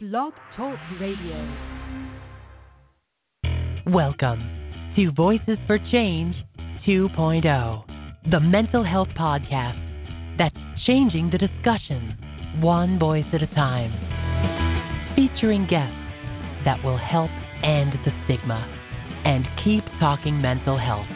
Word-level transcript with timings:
Blog 0.00 0.32
Talk 0.56 0.78
Radio. 1.00 1.34
Welcome 3.88 4.92
to 4.94 5.10
Voices 5.10 5.58
for 5.66 5.76
Change 5.90 6.36
2.0, 6.86 8.30
the 8.30 8.38
mental 8.38 8.84
health 8.84 9.08
podcast 9.18 10.38
that's 10.38 10.54
changing 10.86 11.30
the 11.32 11.38
discussion 11.38 12.16
one 12.60 12.96
voice 12.96 13.24
at 13.32 13.42
a 13.42 13.48
time, 13.56 13.90
featuring 15.16 15.66
guests 15.66 15.98
that 16.64 16.78
will 16.84 16.96
help 16.96 17.32
end 17.64 17.92
the 18.04 18.12
stigma 18.24 18.64
and 19.24 19.48
keep 19.64 19.82
talking 19.98 20.40
mental 20.40 20.78
health. 20.78 21.08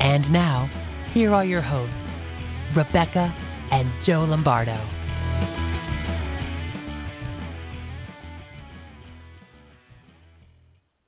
And 0.00 0.32
now, 0.32 0.70
here 1.12 1.34
are 1.34 1.44
your 1.44 1.60
hosts, 1.60 1.92
Rebecca 2.74 3.45
and 3.70 3.90
Joe 4.06 4.24
Lombardo. 4.28 4.76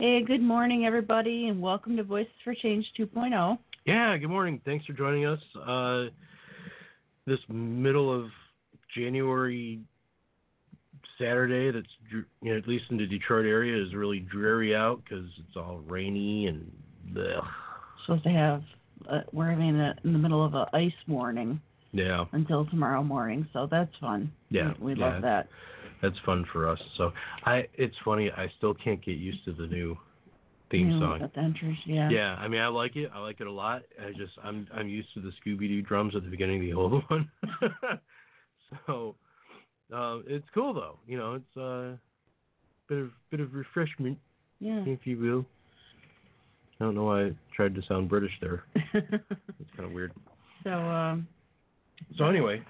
Hey, 0.01 0.23
good 0.25 0.43
morning, 0.43 0.85
everybody, 0.87 1.49
and 1.49 1.61
welcome 1.61 1.97
to 1.97 2.03
Voices 2.03 2.33
for 2.45 2.55
Change 2.55 2.87
2.0. 2.99 3.59
Yeah, 3.85 4.17
good 4.17 4.29
morning. 4.29 4.61
Thanks 4.65 4.87
for 4.87 4.93
joining 4.93 5.27
us. 5.27 5.41
Uh, 5.67 6.07
this 7.27 7.39
middle 7.49 8.13
of 8.13 8.31
January 8.97 9.81
Saturday, 11.19 11.71
that's 11.71 11.87
you 12.11 12.25
know, 12.43 12.57
at 12.57 12.69
least 12.69 12.85
in 12.91 12.97
the 12.97 13.07
Detroit 13.07 13.47
area, 13.47 13.85
is 13.85 13.95
really 13.95 14.21
dreary 14.21 14.75
out 14.75 15.03
because 15.05 15.27
it's 15.39 15.57
all 15.57 15.81
rainy 15.87 16.47
and 16.47 16.71
ugh. 17.17 17.45
Supposed 18.07 18.25
to 18.25 18.31
have, 18.31 18.63
uh, 19.11 19.21
we're 19.33 19.51
having 19.51 19.77
it 19.77 19.99
in 20.05 20.13
the 20.13 20.19
middle 20.19 20.45
of 20.45 20.55
a 20.55 20.69
ice 20.73 20.93
warning 21.07 21.61
yeah, 21.93 22.25
until 22.33 22.67
tomorrow 22.67 23.03
morning, 23.03 23.49
so 23.53 23.67
that's 23.71 23.95
fun. 24.01 24.33
Yeah, 24.51 24.73
we, 24.81 24.95
we 24.95 25.01
yeah. 25.01 25.13
love 25.13 25.23
that. 25.23 25.49
that's 26.03 26.17
fun 26.25 26.45
for 26.53 26.69
us. 26.69 26.79
So 26.97 27.13
I, 27.45 27.67
it's 27.75 27.97
funny. 28.05 28.31
I 28.31 28.47
still 28.59 28.75
can't 28.75 29.05
get 29.05 29.17
used 29.19 29.45
to 29.47 29.53
the 29.53 29.67
new 29.67 29.97
theme 30.71 30.91
know, 30.91 31.19
song. 31.19 31.31
The 31.35 31.41
entrance, 31.41 31.79
yeah. 31.87 32.11
Yeah, 32.11 32.35
I 32.35 32.49
mean, 32.49 32.61
I 32.61 32.69
like 32.69 32.97
it. 32.97 33.11
I 33.15 33.21
like 33.21 33.41
it 33.41 33.47
a 33.47 33.53
lot. 33.53 33.83
I 34.01 34.11
just, 34.11 34.33
I'm, 34.43 34.67
I'm 34.75 34.89
used 34.89 35.09
to 35.15 35.21
the 35.21 35.33
Scooby 35.45 35.69
Doo 35.69 35.83
drums 35.83 36.15
at 36.15 36.23
the 36.25 36.31
beginning 36.31 36.61
of 36.61 36.67
the 36.67 36.73
old 36.75 37.03
one. 37.09 37.31
so, 38.87 39.15
um, 39.93 40.25
it's 40.27 40.47
cool 40.53 40.75
though. 40.75 40.99
You 41.07 41.19
know, 41.19 41.35
it's 41.35 41.57
a 41.57 41.93
uh, 41.93 41.97
bit 42.89 42.99
of, 42.99 43.11
bit 43.31 43.41
of 43.41 43.55
refreshment, 43.55 44.19
Yeah. 44.61 44.83
if 44.87 45.07
you 45.07 45.19
will. 45.19 45.47
I 46.81 46.85
don't 46.85 46.95
know 46.95 47.05
why 47.05 47.27
I 47.27 47.31
tried 47.57 47.75
to 47.75 47.83
sound 47.89 48.09
British 48.09 48.33
there. 48.41 48.65
It's 48.95 49.71
kind 49.77 49.89
of 49.89 49.93
weird. 49.93 50.13
so, 50.63 50.71
um, 50.71 51.27
So 52.17 52.25
anyway, 52.25 52.63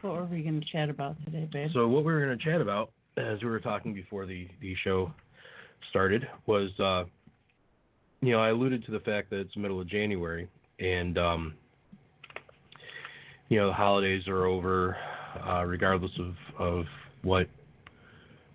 what 0.00 0.14
were 0.14 0.24
we 0.24 0.42
going 0.42 0.60
to 0.60 0.66
chat 0.70 0.88
about 0.88 1.16
today, 1.24 1.48
babe? 1.52 1.70
so 1.72 1.86
what 1.88 2.04
we 2.04 2.12
were 2.12 2.24
going 2.24 2.38
to 2.38 2.44
chat 2.44 2.60
about, 2.60 2.90
as 3.16 3.42
we 3.42 3.48
were 3.48 3.60
talking 3.60 3.94
before 3.94 4.26
the 4.26 4.48
the 4.60 4.74
show 4.84 5.12
started, 5.90 6.26
was 6.46 6.70
uh, 6.80 7.04
you 8.20 8.32
know 8.32 8.40
I 8.40 8.50
alluded 8.50 8.84
to 8.86 8.92
the 8.92 9.00
fact 9.00 9.30
that 9.30 9.40
it's 9.40 9.56
middle 9.56 9.80
of 9.80 9.88
January 9.88 10.48
and 10.78 11.18
um, 11.18 11.54
you 13.48 13.58
know 13.58 13.68
the 13.68 13.74
holidays 13.74 14.26
are 14.28 14.46
over, 14.46 14.96
uh, 15.46 15.64
regardless 15.64 16.12
of 16.18 16.34
of 16.58 16.84
what 17.22 17.48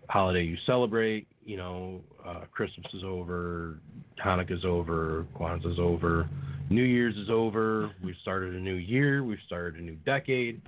holiday 0.09 0.43
you 0.43 0.57
celebrate. 0.65 1.27
You 1.43 1.57
know, 1.57 2.01
uh, 2.25 2.41
Christmas 2.51 2.85
is 2.93 3.03
over, 3.03 3.79
Hanukkah's 4.23 4.65
over, 4.65 5.25
Kwanzaa's 5.35 5.79
over, 5.79 6.29
New 6.71 6.83
Year's 6.83 7.17
is 7.17 7.29
over. 7.29 7.91
We've 8.01 8.15
started 8.21 8.55
a 8.55 8.59
new 8.59 8.75
year. 8.75 9.25
We've 9.25 9.37
started 9.45 9.75
a 9.75 9.83
new 9.83 9.97
decade, 10.05 10.61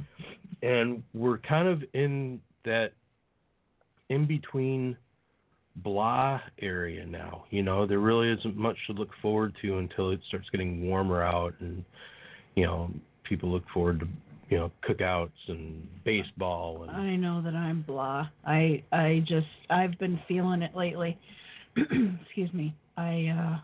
and 0.62 1.02
we're 1.14 1.38
kind 1.38 1.68
of 1.68 1.82
in 1.94 2.42
that 2.66 2.92
in 4.10 4.26
between 4.26 4.98
blah 5.78 6.42
area 6.62 7.06
now. 7.06 7.46
You 7.52 7.64
know, 7.64 7.88
there 7.88 8.00
really 8.00 8.30
isn't 8.32 8.58
much 8.58 8.76
to 8.88 8.94
look 8.94 9.12
forward 9.22 9.54
to 9.62 9.78
until 9.78 10.12
it 10.12 10.20
starts 10.28 10.50
getting 10.50 10.86
warmer 10.86 11.24
out, 11.24 11.54
and 11.62 11.86
you 12.56 12.66
know, 12.66 12.92
people 13.24 13.50
look 13.50 13.64
forward 13.74 14.02
to 14.02 14.08
you 14.50 14.58
know 14.58 14.72
cookouts 14.88 15.32
and 15.48 15.88
baseball 16.04 16.84
and 16.84 16.92
I 16.92 17.16
know 17.16 17.42
that 17.42 17.56
I'm 17.56 17.82
blah. 17.82 18.28
I 18.46 18.84
I 18.92 19.24
just 19.26 19.48
I've 19.70 19.98
been 20.00 20.20
feeling 20.28 20.64
it 20.64 20.76
lately. 20.76 21.18
Excuse 21.78 22.52
me. 22.52 22.76
I 22.98 23.28
uh 23.28 23.60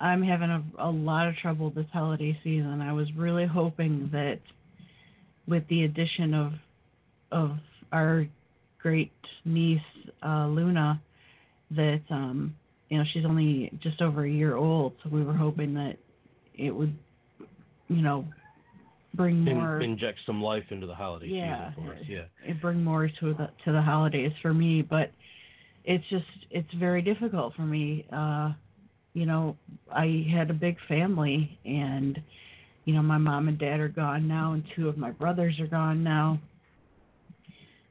I'm 0.00 0.22
having 0.22 0.50
a 0.50 0.62
a 0.78 0.90
lot 0.90 1.28
of 1.28 1.36
trouble 1.36 1.70
this 1.70 1.86
holiday 1.92 2.38
season. 2.44 2.80
I 2.80 2.92
was 2.92 3.08
really 3.16 3.46
hoping 3.46 4.08
that 4.12 4.40
with 5.46 5.66
the 5.68 5.84
addition 5.84 6.34
of 6.34 6.52
of 7.32 7.52
our 7.92 8.26
great 8.82 9.12
niece 9.44 9.80
uh 10.24 10.46
Luna 10.46 11.00
that 11.72 12.00
um 12.10 12.54
you 12.88 12.98
know 12.98 13.04
she's 13.12 13.24
only 13.24 13.70
just 13.82 14.00
over 14.02 14.24
a 14.24 14.30
year 14.30 14.56
old 14.56 14.92
so 15.02 15.10
we 15.10 15.22
were 15.22 15.34
hoping 15.34 15.74
that 15.74 15.96
it 16.54 16.70
would 16.70 16.96
you 17.88 18.02
know 18.02 18.24
bring 19.14 19.46
in- 19.46 19.56
more 19.56 19.80
inject 19.80 20.18
some 20.26 20.42
life 20.42 20.64
into 20.70 20.86
the 20.86 20.94
holiday 20.94 21.26
Yeah. 21.28 21.70
season 21.70 21.84
for 21.84 21.92
us. 21.92 21.98
Yeah. 22.08 22.24
it 22.46 22.60
bring 22.60 22.82
more 22.82 23.08
to 23.20 23.34
the 23.34 23.50
to 23.64 23.72
the 23.72 23.82
holidays 23.82 24.32
for 24.42 24.52
me 24.54 24.82
but 24.82 25.10
it's 25.84 26.04
just 26.10 26.24
it's 26.50 26.72
very 26.74 27.02
difficult 27.02 27.54
for 27.54 27.62
me 27.62 28.06
uh 28.12 28.52
you 29.12 29.26
know 29.26 29.56
i 29.92 30.24
had 30.32 30.50
a 30.50 30.54
big 30.54 30.76
family 30.88 31.58
and 31.64 32.20
you 32.84 32.94
know 32.94 33.02
my 33.02 33.18
mom 33.18 33.48
and 33.48 33.58
dad 33.58 33.80
are 33.80 33.88
gone 33.88 34.26
now 34.26 34.52
and 34.52 34.64
two 34.76 34.88
of 34.88 34.96
my 34.96 35.10
brothers 35.10 35.58
are 35.60 35.66
gone 35.66 36.02
now 36.02 36.38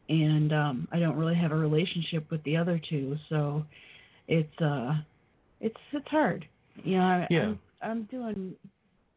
and 0.10 0.54
um 0.54 0.88
i 0.92 1.00
don't 1.00 1.18
really 1.18 1.36
have 1.36 1.52
a 1.52 1.56
relationship 1.56 2.30
with 2.32 2.44
the 2.44 2.56
other 2.56 2.80
two 2.90 3.16
so 3.30 3.64
it's 4.28 4.62
uh 4.62 4.94
it's 5.62 5.78
it's 5.92 6.08
hard 6.08 6.46
you 6.84 6.98
know 6.98 7.04
I, 7.04 7.28
Yeah. 7.30 7.42
I'm, 7.42 7.60
I'm 7.82 8.04
doing 8.04 8.56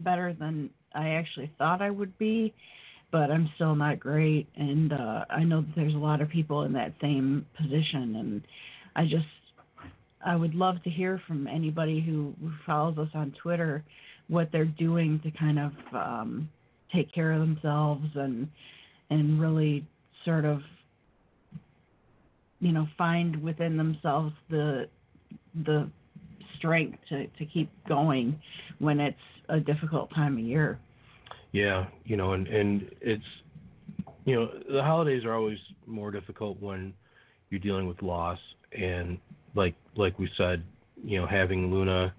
better 0.01 0.35
than 0.39 0.71
i 0.95 1.11
actually 1.11 1.51
thought 1.59 1.81
i 1.81 1.91
would 1.91 2.17
be 2.19 2.53
but 3.13 3.31
I'm 3.31 3.49
still 3.55 3.77
not 3.77 4.01
great. 4.01 4.49
And 4.57 4.93
uh, 4.93 5.27
I 5.31 5.45
know 5.45 5.61
that 5.61 5.77
there's 5.77 5.95
a 5.95 5.99
lot 5.99 6.21
of 6.21 6.31
people 6.31 6.63
in 6.63 6.73
that 6.73 6.95
same 7.01 7.47
position. 7.61 8.17
And 8.17 8.43
I 8.97 9.05
just, 9.05 9.27
I 10.25 10.37
would 10.37 10.55
love 10.55 10.83
to 10.85 10.91
hear 10.91 11.21
from 11.27 11.47
anybody 11.47 12.01
who, 12.01 12.35
follows 12.67 12.97
us 12.99 13.09
on 13.15 13.35
Twitter 13.43 13.85
what 14.29 14.51
they're 14.53 14.65
doing 14.65 15.21
to 15.25 15.31
kind 15.33 15.59
of 15.59 15.73
um, 15.95 16.49
take 16.95 17.13
care 17.13 17.33
of 17.33 17.41
themselves 17.41 18.07
and 18.15 18.49
and 19.11 19.41
really 19.41 19.87
sort 20.25 20.45
of, 20.45 20.61
you 22.61 22.73
know, 22.73 22.87
find 22.97 23.43
within 23.43 23.77
themselves 23.77 24.33
the 24.49 24.89
the 25.65 25.91
strength 26.57 26.99
to 27.09 27.27
to 27.27 27.45
keep 27.47 27.71
going 27.89 28.41
when 28.79 29.01
it's 29.01 29.17
a 29.49 29.59
difficult 29.59 30.09
time 30.15 30.39
of 30.39 30.45
year. 30.45 30.79
Yeah, 31.53 31.87
you 32.05 32.17
know, 32.17 32.33
and 32.33 32.47
and 32.47 32.91
it's 33.01 33.25
you 34.25 34.37
know 34.37 34.51
the 34.73 34.83
holidays 34.83 35.25
are 35.25 35.35
always 35.35 35.59
more 35.87 36.11
difficult 36.11 36.61
when 36.61 36.95
you're 37.51 37.61
dealing 37.61 37.87
with 37.87 38.01
loss, 38.03 38.39
and 38.73 39.19
like 39.55 39.75
like 39.97 40.19
we 40.19 40.29
said, 40.37 40.63
you 41.05 41.21
know, 41.21 41.27
having 41.27 41.71
Luna 41.71 42.15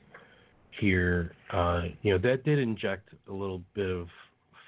here, 0.80 1.34
uh, 1.52 1.84
you 2.02 2.12
know, 2.12 2.18
that 2.20 2.44
did 2.44 2.60
inject 2.60 3.10
a 3.30 3.34
little 3.34 3.62
bit 3.74 3.90
of 3.90 4.08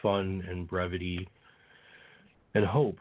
fun 0.02 0.44
and 0.50 0.68
brevity 0.68 1.28
and 2.54 2.66
hope 2.66 2.98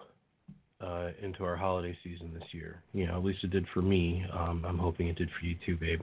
uh, 0.80 1.08
into 1.22 1.44
our 1.44 1.56
holiday 1.56 1.96
season 2.02 2.32
this 2.34 2.48
year. 2.52 2.82
You 2.92 3.06
know, 3.06 3.16
at 3.16 3.24
least 3.24 3.44
it 3.44 3.50
did 3.50 3.66
for 3.72 3.82
me. 3.82 4.24
Um, 4.32 4.64
I'm 4.66 4.78
hoping 4.78 5.08
it 5.08 5.16
did 5.16 5.28
for 5.38 5.46
you 5.46 5.56
too, 5.64 5.76
babe. 5.76 6.00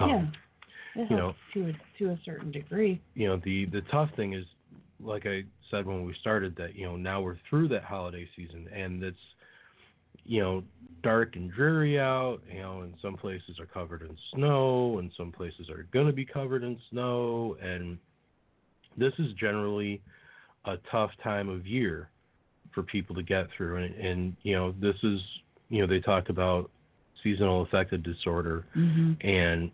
Um, 0.00 0.08
yeah, 0.08 1.04
you 1.08 1.16
helps 1.16 1.38
to 1.54 1.68
a, 1.68 1.72
to 1.98 2.10
a 2.10 2.18
certain 2.24 2.50
degree. 2.50 3.00
you 3.14 3.28
know 3.28 3.40
the 3.44 3.66
the 3.66 3.82
tough 3.90 4.10
thing 4.16 4.34
is 4.34 4.44
like 5.02 5.26
i 5.26 5.42
said 5.70 5.86
when 5.86 6.04
we 6.04 6.14
started 6.20 6.54
that 6.56 6.74
you 6.74 6.84
know 6.84 6.96
now 6.96 7.20
we're 7.20 7.38
through 7.48 7.68
that 7.68 7.84
holiday 7.84 8.28
season 8.36 8.68
and 8.74 9.02
it's 9.02 9.16
you 10.24 10.40
know 10.40 10.62
dark 11.02 11.34
and 11.34 11.52
dreary 11.52 11.98
out 11.98 12.38
you 12.50 12.60
know 12.60 12.82
and 12.82 12.94
some 13.02 13.16
places 13.16 13.58
are 13.58 13.66
covered 13.66 14.02
in 14.02 14.16
snow 14.34 14.98
and 14.98 15.10
some 15.16 15.32
places 15.32 15.68
are 15.68 15.86
going 15.92 16.06
to 16.06 16.12
be 16.12 16.24
covered 16.24 16.62
in 16.62 16.78
snow 16.90 17.56
and 17.62 17.98
this 18.96 19.12
is 19.18 19.32
generally 19.38 20.00
a 20.66 20.76
tough 20.90 21.10
time 21.22 21.48
of 21.48 21.66
year 21.66 22.08
for 22.72 22.82
people 22.82 23.14
to 23.14 23.22
get 23.22 23.46
through 23.56 23.76
and 23.76 23.94
and 23.96 24.36
you 24.42 24.54
know 24.54 24.74
this 24.80 24.96
is 25.02 25.20
you 25.68 25.80
know 25.80 25.86
they 25.86 26.00
talk 26.00 26.28
about 26.28 26.70
seasonal 27.22 27.62
affective 27.62 28.02
disorder 28.02 28.64
hmm 28.74 29.12
and 29.22 29.70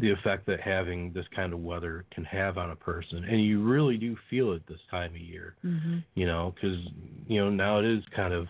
the 0.00 0.10
effect 0.10 0.44
that 0.46 0.60
having 0.60 1.12
this 1.12 1.24
kind 1.34 1.52
of 1.52 1.60
weather 1.60 2.04
can 2.12 2.24
have 2.24 2.58
on 2.58 2.70
a 2.70 2.76
person 2.76 3.24
and 3.24 3.42
you 3.42 3.62
really 3.62 3.96
do 3.96 4.16
feel 4.28 4.52
it 4.52 4.62
this 4.68 4.80
time 4.90 5.12
of 5.12 5.20
year 5.20 5.54
hmm 5.62 5.98
you 6.14 6.26
know 6.26 6.54
because 6.54 6.78
you 7.26 7.42
know 7.42 7.48
now 7.48 7.78
it 7.78 7.86
is 7.86 8.02
kind 8.14 8.34
of 8.34 8.46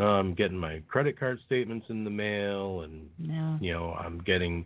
um 0.00 0.34
getting 0.34 0.56
my 0.56 0.82
credit 0.88 1.18
card 1.18 1.38
statements 1.46 1.86
in 1.88 2.04
the 2.04 2.10
mail 2.10 2.82
and 2.82 3.08
Yeah. 3.18 3.58
you 3.60 3.72
know 3.72 3.92
i'm 3.92 4.18
getting 4.20 4.64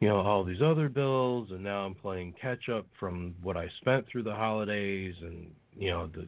you 0.00 0.08
know 0.08 0.20
all 0.20 0.44
these 0.44 0.62
other 0.62 0.88
bills 0.88 1.48
and 1.50 1.62
now 1.62 1.84
i'm 1.84 1.94
playing 1.94 2.34
catch 2.40 2.68
up 2.68 2.86
from 3.00 3.34
what 3.42 3.56
i 3.56 3.68
spent 3.80 4.06
through 4.06 4.22
the 4.22 4.34
holidays 4.34 5.14
and 5.20 5.50
you 5.76 5.90
know 5.90 6.08
the 6.14 6.26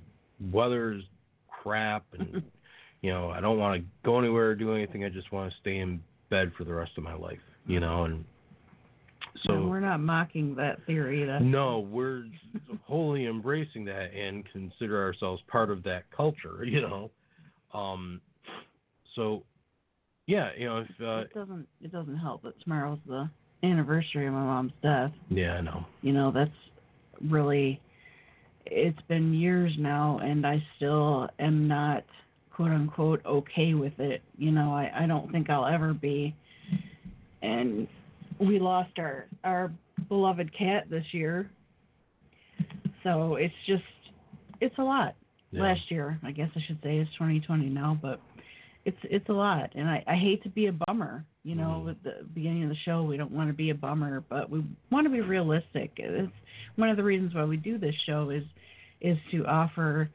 weather's 0.50 1.02
crap 1.48 2.04
and 2.18 2.42
you 3.02 3.10
know 3.10 3.30
I 3.30 3.40
don't 3.40 3.58
want 3.58 3.80
to 3.80 3.86
go 4.04 4.18
anywhere 4.18 4.50
or 4.50 4.54
do 4.54 4.74
anything. 4.74 5.04
I 5.04 5.08
just 5.08 5.30
want 5.32 5.52
to 5.52 5.56
stay 5.60 5.78
in 5.78 6.00
bed 6.30 6.52
for 6.56 6.64
the 6.64 6.72
rest 6.72 6.92
of 6.96 7.04
my 7.04 7.14
life. 7.14 7.38
You 7.66 7.80
know, 7.80 8.04
and 8.04 8.24
so 9.44 9.54
No, 9.54 9.68
we're 9.68 9.80
not 9.80 10.00
mocking 10.00 10.54
that 10.56 10.84
theory. 10.86 11.24
That's 11.24 11.44
no, 11.44 11.80
we're 11.80 12.26
wholly 12.84 13.26
embracing 13.26 13.84
that 13.86 14.14
and 14.14 14.44
consider 14.52 15.02
ourselves 15.02 15.42
part 15.48 15.70
of 15.70 15.82
that 15.82 16.04
culture, 16.16 16.64
you 16.64 16.80
know. 16.80 17.10
Um 17.76 18.20
so 19.14 19.42
yeah, 20.26 20.50
you 20.58 20.66
know, 20.66 20.78
if 20.78 20.88
uh 21.00 21.18
it 21.18 21.34
doesn't 21.34 21.66
it 21.80 21.92
doesn't 21.92 22.16
help 22.18 22.42
that 22.42 22.60
tomorrow's 22.62 22.98
the 23.06 23.28
anniversary 23.62 24.26
of 24.26 24.32
my 24.32 24.42
mom's 24.44 24.72
death. 24.82 25.12
yeah, 25.30 25.54
I 25.54 25.60
know. 25.60 25.84
You 26.02 26.12
know, 26.12 26.30
that's 26.30 26.50
really 27.30 27.80
it's 28.66 29.00
been 29.08 29.32
years 29.32 29.72
now 29.78 30.20
and 30.22 30.46
I 30.46 30.62
still 30.76 31.28
am 31.38 31.68
not 31.68 32.04
quote 32.50 32.70
unquote 32.70 33.24
okay 33.26 33.74
with 33.74 33.98
it. 33.98 34.22
You 34.38 34.50
know, 34.50 34.72
I, 34.72 34.90
I 35.02 35.06
don't 35.06 35.30
think 35.30 35.50
I'll 35.50 35.66
ever 35.66 35.92
be. 35.92 36.34
And 37.42 37.86
we 38.40 38.58
lost 38.58 38.98
our 38.98 39.26
our 39.44 39.70
beloved 40.08 40.56
cat 40.56 40.88
this 40.90 41.04
year. 41.12 41.50
So 43.02 43.36
it's 43.36 43.54
just 43.66 43.84
it's 44.60 44.76
a 44.78 44.82
lot. 44.82 45.14
Yeah. 45.56 45.62
Last 45.62 45.90
year, 45.90 46.18
I 46.22 46.32
guess 46.32 46.50
I 46.54 46.60
should 46.66 46.78
say 46.82 46.98
it's 46.98 47.10
2020 47.12 47.68
now, 47.70 47.98
but 48.00 48.20
it's 48.84 48.98
it's 49.04 49.28
a 49.28 49.32
lot, 49.32 49.72
and 49.74 49.88
I 49.88 50.04
I 50.06 50.14
hate 50.14 50.42
to 50.42 50.48
be 50.50 50.66
a 50.66 50.72
bummer. 50.72 51.24
You 51.44 51.54
know, 51.54 51.84
Mhm. 51.86 51.90
at 51.90 52.02
the 52.02 52.24
beginning 52.34 52.64
of 52.64 52.68
the 52.68 52.76
show, 52.76 53.02
we 53.04 53.16
don't 53.16 53.30
want 53.32 53.48
to 53.48 53.54
be 53.54 53.70
a 53.70 53.74
bummer, 53.74 54.20
but 54.28 54.50
we 54.50 54.62
want 54.90 55.06
to 55.06 55.10
be 55.10 55.20
realistic. 55.20 55.92
It's 55.98 56.32
one 56.76 56.88
of 56.90 56.96
the 56.96 57.02
reasons 57.02 57.34
why 57.34 57.44
we 57.44 57.56
do 57.56 57.78
this 57.78 57.94
show 58.04 58.30
is 58.30 58.44
is 59.00 59.18
to 59.30 59.46
offer 59.46 60.08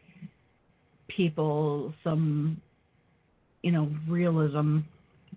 people 1.08 1.94
some, 2.04 2.62
you 3.64 3.72
know, 3.72 3.90
realism 4.08 4.80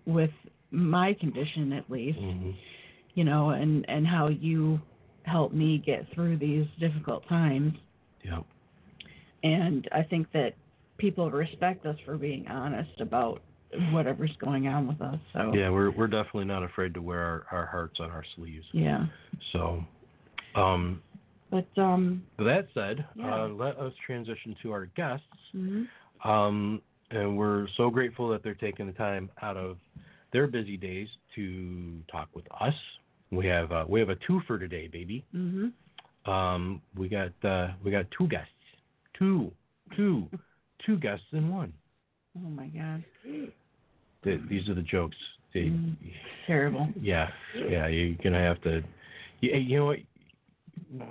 with 0.07 0.31
my 0.71 1.15
condition 1.15 1.73
at 1.73 1.89
least 1.91 2.19
Mhm. 2.19 2.55
you 3.15 3.23
know, 3.25 3.51
and 3.51 3.85
and 3.89 4.07
how 4.07 4.27
you 4.29 4.81
help 5.23 5.53
me 5.53 5.79
get 5.79 6.07
through 6.09 6.37
these 6.37 6.67
difficult 6.79 7.27
times. 7.29 7.75
Yeah. 8.25 8.43
And 9.45 9.87
I 9.93 10.03
think 10.03 10.27
that 10.33 10.55
people 10.99 11.31
respect 11.31 11.87
us 11.87 11.97
for 12.05 12.17
being 12.17 12.49
honest 12.49 13.01
about 13.01 13.43
whatever's 13.93 14.35
going 14.39 14.67
on 14.69 14.89
with 14.89 15.01
us. 15.01 15.19
So 15.33 15.53
Yeah, 15.55 15.69
we're 15.69 15.91
we're 15.91 16.07
definitely 16.09 16.47
not 16.47 16.63
afraid 16.63 16.95
to 16.95 17.03
wear 17.03 17.21
our, 17.21 17.47
our 17.53 17.67
hearts 17.67 17.99
on 18.01 18.11
our 18.11 18.25
sleeves. 18.37 18.67
yeah. 18.73 19.07
So 19.53 19.85
um 20.55 21.03
But 21.51 21.67
um 21.77 22.25
with 22.39 22.47
that 22.47 22.69
said, 22.75 23.05
Yeah. 23.15 23.45
uh, 23.45 23.49
let 23.49 23.79
us 23.79 23.93
transition 24.07 24.57
to 24.63 24.73
our 24.73 24.87
guests. 24.87 25.27
mhm. 25.55 25.87
Um, 26.25 26.81
and 27.11 27.37
we're 27.37 27.69
so 27.77 27.91
grateful 27.91 28.31
that 28.31 28.43
they're 28.43 28.55
taking 28.55 28.87
the 28.87 28.93
time 28.93 29.29
out 29.43 29.57
of 29.59 29.77
their 30.33 30.47
busy 30.47 30.77
days 30.79 31.09
to 31.35 31.99
talk 32.11 32.29
with 32.35 32.47
us. 32.61 32.75
We 33.31 33.47
have 33.47 33.73
uh, 33.73 33.85
we 33.89 34.01
have 34.01 34.09
a 34.09 34.17
two 34.27 34.41
for 34.47 34.59
today, 34.59 34.87
baby. 34.89 35.25
Mhm. 35.35 35.73
Um, 36.27 36.81
we 36.97 37.09
got 37.09 37.33
uh, 37.45 37.73
we 37.85 37.91
got 37.91 38.07
two 38.17 38.27
guests, 38.29 38.54
two, 39.19 39.51
two, 39.97 40.29
two 40.85 40.97
guests 40.99 41.27
in 41.33 41.49
one. 41.51 41.73
Oh 42.37 42.49
my 42.51 42.67
god. 42.67 43.05
Th 44.25 44.41
these 44.49 44.69
are 44.69 44.75
the 44.75 44.83
jokes. 44.83 45.17
They, 45.53 45.61
Mhm. 45.71 45.95
Terrible. 46.47 46.89
Yeah, 47.01 47.31
yeah. 47.55 47.87
You're 47.87 48.17
gonna 48.23 48.41
have 48.41 48.61
to. 48.63 48.83
You, 49.41 49.55
you 49.57 49.79
know 49.79 49.87
what? 49.87 49.99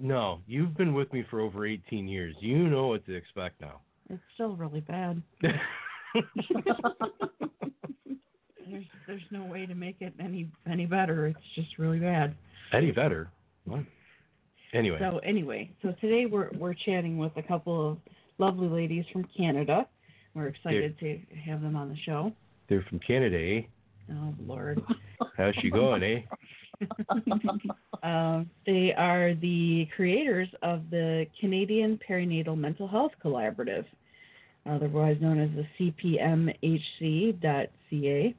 No, 0.01 0.39
you've 0.47 0.75
been 0.77 0.93
with 0.93 1.11
me 1.13 1.23
for 1.29 1.39
over 1.39 1.65
18 1.65 2.07
years. 2.07 2.35
You 2.39 2.67
know 2.69 2.87
what 2.87 3.05
to 3.05 3.13
expect 3.15 3.61
now. 3.61 3.79
It's 4.09 4.21
still 4.33 4.55
really 4.55 4.81
bad. 4.81 5.21
There's 8.69 8.85
there's 9.07 9.21
no 9.31 9.43
way 9.45 9.65
to 9.65 9.75
make 9.75 9.97
it 10.01 10.13
any 10.19 10.49
any 10.69 10.85
better. 10.85 11.27
It's 11.27 11.39
just 11.55 11.77
really 11.77 11.99
bad. 11.99 12.35
Eddie 12.71 12.91
better? 12.91 13.29
What? 13.65 13.81
Anyway. 14.73 14.97
So 14.99 15.19
anyway, 15.19 15.69
so 15.81 15.93
today 16.01 16.25
we're 16.25 16.49
we're 16.57 16.73
chatting 16.73 17.17
with 17.17 17.31
a 17.37 17.43
couple 17.43 17.91
of 17.91 17.97
lovely 18.39 18.67
ladies 18.67 19.05
from 19.13 19.27
Canada. 19.37 19.87
We're 20.33 20.47
excited 20.47 20.97
to 20.99 21.19
have 21.45 21.61
them 21.61 21.75
on 21.75 21.89
the 21.89 21.97
show. 22.05 22.31
They're 22.67 22.83
from 22.89 22.99
Canada, 22.99 23.37
eh? 23.37 23.61
Oh 24.11 24.33
Lord. 24.45 24.81
How's 25.37 25.53
she 25.61 25.69
going, 25.69 26.03
eh? 26.03 26.21
Um, 28.01 28.49
they 28.65 28.93
are 28.97 29.33
the 29.35 29.87
creators 29.95 30.49
of 30.61 30.89
the 30.89 31.25
Canadian 31.39 31.97
Perinatal 32.09 32.57
Mental 32.57 32.85
Health 32.85 33.13
Collaborative, 33.23 33.85
otherwise 34.65 35.15
known 35.21 35.39
as 35.39 35.49
the 35.55 35.65
CPMHC.ca. 36.99 38.35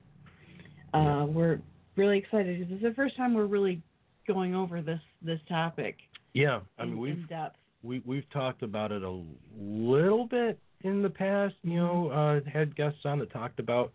Uh, 0.92 1.24
we're 1.26 1.60
really 1.96 2.18
excited 2.18 2.58
because 2.58 2.68
this 2.68 2.76
is 2.76 2.82
the 2.82 2.94
first 2.94 3.16
time 3.16 3.32
we're 3.32 3.46
really 3.46 3.80
going 4.26 4.54
over 4.54 4.82
this 4.82 5.00
this 5.22 5.40
topic 5.48 5.96
Yeah, 6.34 6.60
I 6.78 6.82
in, 6.82 6.90
mean 6.90 6.98
we've 6.98 7.14
in 7.14 7.26
depth. 7.26 7.56
we 7.82 8.02
we've 8.04 8.28
talked 8.30 8.62
about 8.62 8.92
it 8.92 9.02
a 9.02 9.22
little 9.58 10.26
bit 10.26 10.58
in 10.82 11.00
the 11.02 11.10
past. 11.10 11.54
You 11.62 11.76
know, 11.78 12.08
uh, 12.10 12.40
had 12.50 12.76
guests 12.76 13.00
on 13.04 13.18
that 13.20 13.32
talked 13.32 13.58
about 13.60 13.92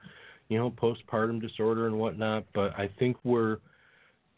you 0.47 0.57
know 0.57 0.71
postpartum 0.71 1.41
disorder 1.41 1.85
and 1.87 1.97
whatnot, 1.99 2.45
but 2.55 2.71
I 2.79 2.89
think 2.97 3.17
we're 3.23 3.57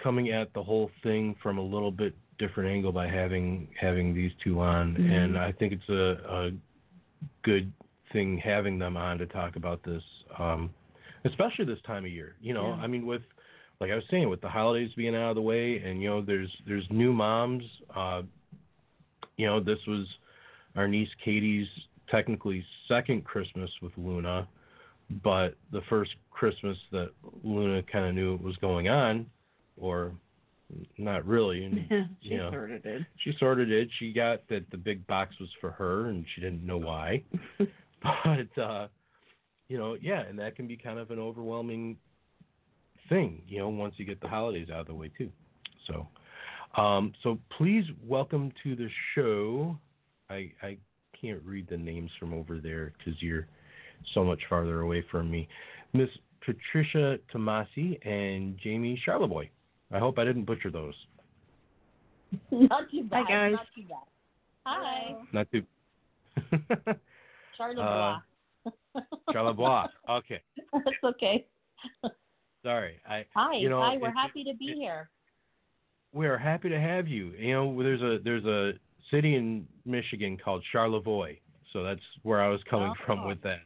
coming 0.04 0.32
at 0.32 0.52
the 0.54 0.64
whole 0.64 0.90
thing 1.04 1.36
from 1.44 1.58
a 1.60 1.62
little 1.64 1.92
bit 1.92 2.16
different 2.40 2.70
angle 2.72 2.92
by 2.92 3.08
having 3.08 3.68
having 3.80 4.14
these 4.16 4.32
two 4.44 4.60
on, 4.60 4.96
Mhm. 4.96 5.12
and 5.12 5.38
I 5.38 5.52
think 5.52 5.74
it's 5.74 5.90
a, 5.90 6.18
a 6.28 6.52
good 7.44 7.72
thing 8.12 8.38
having 8.40 8.80
them 8.80 8.98
on 8.98 9.18
to 9.20 9.28
talk 9.28 9.56
about 9.56 9.84
this, 9.84 10.04
um, 10.40 10.70
especially 11.24 11.66
this 11.66 11.80
time 11.84 12.04
of 12.04 12.12
year. 12.12 12.36
You 12.42 12.54
know, 12.56 12.70
Yeah. 12.70 12.82
I 12.84 12.88
mean 12.88 13.06
with 13.06 13.22
like 13.82 13.90
I 13.90 13.96
was 13.96 14.04
saying, 14.12 14.30
with 14.30 14.42
the 14.42 14.48
holidays 14.48 14.92
being 14.96 15.16
out 15.16 15.32
of 15.32 15.36
the 15.36 15.42
way, 15.42 15.82
and 15.84 16.02
you 16.02 16.08
know, 16.08 16.22
there's 16.22 16.52
there's 16.68 16.86
new 16.92 17.12
moms. 17.12 17.64
Uh, 17.94 18.22
you 19.38 19.48
know, 19.48 19.60
this 19.60 19.80
was 19.88 20.06
our 20.76 20.88
niece 20.88 21.10
Katie's 21.26 21.68
technically 22.10 22.64
second 22.88 23.26
Christmas 23.26 23.72
with 23.82 23.92
Luna, 23.98 24.48
but 25.24 25.56
the 25.72 25.82
first 25.90 26.12
Christmas 26.30 26.78
that 26.92 27.10
Luna 27.44 27.82
kind 27.92 28.06
of 28.06 28.14
knew 28.14 28.34
what 28.34 28.44
was 28.44 28.56
going 28.58 28.88
on, 28.88 29.26
or 29.78 30.12
not 31.00 31.26
really. 31.26 31.66
And 31.66 31.88
she 32.22 32.36
yeah. 32.36 32.52
sort 32.52 32.72
of 32.72 32.84
did. 32.84 33.04
she 33.24 33.34
sort 33.40 33.60
of 33.60 33.68
did. 33.68 33.90
She 33.98 34.14
got 34.14 34.48
that 34.50 34.70
the 34.70 34.78
big 34.78 35.06
box 35.08 35.34
was 35.40 35.50
for 35.60 35.72
her, 35.72 36.10
and 36.10 36.24
she 36.36 36.42
didn't 36.42 36.64
know 36.64 36.78
why. 36.78 37.24
but 37.58 38.62
uh, 38.62 38.88
you 39.70 39.80
know, 39.80 39.98
yeah, 40.00 40.22
and 40.22 40.38
that 40.38 40.56
can 40.56 40.68
be 40.68 40.78
kind 40.78 41.00
of 41.00 41.10
an 41.10 41.18
overwhelming 41.18 41.98
thing, 43.12 43.42
you 43.48 43.60
know, 43.60 43.70
once 43.70 43.94
you 43.98 44.06
get 44.06 44.22
the 44.22 44.28
holidays 44.28 44.70
out 44.74 44.80
of 44.80 44.88
the 44.88 44.96
way 44.96 45.12
too. 45.18 45.30
So, 45.86 46.08
um, 46.82 47.14
so 47.22 47.38
please 47.58 47.84
welcome 48.08 48.52
to 48.64 48.76
the 48.76 48.88
show. 49.14 49.78
I 50.30 50.52
I 50.64 50.78
can't 51.20 51.42
read 51.44 51.68
the 51.70 51.78
names 51.78 52.10
from 52.20 52.34
over 52.34 52.60
there 52.60 52.94
because 52.98 53.22
you're 53.22 53.48
so 54.14 54.24
much 54.24 54.40
farther 54.50 54.82
away 54.82 55.04
from 55.12 55.30
me. 55.30 55.48
Miss 55.94 56.10
Patricia 56.44 57.20
Tomasi 57.34 58.00
and 58.08 58.58
Jaime 58.64 59.00
Charleboy. 59.06 59.50
I 59.92 60.00
hope 60.00 60.18
I 60.18 60.24
didn't 60.24 60.46
butcher 60.46 60.72
those. 60.72 60.96
Not 62.50 62.90
too 62.90 63.04
bad. 63.04 63.26
Hi 63.28 63.50
guys. 63.50 63.52
Not 63.54 63.68
too 63.76 63.84
bad. 63.90 64.08
Hi. 64.66 65.16
Not 65.34 65.48
too. 65.52 65.64
Charlotte 67.58 67.82
Uh, 67.82 68.20
Charlebois. 69.34 69.90
Okay. 70.10 70.42
That's 70.74 71.04
okay. 71.04 71.46
Sorry. 72.64 73.00
I 73.08 73.26
Hi. 73.36 73.56
you 73.58 73.70
know, 73.70 73.82
Hi. 73.82 73.98
We're 73.98 74.10
it- 74.10 74.16
happy 74.16 74.44
to 74.44 74.54
be 74.54 74.66
it- 74.72 74.76
here. 74.76 75.10
we 76.14 76.28
are 76.28 76.38
happy 76.38 76.70
to 76.70 76.80
have 76.80 77.08
you. 77.08 77.28
You 77.38 77.54
know, 77.54 77.84
there's 77.84 78.02
a 78.02 78.20
there's 78.24 78.46
a 78.46 78.74
city 79.10 79.36
in 79.36 79.68
Michigan 79.86 80.38
called 80.38 80.64
Charlevoix, 80.72 81.38
so 81.74 81.84
that's 81.84 82.02
where 82.24 82.42
I 82.42 82.50
was 82.50 82.62
coming 82.70 82.94
from 83.06 83.22
Oh. 83.22 83.28
with 83.28 83.42
that. 83.42 83.62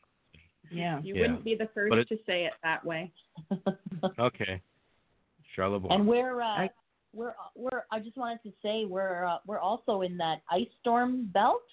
Yeah. 0.72 1.00
You 1.02 1.16
Yeah. 1.16 1.22
wouldn't 1.22 1.44
be 1.44 1.56
the 1.56 1.68
first 1.74 1.94
it- 1.96 2.08
to 2.10 2.18
say 2.26 2.46
it 2.46 2.54
that 2.64 2.84
way. 2.86 3.12
Okay. 4.20 4.62
Charlevoix. 5.56 5.90
and 5.94 6.08
we're 6.08 6.42
uh, 6.42 6.46
I- 6.64 6.70
we're 7.14 7.34
we're. 7.56 7.84
I 7.92 8.00
just 8.00 8.18
wanted 8.18 8.44
to 8.44 8.52
say 8.62 8.86
we're 8.86 9.26
uh, 9.26 9.38
we're 9.46 9.60
also 9.60 10.02
in 10.02 10.18
that 10.18 10.42
ice 10.52 10.68
storm 10.82 11.26
belt. 11.34 11.64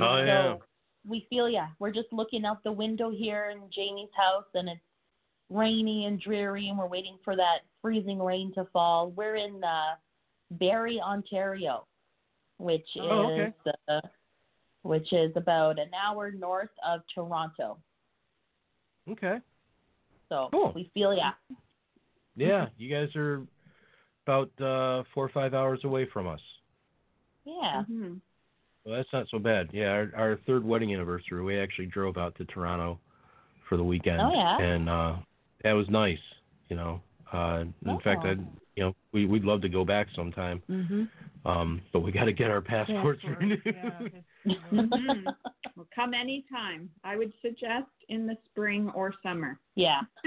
Oh, 0.00 0.16
so 0.18 0.24
yeah. 0.24 0.56
We 1.06 1.26
feel 1.28 1.48
yeah. 1.48 1.68
We're 1.78 1.92
just 1.92 2.10
looking 2.12 2.44
out 2.46 2.62
the 2.64 2.72
window 2.72 3.10
here 3.10 3.50
in 3.50 3.58
Jaime's 3.70 4.08
house, 4.16 4.46
and 4.54 4.68
it's 4.70 4.80
rainy 5.50 6.06
and 6.06 6.20
dreary, 6.20 6.68
and 6.68 6.78
we're 6.78 6.86
waiting 6.88 7.18
for 7.24 7.36
that 7.36 7.58
freezing 7.82 8.18
rain 8.20 8.52
to 8.54 8.64
fall. 8.72 9.10
We're 9.10 9.36
in 9.36 9.62
uh, 9.62 9.94
Barrie, 10.52 11.00
Ontario, 11.00 11.86
which 12.58 12.86
Oh, 13.00 13.28
is 13.30 13.52
okay. 13.66 13.72
uh, 13.88 14.00
which 14.82 15.12
is 15.12 15.32
about 15.36 15.78
an 15.78 15.90
hour 15.94 16.30
north 16.30 16.70
of 16.86 17.00
Toronto. 17.14 17.78
okay. 19.10 19.38
So 20.28 20.48
Cool. 20.52 20.72
we 20.74 20.90
feel 20.94 21.14
yeah. 21.14 21.32
Yeah, 22.36 22.66
you 22.76 22.90
guys 22.92 23.14
are 23.14 23.46
about 24.26 24.50
uh 24.60 25.04
four 25.14 25.26
or 25.26 25.30
five 25.32 25.54
hours 25.54 25.80
away 25.84 26.06
from 26.12 26.26
us. 26.26 26.40
Yeah. 27.44 27.84
Mhm. 27.90 28.20
Well, 28.84 28.96
that's 28.96 29.12
not 29.12 29.26
so 29.30 29.38
bad. 29.38 29.70
Yeah, 29.72 29.88
our, 29.88 30.10
our 30.16 30.36
third 30.46 30.64
wedding 30.64 30.92
anniversary, 30.92 31.42
we 31.42 31.58
actually 31.58 31.86
drove 31.86 32.18
out 32.18 32.34
to 32.36 32.44
Toronto 32.46 32.98
for 33.68 33.76
the 33.78 33.84
weekend. 33.84 34.20
Oh, 34.20 34.32
yeah? 34.34 34.58
And 34.58 34.88
uh 34.88 35.16
that 35.64 35.72
was 35.72 35.88
nice, 35.88 36.18
you 36.68 36.76
know. 36.76 37.00
Uh 37.32 37.64
in 37.86 37.98
fact 38.04 38.22
Oh. 38.24 38.28
I 38.28 38.36
you 38.76 38.82
know, 38.82 38.96
we 39.12 39.24
we'd 39.26 39.44
love 39.44 39.60
to 39.62 39.68
go 39.68 39.84
back 39.84 40.06
sometime. 40.14 40.62
Mhm. 40.70 41.08
Um 41.44 41.80
but 41.92 42.00
we 42.00 42.12
got 42.12 42.24
to 42.24 42.32
get 42.32 42.50
our 42.50 42.60
passports 42.60 43.20
Passport, 43.22 43.40
renewed. 43.40 43.62
yeah, 43.64 44.00
Mhm. 44.72 45.24
Well, 45.76 45.88
come 45.94 46.14
anytime. 46.14 46.88
I 47.02 47.16
would 47.16 47.32
suggest 47.42 47.88
in 48.08 48.26
the 48.26 48.36
spring 48.46 48.90
or 48.94 49.12
summer. 49.22 49.58
yeah, 49.74 50.00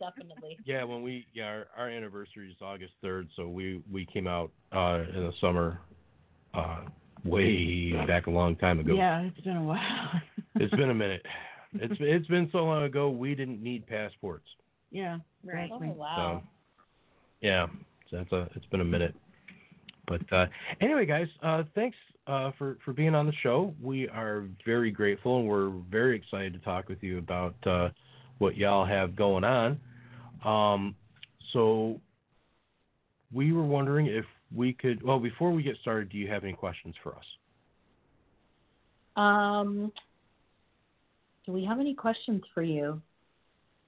definitely. 0.00 0.58
Yeah, 0.64 0.82
when 0.84 1.02
we 1.02 1.26
yeah 1.34 1.46
our, 1.46 1.66
our 1.76 1.88
anniversary 1.88 2.50
is 2.50 2.56
August 2.62 2.94
third, 3.02 3.28
so 3.36 3.48
we 3.48 3.82
we 3.90 4.06
came 4.06 4.26
out 4.26 4.50
uh 4.72 5.04
in 5.14 5.22
the 5.26 5.32
summer, 5.40 5.80
uh 6.54 6.80
way 7.24 7.92
back 8.06 8.26
a 8.26 8.30
long 8.30 8.56
time 8.56 8.78
ago. 8.80 8.94
Yeah, 8.94 9.20
it's 9.22 9.40
been 9.40 9.56
a 9.56 9.62
while. 9.62 10.10
It's 10.56 10.74
been 10.74 10.90
a 10.90 10.94
minute. 10.94 11.24
It's 11.74 11.94
it's 12.00 12.26
been 12.28 12.48
so 12.52 12.64
long 12.64 12.84
ago 12.84 13.10
we 13.10 13.34
didn't 13.34 13.62
need 13.62 13.86
passports. 13.86 14.48
Yeah, 14.90 15.18
Right. 15.44 15.70
Oh 15.72 15.78
wow. 15.78 16.42
So 16.42 16.48
yeah, 17.40 17.66
so 18.10 18.16
that's 18.16 18.32
a 18.32 18.48
it's 18.54 18.66
been 18.66 18.80
a 18.80 18.84
minute. 18.84 19.14
But 20.06 20.32
uh 20.32 20.46
anyway 20.80 21.06
guys, 21.06 21.28
uh 21.42 21.64
thanks 21.74 21.96
uh 22.26 22.52
for 22.58 22.78
for 22.84 22.92
being 22.92 23.14
on 23.14 23.26
the 23.26 23.32
show. 23.42 23.74
We 23.82 24.08
are 24.08 24.44
very 24.64 24.90
grateful 24.90 25.38
and 25.38 25.48
we're 25.48 25.70
very 25.90 26.16
excited 26.16 26.52
to 26.54 26.58
talk 26.60 26.88
with 26.88 27.02
you 27.02 27.18
about 27.18 27.54
uh 27.66 27.90
what 28.38 28.56
y'all 28.56 28.86
have 28.86 29.16
going 29.16 29.44
on. 29.44 29.78
Um 30.44 30.94
so 31.52 32.00
we 33.32 33.52
were 33.52 33.64
wondering 33.64 34.06
if 34.06 34.24
we 34.54 34.72
could 34.72 35.02
well 35.02 35.18
before 35.18 35.52
we 35.52 35.62
get 35.62 35.76
started, 35.80 36.08
do 36.10 36.18
you 36.18 36.28
have 36.28 36.44
any 36.44 36.54
questions 36.54 36.94
for 37.02 37.14
us? 37.14 37.24
Um, 39.18 39.92
do 41.44 41.52
we 41.52 41.64
have 41.64 41.80
any 41.80 41.92
questions 41.92 42.42
for 42.54 42.62
you? 42.62 43.02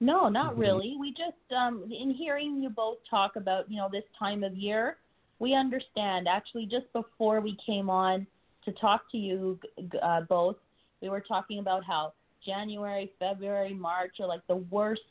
No, 0.01 0.27
not 0.27 0.55
Mhm. 0.55 0.59
really. 0.59 0.97
We 0.97 1.11
just, 1.13 1.51
um, 1.51 1.83
in 1.91 2.09
hearing 2.09 2.61
you 2.61 2.69
both 2.69 2.97
talk 3.07 3.35
about, 3.35 3.69
you 3.69 3.77
know, 3.77 3.87
this 3.87 4.03
time 4.17 4.43
of 4.43 4.57
year, 4.57 4.97
we 5.37 5.53
understand. 5.53 6.27
Actually, 6.27 6.65
just 6.65 6.91
before 6.91 7.39
we 7.39 7.55
came 7.57 7.89
on 7.89 8.25
to 8.63 8.71
talk 8.73 9.09
to 9.11 9.17
you 9.17 9.59
uh, 10.01 10.21
both, 10.21 10.57
we 11.01 11.09
were 11.09 11.21
talking 11.21 11.59
about 11.59 11.83
how 11.83 12.13
January, 12.43 13.13
February, 13.19 13.73
March 13.73 14.19
are 14.19 14.27
like 14.27 14.45
the 14.47 14.55
worst, 14.55 15.01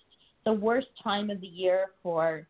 the 0.44 0.52
worst 0.52 0.88
time 1.02 1.30
of 1.30 1.40
the 1.40 1.46
year 1.46 1.92
for 2.02 2.48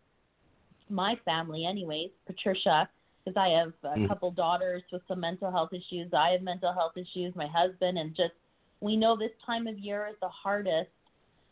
my 0.88 1.16
family, 1.26 1.66
anyways. 1.66 2.10
Patricia, 2.26 2.88
because 3.24 3.36
I 3.36 3.48
have 3.48 3.74
a 3.84 3.98
Mm. 3.98 4.08
couple 4.08 4.30
daughters 4.30 4.82
with 4.90 5.06
some 5.06 5.20
mental 5.20 5.50
health 5.50 5.74
issues. 5.74 6.12
I 6.14 6.30
have 6.30 6.42
mental 6.42 6.72
health 6.72 6.96
issues. 6.96 7.36
My 7.36 7.46
husband, 7.46 7.98
and 7.98 8.14
just 8.14 8.34
we 8.80 8.96
know 8.96 9.14
this 9.14 9.36
time 9.44 9.66
of 9.66 9.78
year 9.78 10.06
is 10.06 10.18
the 10.20 10.28
hardest. 10.28 10.90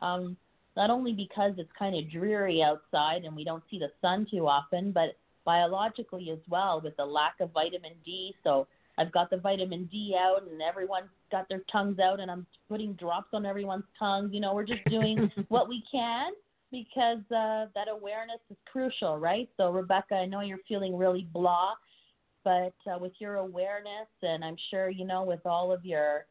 Um, 0.01 0.37
not 0.79 0.91
only 0.91 1.13
because 1.13 1.55
it's 1.59 1.73
kind 1.77 1.97
of 1.97 2.09
dreary 2.09 2.63
outside 2.63 3.25
and 3.25 3.35
we 3.35 3.43
don't 3.43 3.65
see 3.69 3.81
the 3.81 3.91
sun 4.01 4.25
too 4.31 4.47
often, 4.47 4.93
but 4.93 5.17
biologically 5.45 6.31
as 6.31 6.39
well 6.49 6.81
with 6.81 6.97
the 6.97 7.05
lack 7.05 7.35
of 7.41 7.51
vitamin 7.51 7.95
D. 8.05 8.33
So 8.45 8.69
I've 8.97 9.11
got 9.11 9.29
the 9.29 9.39
vitamin 9.39 9.89
D 9.91 10.15
out, 10.17 10.49
and 10.49 10.63
everyone's 10.63 11.11
got 11.33 11.49
their 11.49 11.63
tongues 11.71 11.99
out, 11.99 12.21
and 12.21 12.31
I'm 12.31 12.47
putting 12.69 12.93
drops 12.93 13.31
on 13.33 13.45
everyone's 13.45 13.91
tongues. 13.99 14.31
You 14.33 14.39
know, 14.39 14.55
we're 14.55 14.67
just 14.67 14.85
doing 14.89 15.29
what 15.49 15.69
we 15.69 15.83
can 15.91 16.31
because 16.71 17.25
uh, 17.33 17.67
that 17.75 17.89
awareness 17.91 18.41
is 18.49 18.57
crucial, 18.71 19.19
right? 19.19 19.49
So, 19.57 19.73
Rebecca, 19.73 20.15
I 20.15 20.27
know 20.27 20.43
you're 20.43 20.59
feeling 20.69 20.97
really 20.97 21.27
blah, 21.33 21.73
but 22.45 22.75
uh, 22.87 22.99
with 23.01 23.15
your 23.19 23.37
awareness, 23.37 24.09
and 24.23 24.45
I'm 24.45 24.57
sure 24.71 24.91
you 24.91 25.05
know 25.05 25.25
with 25.25 25.45
all 25.45 25.73
of 25.73 25.85
your 25.85 26.27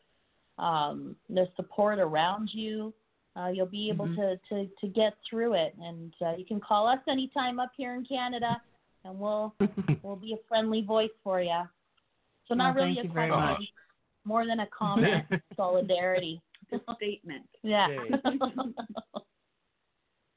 um, 0.58 1.18
the 1.30 1.48
support 1.58 2.00
around 2.00 2.50
you, 2.54 2.94
uh, 3.38 3.48
you'll 3.48 3.65
be 3.67 3.89
able 3.89 4.08
Mhm. 4.08 4.15
to, 4.15 4.39
to 4.50 4.70
to 4.82 4.88
get 4.88 5.13
through 5.29 5.53
it. 5.53 5.75
And 5.82 6.13
uh, 6.25 6.36
you 6.38 6.46
can 6.46 6.60
call 6.60 6.88
us 6.88 7.00
anytime 7.08 7.60
up 7.60 7.72
here 7.77 7.94
in 7.96 8.03
Canada, 8.06 8.62
and 9.06 9.20
we'll 9.20 9.53
we'll 10.03 10.15
be 10.15 10.34
a 10.34 10.38
friendly 10.48 10.82
voice 10.82 11.12
for 11.24 11.41
you. 11.41 11.62
So 12.48 12.56
not 12.56 12.75
Well, 12.75 12.86
really 12.86 13.00
a 13.00 13.03
you 13.03 13.12
very 13.12 13.29
question, 13.29 13.50
much. 13.51 13.63
more 14.25 14.46
than 14.46 14.60
a 14.62 14.67
comment, 14.77 15.25
solidarity. 15.56 16.41
A 16.72 16.79
statement. 16.96 17.48
Yeah. 17.63 17.88
Yay. 17.89 18.12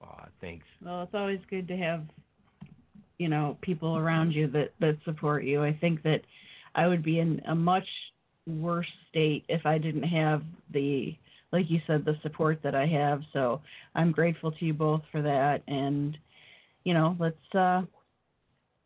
Aw, 0.02 0.26
thanks. 0.40 0.64
Well, 0.83 1.02
it's 1.02 1.14
always 1.14 1.40
good 1.49 1.69
to 1.69 1.76
have, 1.76 2.04
you 3.19 3.28
know, 3.28 3.57
people 3.62 3.97
around 3.97 4.33
you 4.33 4.47
that 4.49 4.73
that 4.80 4.97
support 5.04 5.45
you. 5.45 5.62
I 5.62 5.73
think 5.80 6.02
that 6.02 6.21
I 6.75 6.87
would 6.87 7.02
be 7.02 7.19
in 7.21 7.40
a 7.49 7.54
much 7.54 7.87
worse 8.47 8.87
state 9.09 9.45
if 9.49 9.66
I 9.66 9.78
didn't 9.78 10.04
have 10.04 10.42
the, 10.73 11.16
like 11.52 11.66
you 11.69 11.80
said, 11.87 12.04
the 12.04 12.16
support 12.23 12.61
that 12.62 12.75
I 12.75 12.87
have. 12.87 13.23
So 13.33 13.61
I'm 13.95 14.12
grateful 14.12 14.52
to 14.52 14.64
you 14.64 14.73
both 14.75 15.02
for 15.11 15.23
that. 15.23 15.62
And, 15.66 16.16
you 16.85 16.95
know, 16.95 17.16
let's 17.19 17.54
uh, 17.54 17.83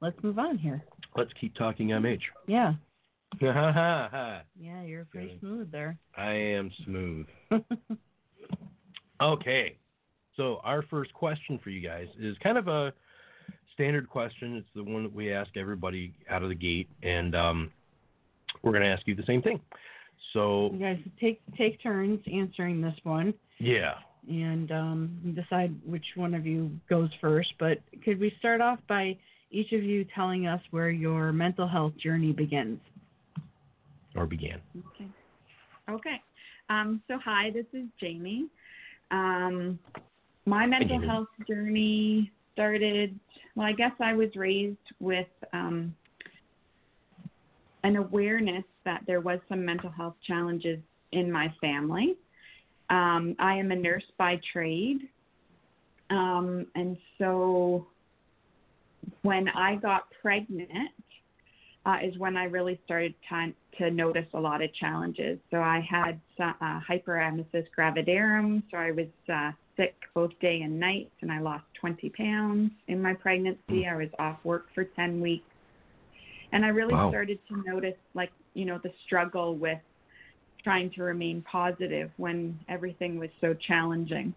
let's 0.01 0.23
move 0.23 0.39
on 0.39 0.59
here. 0.59 0.83
Let's 1.17 1.31
keep 1.41 1.55
talking 1.55 1.89
MH. 1.89 2.21
Yeah, 2.47 2.75
yeah, 3.41 4.43
you're 4.85 5.05
pretty 5.07 5.29
Good. 5.29 5.41
smooth 5.41 5.73
there. 5.73 5.99
I 6.17 6.33
am 6.33 6.71
smooth. 6.85 7.27
Okay. 9.21 9.77
So 10.37 10.61
our 10.65 10.83
first 10.83 11.15
question 11.15 11.61
for 11.63 11.71
you 11.71 11.81
guys 11.81 12.09
is 12.19 12.37
kind 12.43 12.59
of 12.59 12.69
a 12.69 12.93
standard 13.73 14.09
question. 14.09 14.57
It's 14.57 14.69
the 14.75 14.83
one 14.83 15.05
that 15.05 15.15
we 15.15 15.33
ask 15.33 15.57
everybody 15.57 16.13
out 16.29 16.43
of 16.43 16.49
the 16.49 16.55
gate, 16.55 16.89
and 17.03 17.35
um, 17.35 17.71
we're 18.63 18.73
going 18.73 18.83
to 18.83 18.89
ask 18.89 19.07
you 19.07 19.15
the 19.15 19.25
same 19.27 19.43
thing. 19.43 19.61
So 20.33 20.71
you 20.73 20.79
guys 20.79 20.99
take 21.21 21.41
take 21.57 21.83
turns 21.83 22.21
answering 22.33 22.81
this 22.81 22.97
one. 23.03 23.35
yeah, 23.59 23.95
and 24.29 24.71
um, 24.73 25.35
decide 25.35 25.75
which 25.85 26.05
one 26.17 26.35
of 26.35 26.47
you 26.47 26.71
goes 26.89 27.11
first. 27.21 27.53
But 27.59 27.79
could 28.05 28.19
we 28.19 28.35
start 28.39 28.61
off 28.61 28.79
by 28.89 29.17
each 29.51 29.73
of 29.73 29.83
you 29.83 30.05
telling 30.15 30.47
us 30.47 30.61
where 30.71 30.91
your 30.91 31.33
mental 31.33 31.69
health 31.69 31.93
journey 32.03 32.33
begins? 32.33 32.81
or 34.15 34.27
began. 34.27 34.61
Okay. 34.95 35.09
Okay. 35.91 36.23
Um, 36.71 37.03
so 37.09 37.19
hi, 37.23 37.51
this 37.53 37.67
is 37.73 37.87
Jaime. 38.01 38.47
Um, 39.11 39.79
my 40.47 40.67
mental 40.67 41.01
health 41.01 41.29
journey 41.49 42.31
started. 42.53 43.19
Well, 43.55 43.67
I 43.67 43.73
guess 43.73 43.93
I 44.01 44.15
was 44.15 44.29
raised 44.35 44.77
with 45.01 45.27
um, 45.53 45.95
an 47.85 47.97
awareness 47.97 48.65
that 48.85 49.03
there 49.07 49.21
was 49.21 49.39
some 49.49 49.65
mental 49.65 49.91
health 49.91 50.17
challenges 50.27 50.81
in 51.13 51.31
my 51.31 51.53
family. 51.61 52.17
Um, 52.91 53.37
I 53.39 53.55
am 53.55 53.71
a 53.71 53.77
nurse 53.77 54.05
by 54.19 54.41
trade, 54.53 55.09
um, 56.11 56.67
and 56.75 56.97
so 57.19 57.87
when 59.23 59.49
I 59.49 59.77
got 59.77 60.09
pregnant, 60.21 60.91
uh, 61.87 61.97
is 62.03 62.17
when 62.19 62.37
I 62.37 62.45
really 62.45 62.81
started 62.85 63.15
to, 63.29 63.53
to 63.79 63.91
notice 63.91 64.27
a 64.35 64.41
lot 64.41 64.63
of 64.63 64.75
challenges. 64.75 65.39
So 65.51 65.59
I 65.59 65.87
had 65.89 66.21
uh, 66.41 66.81
hyperemesis 66.89 67.67
gravidarum, 67.77 68.63
so 68.71 68.79
I 68.79 68.91
was 68.91 69.07
uh, 69.33 69.51
sick 69.77 69.95
both 70.15 70.31
day 70.41 70.63
and 70.63 70.79
night, 70.81 71.11
and 71.21 71.31
I 71.31 71.41
lost 71.41 71.65
20 71.81 72.09
pounds 72.11 72.71
in 72.89 73.03
my 73.03 73.15
pregnancy. 73.15 73.87
I 73.87 73.97
was 73.97 74.09
off 74.19 74.39
work 74.45 74.67
for 74.75 74.85
10 74.85 75.21
weeks, 75.21 75.45
and 76.55 76.65
I 76.65 76.69
really 76.69 76.95
Wow. 76.95 77.09
started 77.11 77.39
to 77.49 77.63
notice, 77.71 77.97
like 78.15 78.31
you 78.55 78.65
know, 78.65 78.79
the 78.83 78.93
struggle 79.05 79.57
with 79.57 79.79
trying 80.63 80.91
to 80.93 81.03
remain 81.03 81.43
positive 81.51 82.11
when 82.17 82.59
everything 82.69 83.19
was 83.19 83.29
so 83.41 83.55
challenging. 83.67 84.33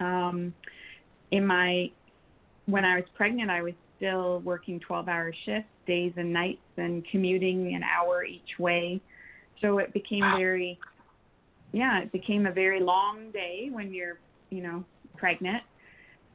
Um, 0.00 0.52
in 1.30 1.46
my 1.46 1.90
when 2.66 2.84
I 2.84 2.96
was 2.96 3.04
pregnant, 3.14 3.50
I 3.50 3.62
was 3.62 3.72
still 3.96 4.40
working 4.40 4.80
12 4.80 5.08
hour 5.08 5.32
shifts, 5.44 5.70
days 5.86 6.12
and 6.16 6.32
nights, 6.32 6.60
and 6.76 7.06
commuting 7.10 7.74
an 7.74 7.82
hour 7.84 8.24
each 8.24 8.58
way. 8.58 9.00
So 9.60 9.78
it 9.78 9.92
became 9.92 10.24
very, 10.32 10.76
yeah, 11.72 12.00
it 12.00 12.10
became 12.10 12.46
a 12.46 12.52
very 12.52 12.80
long 12.80 13.30
day 13.32 13.68
when 13.70 13.94
you're, 13.94 14.18
you 14.50 14.62
know, 14.62 14.84
pregnant. 15.16 15.62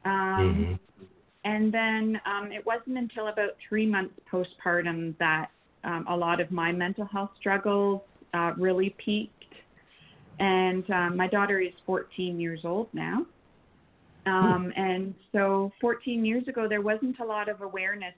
Um, 0.06 0.78
Mhm. 0.98 1.17
And 1.48 1.72
then 1.72 2.20
um, 2.26 2.52
it 2.52 2.64
wasn't 2.66 2.98
until 2.98 3.28
about 3.28 3.52
three 3.66 3.86
months 3.86 4.12
postpartum 4.30 5.16
that 5.18 5.46
um, 5.82 6.04
a 6.06 6.14
lot 6.14 6.42
of 6.42 6.50
my 6.50 6.72
mental 6.72 7.06
health 7.06 7.30
struggles 7.40 8.02
uh, 8.34 8.52
really 8.58 8.94
peaked. 9.02 9.32
And 10.38 10.88
um, 10.90 11.16
my 11.16 11.26
daughter 11.26 11.58
is 11.58 11.72
14 11.86 12.38
years 12.38 12.60
old 12.64 12.88
now. 12.92 13.24
Um, 14.26 14.74
and 14.76 15.14
so 15.32 15.72
14 15.80 16.22
years 16.22 16.46
ago, 16.48 16.68
there 16.68 16.82
wasn't 16.82 17.18
a 17.18 17.24
lot 17.24 17.48
of 17.48 17.62
awareness 17.62 18.14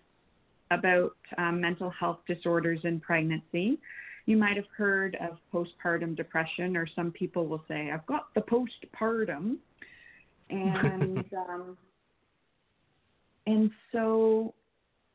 about 0.73 1.15
um, 1.39 1.61
mental 1.61 1.89
health 1.89 2.19
disorders 2.27 2.81
in 2.83 2.99
pregnancy. 2.99 3.79
You 4.27 4.39
might 4.39 4.57
have 4.57 4.67
heard 4.77 5.17
of 5.21 5.39
postpartum 5.55 6.17
depression, 6.17 6.77
or 6.77 6.89
some 6.97 7.13
people 7.13 7.47
will 7.47 7.63
say, 7.69 7.93
I've 7.93 8.07
got 8.07 8.35
the 8.35 8.41
postpartum. 8.41 9.59
And 10.53 11.25
um, 11.49 11.77
and 13.51 13.71
so 13.93 14.55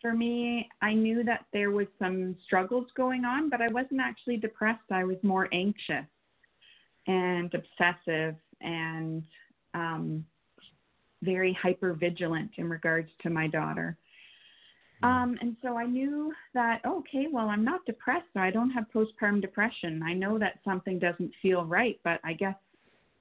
for 0.01 0.13
me, 0.13 0.69
I 0.81 0.93
knew 0.93 1.23
that 1.23 1.45
there 1.51 1.71
was 1.71 1.87
some 1.97 2.35
struggles 2.45 2.85
going 2.95 3.25
on, 3.25 3.49
but 3.49 3.61
I 3.61 3.69
wasn't 3.69 4.01
actually 4.01 4.37
depressed. 4.37 4.91
I 4.91 5.03
was 5.03 5.17
more 5.23 5.49
anxious 5.51 6.05
and 7.07 7.51
obsessive 7.53 8.35
and 8.61 9.23
um, 9.73 10.25
very 11.23 11.57
hyper 11.59 11.93
vigilant 11.93 12.51
in 12.57 12.69
regards 12.69 13.09
to 13.23 13.29
my 13.29 13.47
daughter. 13.47 13.97
Hmm. 15.01 15.05
Um, 15.07 15.37
and 15.41 15.55
so 15.63 15.75
I 15.75 15.85
knew 15.85 16.31
that, 16.53 16.81
okay, 16.85 17.25
well, 17.31 17.49
I'm 17.49 17.65
not 17.65 17.85
depressed, 17.85 18.27
so 18.33 18.39
I 18.39 18.51
don't 18.51 18.69
have 18.71 18.85
postpartum 18.93 19.41
depression. 19.41 20.03
I 20.03 20.13
know 20.13 20.37
that 20.37 20.59
something 20.63 20.99
doesn't 20.99 21.31
feel 21.41 21.65
right, 21.65 21.99
but 22.03 22.19
I 22.23 22.33
guess, 22.33 22.55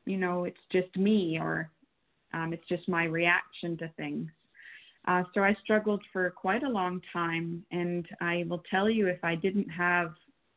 you 0.05 0.19
know, 0.19 0.45
it's 0.45 0.57
just 0.71 0.95
me 0.97 1.39
or 1.41 1.71
um, 2.35 2.53
it's 2.53 2.69
just 2.69 2.89
my 2.89 3.05
reaction 3.05 3.79
to 3.79 3.89
things. 3.97 4.29
Uh, 5.07 5.23
so 5.35 5.43
I 5.43 5.55
struggled 5.63 6.03
for 6.13 6.31
quite 6.31 6.63
a 6.63 6.69
long 6.69 7.01
time, 7.13 7.65
and 7.71 8.07
I 8.21 8.45
will 8.49 8.63
tell 8.71 8.89
you, 8.89 9.07
if 9.07 9.23
I 9.23 9.35
didn't 9.35 9.69
have 9.69 10.15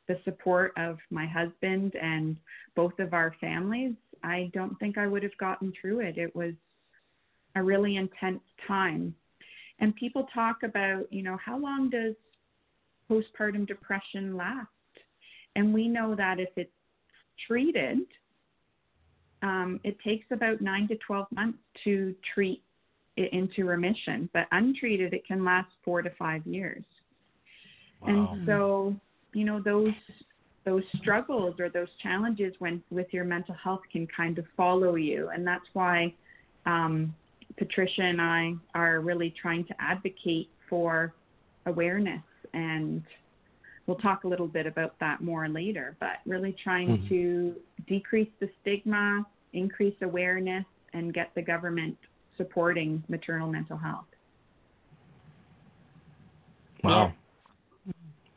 the 0.07 0.19
support 0.23 0.71
of 0.77 0.97
my 1.09 1.25
husband 1.25 1.93
and 2.01 2.37
both 2.75 2.97
of 2.99 3.13
our 3.13 3.35
families, 3.41 3.93
I 4.23 4.49
don't 4.53 4.77
think 4.79 4.97
I 4.97 5.07
would 5.07 5.23
have 5.23 5.37
gotten 5.37 5.73
through 5.79 5.99
it. 5.99 6.17
It 6.17 6.33
was 6.33 6.53
a 7.55 7.63
really 7.63 7.97
intense 7.97 8.41
time. 8.67 9.13
And 9.79 9.95
people 9.95 10.27
talk 10.33 10.63
about, 10.63 11.11
you 11.11 11.23
know, 11.23 11.37
how 11.43 11.57
long 11.57 11.89
does 11.89 12.15
postpartum 13.09 13.67
depression 13.67 14.37
last? 14.37 14.67
And 15.55 15.73
we 15.73 15.87
know 15.87 16.15
that 16.15 16.39
if 16.39 16.49
it's 16.55 16.71
treated, 17.47 17.99
um, 19.41 19.79
it 19.83 19.97
takes 19.99 20.25
about 20.31 20.61
nine 20.61 20.87
to 20.87 20.95
12 21.05 21.27
months 21.31 21.59
to 21.83 22.15
treat 22.33 22.63
into 23.17 23.65
remission, 23.65 24.29
but 24.33 24.47
untreated, 24.51 25.13
it 25.13 25.25
can 25.25 25.43
last 25.43 25.69
four 25.83 26.01
to 26.01 26.09
five 26.11 26.45
years. 26.45 26.83
Wow. 28.01 28.07
And 28.09 28.45
so, 28.45 28.95
you 29.33 29.45
know, 29.45 29.61
those 29.61 29.93
those 30.65 30.83
struggles 30.99 31.55
or 31.59 31.69
those 31.69 31.87
challenges 32.03 32.53
when 32.59 32.83
with 32.89 33.07
your 33.11 33.23
mental 33.23 33.55
health 33.55 33.79
can 33.91 34.05
kind 34.07 34.37
of 34.37 34.45
follow 34.55 34.95
you, 34.95 35.29
and 35.29 35.47
that's 35.47 35.65
why 35.73 36.13
um, 36.65 37.15
Patricia 37.57 38.01
and 38.01 38.21
I 38.21 38.53
are 38.75 38.99
really 38.99 39.33
trying 39.41 39.65
to 39.65 39.75
advocate 39.79 40.49
for 40.69 41.13
awareness, 41.65 42.21
and 42.53 43.01
we'll 43.85 43.97
talk 43.97 44.25
a 44.25 44.27
little 44.27 44.47
bit 44.47 44.67
about 44.67 44.99
that 44.99 45.21
more 45.21 45.47
later. 45.47 45.95
But 45.99 46.17
really 46.25 46.53
trying 46.61 46.97
Mhm. 46.97 47.09
to 47.09 47.55
decrease 47.87 48.29
the 48.39 48.49
stigma, 48.61 49.25
increase 49.53 49.95
awareness, 50.01 50.65
and 50.93 51.13
get 51.13 51.33
the 51.33 51.41
government 51.41 51.97
supporting 52.37 53.03
maternal 53.09 53.47
mental 53.49 53.77
health. 53.77 54.05
Wow. 56.83 57.13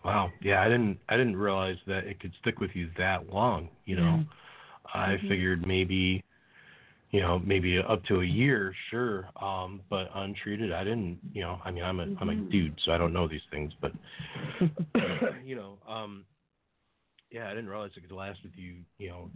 Wow. 0.05 0.33
Yeah, 0.43 0.63
I 0.63 0.69
didn't 0.69 0.99
I 1.09 1.17
didn't 1.17 1.37
realize 1.37 1.77
that 1.87 2.05
it 2.05 2.21
could 2.21 2.33
stick 2.41 2.59
with 2.59 2.71
you 2.75 2.89
that 2.99 3.29
long, 3.33 3.69
you 3.85 3.97
know. 3.97 4.25
I 4.95 5.17
Mhm. 5.17 5.29
figured 5.29 5.67
maybe 5.67 6.25
you 7.11 7.21
know, 7.21 7.41
maybe 7.41 7.77
up 7.79 8.05
to 8.05 8.21
a 8.21 8.25
year, 8.25 8.73
sure. 8.89 9.29
Um, 9.43 9.81
but 9.91 10.11
untreated, 10.15 10.73
I 10.73 10.85
didn't, 10.85 11.19
you 11.35 11.43
know, 11.43 11.61
I 11.65 11.71
mean 11.71 11.83
I'm 11.83 12.01
a 12.01 12.05
am 12.21 12.29
a 12.31 12.35
Mhm. 12.35 12.51
dude, 12.51 12.81
so 12.85 12.93
I 12.93 12.99
don't 12.99 13.13
know 13.13 13.27
these 13.29 13.45
things, 13.51 13.73
but 13.81 13.93
you 15.45 15.57
know, 15.57 15.79
um 15.87 16.25
yeah, 17.31 17.47
I 17.47 17.51
didn't 17.51 17.69
realize 17.69 17.91
it 17.97 18.01
could 18.01 18.13
last 18.13 18.43
with 18.43 18.57
you, 18.57 18.77
you 18.99 19.09
know, 19.09 19.31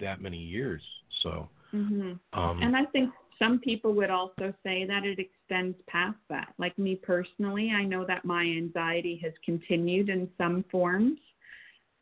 that 0.00 0.20
many 0.20 0.38
years. 0.38 0.82
So, 1.22 1.48
hmm 1.72 2.12
um 2.32 2.62
And 2.62 2.76
I 2.76 2.84
think 2.86 3.12
some 3.40 3.58
people 3.58 3.94
would 3.94 4.10
also 4.10 4.52
say 4.62 4.84
that 4.84 5.04
it 5.04 5.18
extends 5.18 5.76
past 5.88 6.18
that. 6.28 6.52
Like 6.58 6.78
me 6.78 6.94
personally, 6.94 7.72
I 7.74 7.84
know 7.84 8.04
that 8.06 8.24
my 8.24 8.42
anxiety 8.42 9.18
has 9.24 9.32
continued 9.44 10.10
in 10.10 10.28
some 10.36 10.64
forms, 10.70 11.18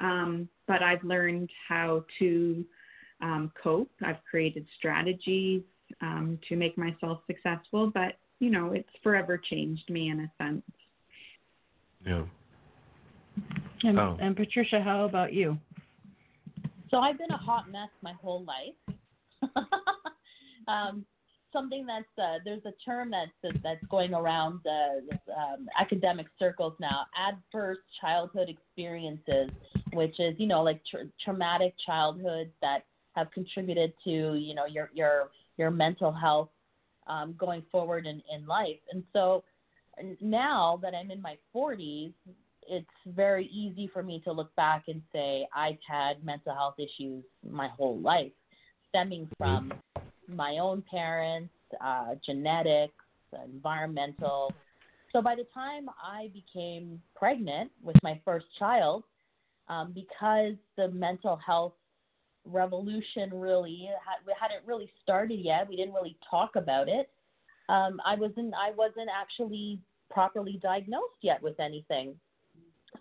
um, 0.00 0.48
but 0.66 0.82
I've 0.82 1.02
learned 1.04 1.48
how 1.68 2.04
to 2.18 2.64
um, 3.22 3.52
cope. 3.62 3.90
I've 4.04 4.22
created 4.28 4.66
strategies 4.78 5.62
um, 6.02 6.38
to 6.48 6.56
make 6.56 6.76
myself 6.76 7.20
successful, 7.26 7.90
but 7.94 8.16
you 8.40 8.50
know, 8.50 8.72
it's 8.72 8.88
forever 9.02 9.38
changed 9.38 9.88
me 9.88 10.10
in 10.10 10.20
a 10.20 10.32
sense. 10.42 10.62
yeah. 12.04 12.24
And, 13.84 13.98
Oh. 13.98 14.16
and 14.20 14.36
Patricia, 14.36 14.80
how 14.80 15.04
about 15.04 15.32
you? 15.32 15.56
So 16.90 16.98
I've 16.98 17.18
been 17.18 17.30
a 17.30 17.36
hot 17.36 17.70
mess 17.70 17.90
my 18.02 18.12
whole 18.14 18.44
life. 18.44 19.54
um, 20.68 21.04
something 21.52 21.86
that's 21.86 22.04
uh, 22.18 22.38
there's 22.44 22.64
a 22.64 22.72
term 22.84 23.10
that's 23.10 23.54
that's 23.62 23.84
going 23.90 24.14
around 24.14 24.60
the 24.64 25.00
um, 25.36 25.68
academic 25.78 26.26
circles 26.38 26.74
now. 26.80 27.06
Adverse 27.16 27.78
childhood 28.00 28.48
experiences, 28.48 29.50
which 29.92 30.18
is 30.18 30.34
you 30.38 30.46
know 30.46 30.62
like 30.62 30.80
tra- 30.90 31.06
traumatic 31.24 31.74
childhoods 31.84 32.50
that 32.60 32.84
have 33.12 33.30
contributed 33.32 33.92
to 34.04 34.34
you 34.34 34.54
know 34.54 34.66
your 34.66 34.90
your 34.94 35.30
your 35.56 35.70
mental 35.70 36.12
health 36.12 36.50
um, 37.06 37.34
going 37.38 37.62
forward 37.70 38.06
in 38.06 38.22
in 38.34 38.46
life. 38.46 38.78
And 38.92 39.02
so 39.12 39.44
now 40.20 40.78
that 40.82 40.94
I'm 40.94 41.10
in 41.10 41.20
my 41.20 41.36
40s, 41.54 42.12
it's 42.68 42.86
very 43.06 43.46
easy 43.46 43.90
for 43.92 44.02
me 44.02 44.20
to 44.24 44.32
look 44.32 44.54
back 44.54 44.84
and 44.88 45.02
say 45.12 45.46
I've 45.54 45.78
had 45.88 46.24
mental 46.24 46.54
health 46.54 46.74
issues 46.78 47.24
my 47.48 47.68
whole 47.68 47.98
life, 47.98 48.32
stemming 48.90 49.28
from 49.38 49.72
my 50.28 50.58
own 50.58 50.82
parents, 50.90 51.52
uh, 51.80 52.14
genetics, 52.24 52.94
environmental. 53.44 54.52
So 55.12 55.22
by 55.22 55.34
the 55.34 55.46
time 55.54 55.88
I 56.02 56.30
became 56.32 57.00
pregnant 57.16 57.70
with 57.82 57.96
my 58.02 58.20
first 58.24 58.46
child, 58.58 59.04
um, 59.68 59.92
because 59.92 60.54
the 60.76 60.88
mental 60.88 61.36
health 61.36 61.74
revolution 62.44 63.30
really 63.32 63.88
had, 64.04 64.32
hadn't 64.40 64.66
really 64.66 64.90
started 65.02 65.40
yet, 65.40 65.68
we 65.68 65.76
didn't 65.76 65.94
really 65.94 66.16
talk 66.30 66.56
about 66.56 66.88
it. 66.88 67.10
Um, 67.68 68.00
I 68.04 68.14
wasn't 68.14 68.54
I 68.54 68.70
wasn't 68.76 69.10
actually 69.14 69.78
properly 70.10 70.58
diagnosed 70.62 71.18
yet 71.20 71.42
with 71.42 71.60
anything. 71.60 72.14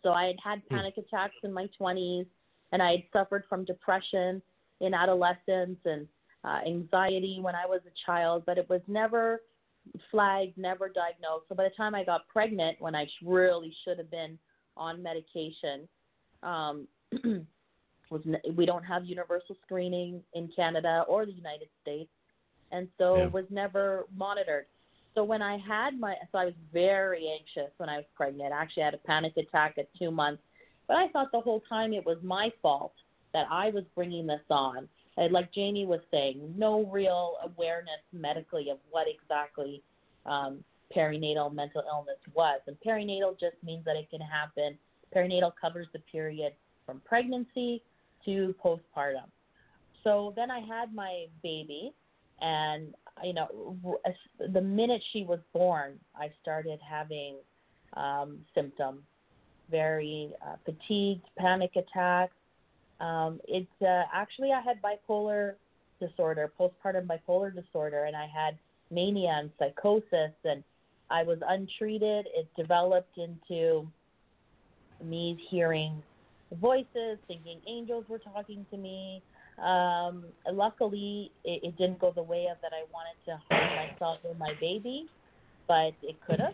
So 0.04 0.12
I 0.12 0.28
had 0.28 0.36
had 0.44 0.70
panic 0.70 0.98
attacks 0.98 1.36
in 1.44 1.54
my 1.54 1.70
20s, 1.80 2.26
and 2.74 2.82
I 2.82 2.92
had 2.92 3.04
suffered 3.14 3.46
from 3.48 3.64
depression 3.64 4.42
in 4.82 4.94
adolescence 4.94 5.80
and 5.86 6.08
uh, 6.48 6.60
anxiety 6.66 7.40
when 7.42 7.56
I 7.56 7.66
was 7.66 7.82
a 7.86 7.92
child, 8.06 8.44
but 8.46 8.58
it 8.58 8.70
was 8.70 8.82
never 8.88 9.42
flagged, 10.12 10.58
never 10.58 10.88
diagnosed. 10.88 11.46
So 11.50 11.56
by 11.56 11.66
the 11.66 11.76
time 11.76 11.94
I 11.94 12.04
got 12.04 12.28
pregnant, 12.28 12.78
when 12.80 12.96
I 12.96 13.08
really 13.24 13.74
should 13.84 13.98
have 13.98 14.12
been 14.12 14.38
on 14.78 15.04
medication, 15.04 15.88
um, 16.44 16.88
was 18.10 18.22
n- 18.26 18.56
we 18.56 18.66
don't 18.66 18.84
have 18.84 19.04
universal 19.06 19.56
screening 19.66 20.22
in 20.34 20.50
Canada 20.56 21.04
or 21.08 21.26
the 21.26 21.32
United 21.32 21.68
States, 21.82 22.12
and 22.72 22.88
so 22.98 23.18
Yeah. 23.18 23.26
it 23.26 23.34
was 23.34 23.46
never 23.50 24.06
monitored. 24.16 24.66
So 25.16 25.24
when 25.24 25.42
I 25.42 25.58
had 25.58 26.00
my, 26.00 26.16
so 26.32 26.38
I 26.38 26.46
was 26.46 26.54
very 26.72 27.28
anxious 27.40 27.72
when 27.78 27.90
I 27.90 27.98
was 27.98 28.06
pregnant. 28.16 28.54
I 28.54 28.62
actually 28.62 28.84
had 28.84 28.94
a 28.94 29.00
panic 29.00 29.36
attack 29.36 29.78
at 29.78 29.88
two 29.98 30.12
months, 30.12 30.44
but 30.88 30.96
I 30.96 31.08
thought 31.10 31.32
the 31.32 31.42
whole 31.42 31.64
time 31.68 31.92
it 31.92 32.06
was 32.06 32.18
my 32.22 32.52
fault 32.62 32.94
that 33.34 33.48
I 33.52 33.70
was 33.72 33.84
bringing 33.96 34.28
this 34.28 34.42
on. 34.50 34.88
And 35.18 35.34
like 35.34 35.52
Jamie 35.52 35.86
was 35.86 36.00
saying, 36.12 36.54
no 36.56 36.86
real 36.86 37.38
awareness 37.44 38.02
medically 38.14 38.70
of 38.70 38.78
what 38.92 39.08
exactly 39.08 39.82
um, 40.26 40.64
perinatal 40.96 41.54
mental 41.54 41.84
illness 41.92 42.20
was. 42.34 42.62
And 42.68 42.78
perinatal 42.86 43.40
just 43.40 43.56
means 43.64 43.84
that 43.86 43.96
it 43.96 44.10
can 44.10 44.22
happen. 44.22 44.78
Perinatal 45.16 45.52
covers 45.60 45.88
the 45.92 46.00
period 46.00 46.54
from 46.86 47.02
pregnancy 47.04 47.82
to 48.26 48.54
postpartum. 48.64 49.30
So 50.04 50.34
then 50.36 50.52
I 50.52 50.60
had 50.60 50.94
my 50.94 51.26
baby, 51.44 51.94
and 52.40 52.94
you 53.24 53.34
know, 53.34 53.98
the 54.54 54.62
minute 54.62 55.02
she 55.12 55.24
was 55.24 55.40
born, 55.54 56.00
I 56.16 56.32
started 56.42 56.80
having 56.88 57.38
um, 57.94 58.40
symptoms, 58.54 59.02
very 59.70 60.32
uh, 60.46 60.56
fatigued, 60.64 61.26
panic 61.38 61.72
attacks. 61.76 62.36
Um, 63.00 63.40
it's 63.48 63.68
uh, 63.82 64.04
actually 64.14 64.52
I 64.52 64.62
had 64.62 64.82
bipolar 64.82 65.54
disorder, 66.00 66.52
postpartum 66.60 67.08
bipolar 67.08 67.54
disorder, 67.54 68.06
and 68.06 68.16
I 68.16 68.28
had 68.28 68.58
mania 68.92 69.38
and 69.40 69.52
psychosis, 69.60 70.32
and 70.44 70.64
I 71.10 71.24
was 71.24 71.40
untreated. 71.48 72.28
It 72.36 72.48
developed 72.58 73.18
into 73.18 73.88
me 75.04 75.40
hearing 75.50 76.02
voices, 76.60 77.18
thinking 77.28 77.60
angels 77.68 78.06
were 78.08 78.20
talking 78.20 78.66
to 78.72 78.78
me. 78.78 79.22
Um, 79.64 80.26
luckily, 80.52 81.32
it, 81.44 81.64
it 81.64 81.78
didn't 81.78 82.00
go 82.00 82.12
the 82.16 82.24
way 82.24 82.48
of 82.52 82.58
that 82.62 82.72
I 82.74 82.86
wanted 82.94 83.18
to 83.26 83.40
harm 83.50 83.76
myself 83.76 84.20
or 84.24 84.36
my 84.36 84.54
baby, 84.60 85.08
but 85.68 85.94
it 86.04 86.16
could 86.26 86.40
have. 86.40 86.54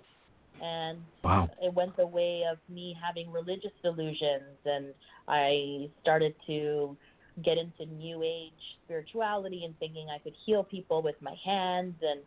And 0.64 1.04
Wow. 1.24 1.50
it 1.62 1.74
went 1.74 1.96
the 1.98 2.08
way 2.08 2.44
of 2.50 2.58
me 2.70 2.98
having 3.06 3.30
religious 3.30 3.74
delusions, 3.82 4.58
and 4.66 4.94
I 5.28 5.90
started 6.02 6.34
to 6.48 6.96
get 7.44 7.58
into 7.58 7.86
new 7.86 8.24
age 8.24 8.78
spirituality 8.86 9.66
and 9.66 9.78
thinking 9.80 10.08
I 10.10 10.20
could 10.20 10.36
heal 10.46 10.64
people 10.64 11.02
with 11.02 11.22
my 11.22 11.36
hands 11.44 11.96
and 12.02 12.22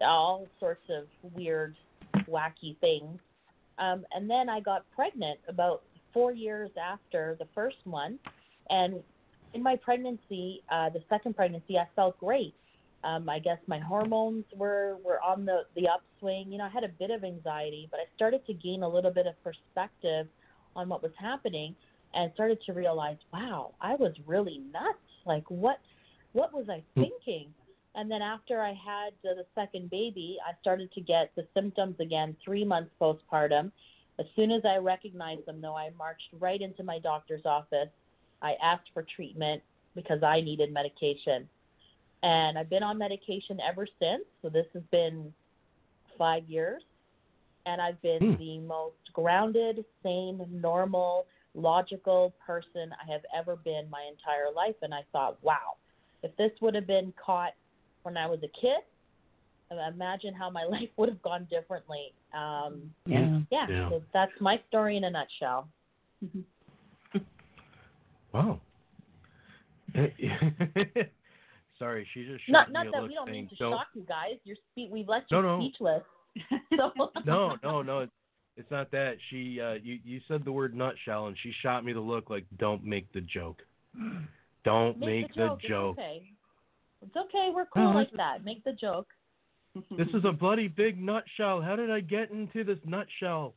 all 0.00 0.46
sorts 0.58 0.88
of 0.88 1.06
weird, 1.34 1.76
wacky 2.26 2.78
things. 2.80 3.20
Um, 3.78 4.06
and 4.14 4.30
then 4.30 4.48
I 4.48 4.60
got 4.60 4.90
pregnant 4.94 5.40
about 5.48 5.82
four 6.12 6.32
years 6.32 6.70
after 6.82 7.36
the 7.38 7.46
first 7.54 7.76
one. 7.84 8.18
And 8.70 9.02
in 9.52 9.62
my 9.62 9.76
pregnancy, 9.76 10.62
uh, 10.70 10.88
the 10.88 11.02
second 11.10 11.36
pregnancy, 11.36 11.76
I 11.78 11.86
felt 11.94 12.18
great. 12.18 12.54
Um, 13.04 13.28
I 13.28 13.38
guess 13.38 13.58
my 13.66 13.78
hormones 13.78 14.44
were, 14.56 14.96
were 15.04 15.20
on 15.20 15.44
the, 15.44 15.62
the 15.76 15.88
upswing. 15.88 16.50
You 16.50 16.58
know, 16.58 16.64
I 16.64 16.70
had 16.70 16.84
a 16.84 16.88
bit 16.88 17.10
of 17.10 17.22
anxiety, 17.22 17.86
but 17.90 18.00
I 18.00 18.04
started 18.16 18.46
to 18.46 18.54
gain 18.54 18.82
a 18.82 18.88
little 18.88 19.10
bit 19.10 19.26
of 19.26 19.34
perspective 19.44 20.26
on 20.74 20.88
what 20.88 21.02
was 21.02 21.12
happening 21.20 21.74
and 22.14 22.30
started 22.32 22.58
to 22.66 22.72
realize, 22.72 23.18
wow, 23.32 23.74
I 23.80 23.94
was 23.96 24.14
really 24.26 24.62
nuts. 24.72 24.98
Like, 25.26 25.44
what, 25.50 25.80
what 26.32 26.54
was 26.54 26.68
I 26.70 26.82
thinking? 26.94 27.48
And 27.94 28.10
then 28.10 28.22
after 28.22 28.62
I 28.62 28.70
had 28.70 29.12
the, 29.22 29.34
the 29.36 29.46
second 29.54 29.90
baby, 29.90 30.38
I 30.46 30.58
started 30.60 30.90
to 30.92 31.00
get 31.00 31.30
the 31.36 31.46
symptoms 31.54 31.96
again 32.00 32.36
three 32.44 32.64
months 32.64 32.90
postpartum. 33.00 33.70
As 34.18 34.26
soon 34.34 34.50
as 34.50 34.62
I 34.64 34.76
recognized 34.76 35.46
them, 35.46 35.60
though, 35.60 35.76
I 35.76 35.90
marched 35.98 36.28
right 36.40 36.60
into 36.60 36.82
my 36.82 36.98
doctor's 37.00 37.44
office. 37.44 37.88
I 38.40 38.54
asked 38.62 38.90
for 38.94 39.04
treatment 39.14 39.62
because 39.94 40.22
I 40.22 40.40
needed 40.40 40.72
medication. 40.72 41.48
And 42.24 42.58
I've 42.58 42.70
been 42.70 42.82
on 42.82 42.96
medication 42.96 43.60
ever 43.60 43.86
since. 44.00 44.24
So 44.40 44.48
this 44.48 44.66
has 44.72 44.82
been 44.90 45.32
five 46.18 46.48
years. 46.48 46.82
And 47.66 47.80
I've 47.80 48.00
been 48.02 48.32
Hmm. 48.32 48.36
the 48.36 48.58
most 48.60 49.12
grounded, 49.12 49.84
sane, 50.02 50.44
normal, 50.50 51.26
logical 51.54 52.34
person 52.44 52.90
I 52.92 53.12
have 53.12 53.22
ever 53.36 53.56
been 53.56 53.88
my 53.90 54.02
entire 54.10 54.50
life. 54.50 54.74
And 54.82 54.92
I 54.92 55.02
thought, 55.12 55.42
wow, 55.42 55.76
if 56.22 56.34
this 56.36 56.50
would 56.60 56.74
have 56.74 56.86
been 56.86 57.12
caught 57.22 57.52
when 58.02 58.16
I 58.16 58.26
was 58.26 58.40
a 58.42 58.48
kid, 58.60 58.80
imagine 59.70 60.34
how 60.34 60.50
my 60.50 60.64
life 60.70 60.88
would 60.96 61.10
have 61.10 61.22
gone 61.22 61.46
differently. 61.50 62.14
Um, 62.32 62.94
Yeah. 63.06 63.40
yeah, 63.50 63.66
Yeah. 63.68 63.88
so 63.90 64.02
that's 64.12 64.32
my 64.40 64.60
story 64.68 64.96
in 64.96 65.04
a 65.04 65.10
nutshell. 65.10 65.68
Wow. 68.32 68.60
Sorry, 71.84 72.08
she 72.14 72.24
just 72.24 72.42
Not 72.48 72.66
shot 72.68 72.72
not 72.72 72.82
me 72.84 72.88
a 72.88 72.92
that 72.92 73.00
look 73.02 73.08
we 73.10 73.14
don't 73.14 73.26
saying, 73.26 73.36
mean 73.36 73.48
to 73.50 73.56
"Don't- 73.56 73.72
shock 73.72 73.88
you 73.94 74.04
guys. 74.08 74.36
You're 74.44 74.56
spe- 74.56 74.90
we've 74.90 75.08
left 75.08 75.30
you 75.30 75.36
No, 75.42 75.58
no. 75.58 75.60
speechless. 75.60 76.02
So 76.76 76.90
no, 77.26 77.56
no, 77.62 77.82
no. 77.82 77.98
It's, 78.00 78.12
it's 78.56 78.70
not 78.70 78.90
that. 78.92 79.16
She, 79.30 79.60
uh, 79.60 79.74
you, 79.74 79.98
you 80.04 80.20
said 80.26 80.44
the 80.44 80.52
word 80.52 80.74
nutshell, 80.74 81.26
and 81.26 81.36
she 81.42 81.52
shot 81.62 81.84
me 81.84 81.92
the 81.92 82.00
look 82.00 82.30
like, 82.30 82.44
"Don't 82.58 82.84
make 82.84 83.12
the 83.12 83.20
joke. 83.20 83.60
Don't 84.64 84.98
make, 84.98 85.08
make, 85.24 85.34
the 85.34 85.40
joke. 85.48 85.60
joke. 85.68 85.96
It's 85.98 86.00
okay. 86.00 86.22
It's 87.02 87.16
okay. 87.16 87.50
We're 87.54 87.66
cool 87.66 87.92
No, 87.92 87.98
like 87.98 88.10
that. 88.16 88.44
Make 88.44 88.64
the 88.64 88.72
joke. 88.72 89.08
This 89.96 90.08
is 90.14 90.24
a 90.24 90.32
bloody 90.42 90.68
big 90.68 90.98
nutshell. 91.02 91.60
How 91.60 91.76
did 91.76 91.90
I 91.90 92.00
get 92.00 92.30
into 92.30 92.64
this 92.64 92.78
nutshell? 92.86 93.54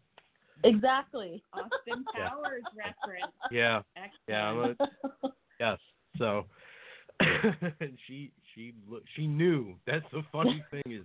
Exactly. 0.63 1.41
Austin 1.53 2.03
Yeah. 2.17 2.29
Powers 2.29 2.63
reference. 2.75 3.33
Yeah, 3.51 3.81
Excellent. 3.95 4.77
yeah. 4.79 4.89
A, 5.23 5.29
yes. 5.59 5.77
So 6.17 6.45
she, 8.07 8.31
she, 8.53 8.73
look, 8.89 9.03
she 9.15 9.27
knew. 9.27 9.75
That's 9.85 10.05
the 10.11 10.23
funny 10.31 10.63
thing 10.71 10.83
is, 10.85 11.03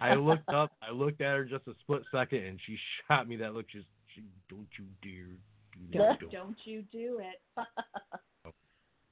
I 0.00 0.14
looked 0.14 0.48
up, 0.48 0.72
I 0.82 0.92
looked 0.92 1.20
at 1.20 1.36
her 1.36 1.44
just 1.44 1.66
a 1.66 1.72
split 1.80 2.02
second, 2.12 2.44
and 2.44 2.60
she 2.66 2.76
shot 3.08 3.28
me 3.28 3.36
that 3.36 3.54
look. 3.54 3.66
She's, 3.70 3.82
she, 4.14 4.22
don't 4.48 4.68
you 4.78 4.84
dare 5.02 5.36
do 5.72 5.98
that. 5.98 6.20
Don't, 6.20 6.32
don't 6.32 6.56
you 6.64 6.82
do 6.92 7.20
it. 7.20 7.40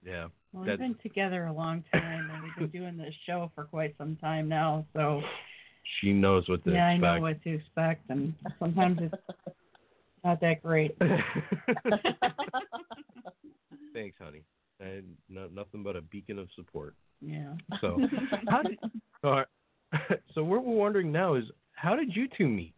Yeah. 0.05 0.29
Well, 0.53 0.65
we've 0.65 0.79
been 0.79 0.97
together 1.03 1.47
a 1.47 1.53
long 1.53 1.85
time, 1.93 2.29
and 2.33 2.43
we've 2.43 2.57
been 2.57 2.81
doing 2.81 2.97
this 2.97 3.15
show 3.25 3.53
for 3.55 3.65
quite 3.65 3.95
some 3.99 4.17
time 4.17 4.49
now. 4.49 4.85
So 4.95 5.23
She 6.01 6.13
knows 6.13 6.49
what 6.49 6.65
to 6.65 6.73
yeah, 6.73 6.87
I 6.87 6.97
know 6.97 7.21
what 7.21 7.43
to 7.45 7.55
expect, 7.55 8.11
and 8.11 8.35
sometimes 8.59 8.99
it's 9.01 9.15
not 10.25 10.41
that 10.41 10.63
great. 10.63 10.97
Thanks, 13.93 14.17
honey. 14.19 14.43
And 14.83 15.17
no, 15.29 15.49
nothing 15.55 15.83
but 15.83 15.95
a 15.95 16.03
beacon 16.03 16.39
of 16.39 16.49
support. 16.57 16.97
Yeah. 17.21 17.55
So, 17.81 18.01
how 18.49 18.63
did? 18.63 18.79
All 19.25 19.31
right. 19.31 19.47
So 20.35 20.43
what 20.43 20.65
we're 20.65 20.75
wondering 20.75 21.13
now 21.13 21.35
is, 21.35 21.45
how 21.75 21.95
did 21.95 22.17
you 22.17 22.27
two 22.39 22.49
meet? 22.49 22.75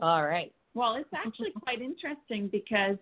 All 0.00 0.26
right. 0.26 0.52
Well, 0.74 0.96
it's 0.96 1.08
actually 1.16 1.50
quite 1.50 1.80
interesting 1.80 2.48
because 2.52 2.98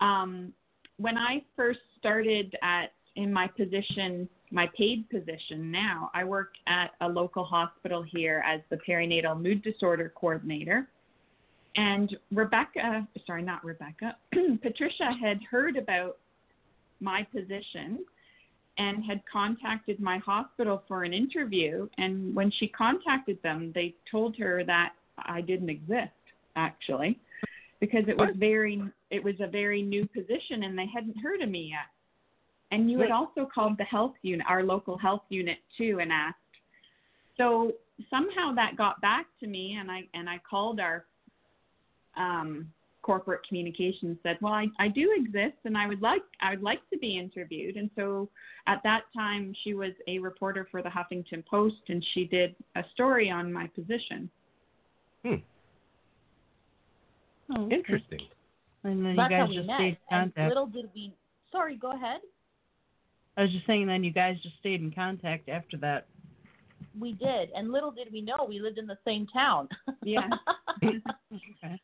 um, 0.00 0.52
when 0.96 1.16
I 1.16 1.44
first 1.56 1.78
started 1.96 2.56
at 2.62 2.92
in 3.14 3.32
my 3.32 3.46
position, 3.46 4.28
my 4.50 4.68
paid 4.76 5.08
position 5.10 5.70
now, 5.70 6.10
I 6.14 6.24
work 6.24 6.54
at 6.66 6.90
a 7.00 7.08
local 7.08 7.44
hospital 7.44 8.02
here 8.02 8.42
as 8.46 8.60
the 8.70 8.78
perinatal 8.88 9.40
mood 9.40 9.62
disorder 9.62 10.12
coordinator. 10.14 10.88
And 11.76 12.16
Rebecca, 12.32 13.06
sorry, 13.26 13.42
not 13.42 13.64
Rebecca, 13.64 14.16
Patricia 14.62 15.10
had 15.20 15.38
heard 15.48 15.76
about 15.76 16.18
my 17.00 17.26
position 17.32 18.04
and 18.78 19.04
had 19.04 19.20
contacted 19.30 20.00
my 20.00 20.18
hospital 20.18 20.82
for 20.86 21.04
an 21.04 21.12
interview. 21.12 21.88
And 21.98 22.34
when 22.34 22.50
she 22.58 22.68
contacted 22.68 23.38
them, 23.42 23.72
they 23.74 23.94
told 24.10 24.36
her 24.38 24.64
that 24.64 24.92
I 25.18 25.40
didn't 25.40 25.68
exist, 25.68 26.12
actually, 26.56 27.18
because 27.80 28.04
it 28.08 28.16
was 28.16 28.30
very, 28.36 28.82
it 29.10 29.22
was 29.22 29.34
a 29.40 29.48
very 29.48 29.82
new 29.82 30.06
position 30.06 30.62
and 30.64 30.78
they 30.78 30.86
hadn't 30.92 31.16
heard 31.20 31.42
of 31.42 31.48
me 31.48 31.70
yet. 31.70 31.90
And 32.70 32.90
you 32.90 32.98
had 33.00 33.10
also 33.10 33.48
called 33.52 33.78
the 33.78 33.84
health 33.84 34.14
unit, 34.22 34.46
our 34.48 34.62
local 34.62 34.98
health 34.98 35.22
unit 35.30 35.58
too, 35.76 35.98
and 36.00 36.12
asked. 36.12 36.36
So 37.38 37.72
somehow 38.10 38.52
that 38.54 38.76
got 38.76 39.00
back 39.00 39.26
to 39.40 39.46
me, 39.46 39.78
and 39.80 39.90
I 39.90 40.02
and 40.12 40.28
I 40.28 40.38
called 40.48 40.78
our 40.78 41.06
um, 42.18 42.70
corporate 43.02 43.40
communications 43.48 44.18
said, 44.22 44.36
"Well, 44.40 44.52
I, 44.52 44.66
I 44.78 44.88
do 44.88 45.10
exist, 45.16 45.56
and 45.64 45.76
I 45.78 45.86
would 45.86 46.02
like 46.02 46.22
I 46.42 46.50
would 46.50 46.62
like 46.62 46.80
to 46.92 46.98
be 46.98 47.18
interviewed." 47.18 47.76
And 47.76 47.90
so 47.96 48.28
at 48.66 48.80
that 48.84 49.02
time, 49.16 49.54
she 49.64 49.74
was 49.74 49.92
a 50.06 50.18
reporter 50.18 50.68
for 50.70 50.82
the 50.82 50.90
Huffington 50.90 51.44
Post, 51.46 51.82
and 51.88 52.04
she 52.12 52.24
did 52.24 52.54
a 52.76 52.82
story 52.92 53.30
on 53.30 53.52
my 53.52 53.66
position. 53.68 54.30
Hmm. 55.24 55.34
Oh. 57.50 57.68
Interesting. 57.70 58.20
And 58.84 59.04
then 59.04 59.16
That's 59.16 59.30
you 59.30 59.38
guys 59.38 59.54
just 59.54 59.66
met. 59.66 59.76
stayed 59.76 59.86
in 59.88 59.96
And 60.10 60.34
contact. 60.34 60.48
little 60.48 60.66
did 60.66 60.90
we. 60.94 61.14
Sorry, 61.50 61.76
go 61.76 61.92
ahead. 61.92 62.20
I 63.36 63.42
was 63.42 63.52
just 63.52 63.66
saying, 63.66 63.86
then 63.86 64.04
you 64.04 64.12
guys 64.12 64.36
just 64.42 64.56
stayed 64.58 64.80
in 64.80 64.90
contact 64.90 65.48
after 65.48 65.76
that. 65.78 66.06
We 66.98 67.12
did, 67.12 67.50
and 67.54 67.70
little 67.70 67.90
did 67.90 68.08
we 68.12 68.20
know 68.20 68.46
we 68.48 68.60
lived 68.60 68.78
in 68.78 68.86
the 68.86 68.98
same 69.04 69.26
town. 69.28 69.68
Yeah. 70.02 70.28
Okay. 71.32 71.80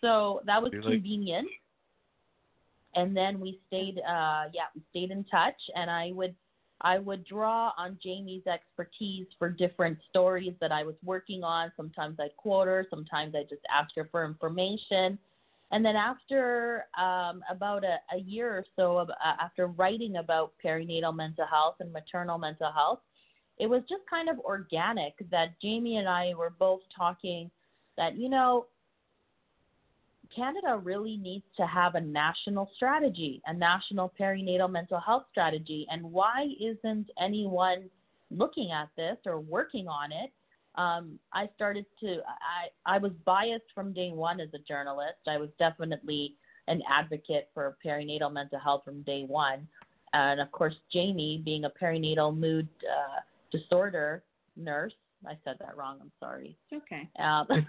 So 0.00 0.40
that 0.46 0.62
was 0.62 0.72
convenient. 0.72 1.48
And 2.94 3.14
then 3.14 3.40
we 3.40 3.60
stayed, 3.66 3.98
uh, 3.98 4.44
yeah, 4.54 4.68
we 4.74 4.82
stayed 4.90 5.10
in 5.10 5.24
touch, 5.24 5.60
and 5.74 5.90
I 5.90 6.12
would, 6.12 6.34
I 6.80 6.98
would 6.98 7.24
draw 7.26 7.72
on 7.76 7.98
Jaime's 8.02 8.46
expertise 8.46 9.26
for 9.38 9.50
different 9.50 9.98
stories 10.08 10.54
that 10.60 10.72
I 10.72 10.82
was 10.82 10.94
working 11.04 11.44
on. 11.44 11.72
Sometimes 11.76 12.18
I'd 12.18 12.36
quote 12.38 12.68
her, 12.68 12.86
sometimes 12.88 13.34
I 13.34 13.42
just 13.42 13.62
ask 13.70 13.94
her 13.96 14.08
for 14.10 14.24
information. 14.24 15.18
And 15.72 15.84
then 15.84 15.96
after 15.96 16.86
um, 16.98 17.42
about 17.50 17.84
a, 17.84 17.98
a 18.14 18.18
year 18.20 18.50
or 18.58 18.64
so 18.76 18.98
of, 18.98 19.10
uh, 19.10 19.14
after 19.40 19.66
writing 19.66 20.16
about 20.16 20.52
perinatal 20.64 21.14
mental 21.14 21.46
health 21.46 21.76
and 21.80 21.92
maternal 21.92 22.38
mental 22.38 22.72
health, 22.72 23.00
it 23.58 23.66
was 23.66 23.82
just 23.88 24.02
kind 24.08 24.28
of 24.28 24.38
organic 24.40 25.14
that 25.30 25.54
Jaime 25.62 25.96
and 25.96 26.08
I 26.08 26.34
were 26.34 26.52
both 26.58 26.80
talking 26.96 27.50
that, 27.96 28.16
you 28.16 28.28
know, 28.28 28.66
Canada 30.34 30.80
really 30.82 31.16
needs 31.16 31.44
to 31.56 31.66
have 31.66 31.94
a 31.94 32.00
national 32.00 32.70
strategy, 32.74 33.42
a 33.46 33.52
national 33.52 34.12
perinatal 34.18 34.70
mental 34.70 35.00
health 35.00 35.24
strategy. 35.30 35.86
And 35.90 36.02
why 36.02 36.48
isn't 36.60 37.10
anyone 37.20 37.90
looking 38.30 38.72
at 38.72 38.88
this 38.96 39.16
or 39.26 39.40
working 39.40 39.88
on 39.88 40.12
it? 40.12 40.32
Um, 40.76 41.18
I 41.32 41.48
started 41.54 41.86
to, 42.00 42.18
I, 42.26 42.94
I 42.94 42.98
was 42.98 43.12
biased 43.24 43.64
from 43.74 43.92
day 43.92 44.10
one 44.10 44.40
as 44.40 44.48
a 44.54 44.58
journalist. 44.58 45.18
I 45.26 45.38
was 45.38 45.48
definitely 45.58 46.34
an 46.68 46.82
advocate 46.90 47.48
for 47.54 47.76
perinatal 47.84 48.32
mental 48.32 48.58
health 48.58 48.82
from 48.84 49.02
day 49.02 49.24
one. 49.24 49.66
And 50.12 50.40
of 50.40 50.50
course, 50.52 50.74
Jaime, 50.92 51.42
being 51.44 51.64
a 51.64 51.70
perinatal 51.70 52.36
mood 52.36 52.68
uh, 52.84 53.20
disorder 53.50 54.22
nurse, 54.56 54.94
I 55.26 55.36
said 55.44 55.56
that 55.60 55.76
wrong, 55.76 55.98
I'm 56.00 56.12
sorry. 56.20 56.56
It's 56.70 56.82
okay. 56.84 57.08
Um, 57.18 57.46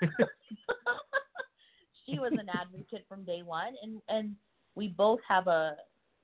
she 2.07 2.19
was 2.19 2.33
an 2.33 2.47
advocate 2.49 3.05
from 3.09 3.23
day 3.23 3.41
one, 3.43 3.73
and 3.83 4.01
and 4.09 4.35
we 4.75 4.89
both 4.89 5.19
have 5.27 5.47
a 5.47 5.75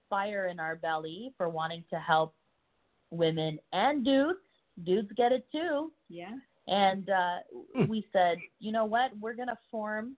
fire 0.09 0.47
in 0.47 0.59
our 0.59 0.75
belly 0.75 1.33
for 1.37 1.49
wanting 1.49 1.83
to 1.89 1.99
help 1.99 2.33
women 3.11 3.59
and 3.71 4.03
dudes. 4.05 4.39
Dudes 4.85 5.11
get 5.15 5.31
it 5.31 5.45
too, 5.51 5.91
Yeah. 6.09 6.31
and 6.67 7.09
uh, 7.09 7.37
we 7.87 8.05
said, 8.11 8.37
you 8.59 8.71
know 8.71 8.85
what, 8.85 9.11
we're 9.19 9.35
gonna 9.35 9.57
form, 9.69 10.15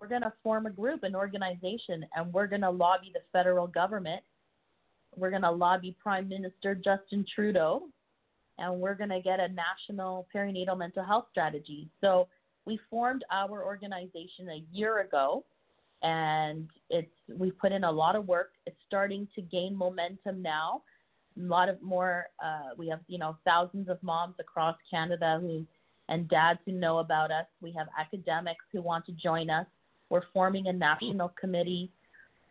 we're 0.00 0.08
gonna 0.08 0.32
form 0.42 0.66
a 0.66 0.70
group, 0.70 1.04
an 1.04 1.14
organization, 1.14 2.04
and 2.16 2.32
we're 2.32 2.48
gonna 2.48 2.70
lobby 2.70 3.10
the 3.12 3.20
federal 3.32 3.66
government. 3.68 4.22
We're 5.16 5.30
gonna 5.30 5.52
lobby 5.52 5.94
Prime 6.02 6.28
Minister 6.28 6.74
Justin 6.74 7.24
Trudeau, 7.32 7.84
and 8.58 8.80
we're 8.80 8.94
gonna 8.94 9.20
get 9.22 9.38
a 9.38 9.48
national 9.48 10.26
perinatal 10.34 10.76
mental 10.78 11.04
health 11.04 11.26
strategy. 11.30 11.88
So 12.00 12.26
we 12.64 12.78
formed 12.90 13.24
our 13.30 13.64
organization 13.64 14.48
a 14.50 14.64
year 14.72 15.00
ago, 15.00 15.44
and 16.02 16.68
it's 16.90 17.10
we've 17.36 17.58
put 17.58 17.72
in 17.72 17.84
a 17.84 17.90
lot 17.90 18.16
of 18.16 18.26
work. 18.26 18.52
It's 18.66 18.76
starting 18.86 19.28
to 19.34 19.42
gain 19.42 19.74
momentum 19.76 20.42
now. 20.42 20.82
A 21.38 21.42
lot 21.42 21.68
of 21.68 21.80
more. 21.82 22.26
Uh, 22.42 22.70
we 22.76 22.88
have 22.88 23.00
you 23.08 23.18
know 23.18 23.36
thousands 23.44 23.88
of 23.88 24.02
moms 24.02 24.34
across 24.38 24.76
Canada 24.90 25.38
who 25.40 25.66
and 26.08 26.28
dads 26.28 26.60
who 26.66 26.72
know 26.72 26.98
about 26.98 27.30
us. 27.30 27.46
We 27.60 27.72
have 27.72 27.86
academics 27.98 28.64
who 28.72 28.82
want 28.82 29.06
to 29.06 29.12
join 29.12 29.50
us. 29.50 29.66
We're 30.10 30.22
forming 30.32 30.66
a 30.66 30.72
national 30.72 31.32
committee. 31.40 31.90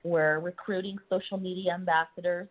We're 0.04 0.40
recruiting 0.40 0.98
social 1.10 1.38
media 1.38 1.74
ambassadors. 1.74 2.48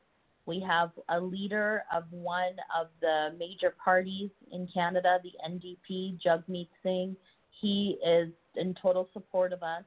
We 0.47 0.61
have 0.67 0.91
a 1.09 1.21
leader 1.21 1.83
of 1.93 2.05
one 2.11 2.57
of 2.79 2.89
the 3.01 3.35
major 3.39 3.75
parties 3.83 4.31
in 4.53 4.69
Canada, 4.73 5.19
the 5.23 5.33
NDP, 5.49 6.19
Jagmeet 6.25 6.69
Singh. 6.83 7.17
He 7.61 7.99
is 8.05 8.31
in 8.57 8.75
total 8.81 9.09
support 9.13 9.53
of 9.53 9.63
us. 9.63 9.85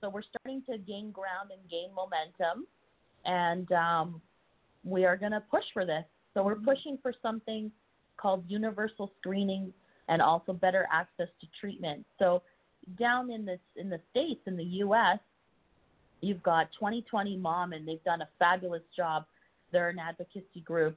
So 0.00 0.08
we're 0.08 0.22
starting 0.22 0.62
to 0.68 0.78
gain 0.78 1.10
ground 1.12 1.50
and 1.52 1.60
gain 1.70 1.90
momentum, 1.94 2.66
and 3.24 3.70
um, 3.72 4.20
we 4.84 5.04
are 5.04 5.16
going 5.16 5.32
to 5.32 5.42
push 5.50 5.64
for 5.72 5.84
this. 5.84 6.04
So 6.34 6.42
we're 6.42 6.56
pushing 6.56 6.98
for 7.02 7.14
something 7.22 7.70
called 8.16 8.44
universal 8.48 9.12
screening 9.20 9.72
and 10.08 10.20
also 10.20 10.52
better 10.52 10.88
access 10.92 11.28
to 11.40 11.46
treatment. 11.60 12.04
So 12.18 12.42
down 12.98 13.30
in 13.30 13.44
the 13.44 13.58
in 13.76 13.88
the 13.88 14.00
states 14.10 14.40
in 14.46 14.56
the 14.56 14.64
U.S., 14.64 15.18
you've 16.20 16.42
got 16.42 16.68
2020 16.72 17.36
Mom, 17.36 17.72
and 17.72 17.86
they've 17.86 18.02
done 18.04 18.22
a 18.22 18.28
fabulous 18.38 18.82
job. 18.96 19.24
They're 19.70 19.88
an 19.88 19.98
advocacy 19.98 20.60
group 20.64 20.96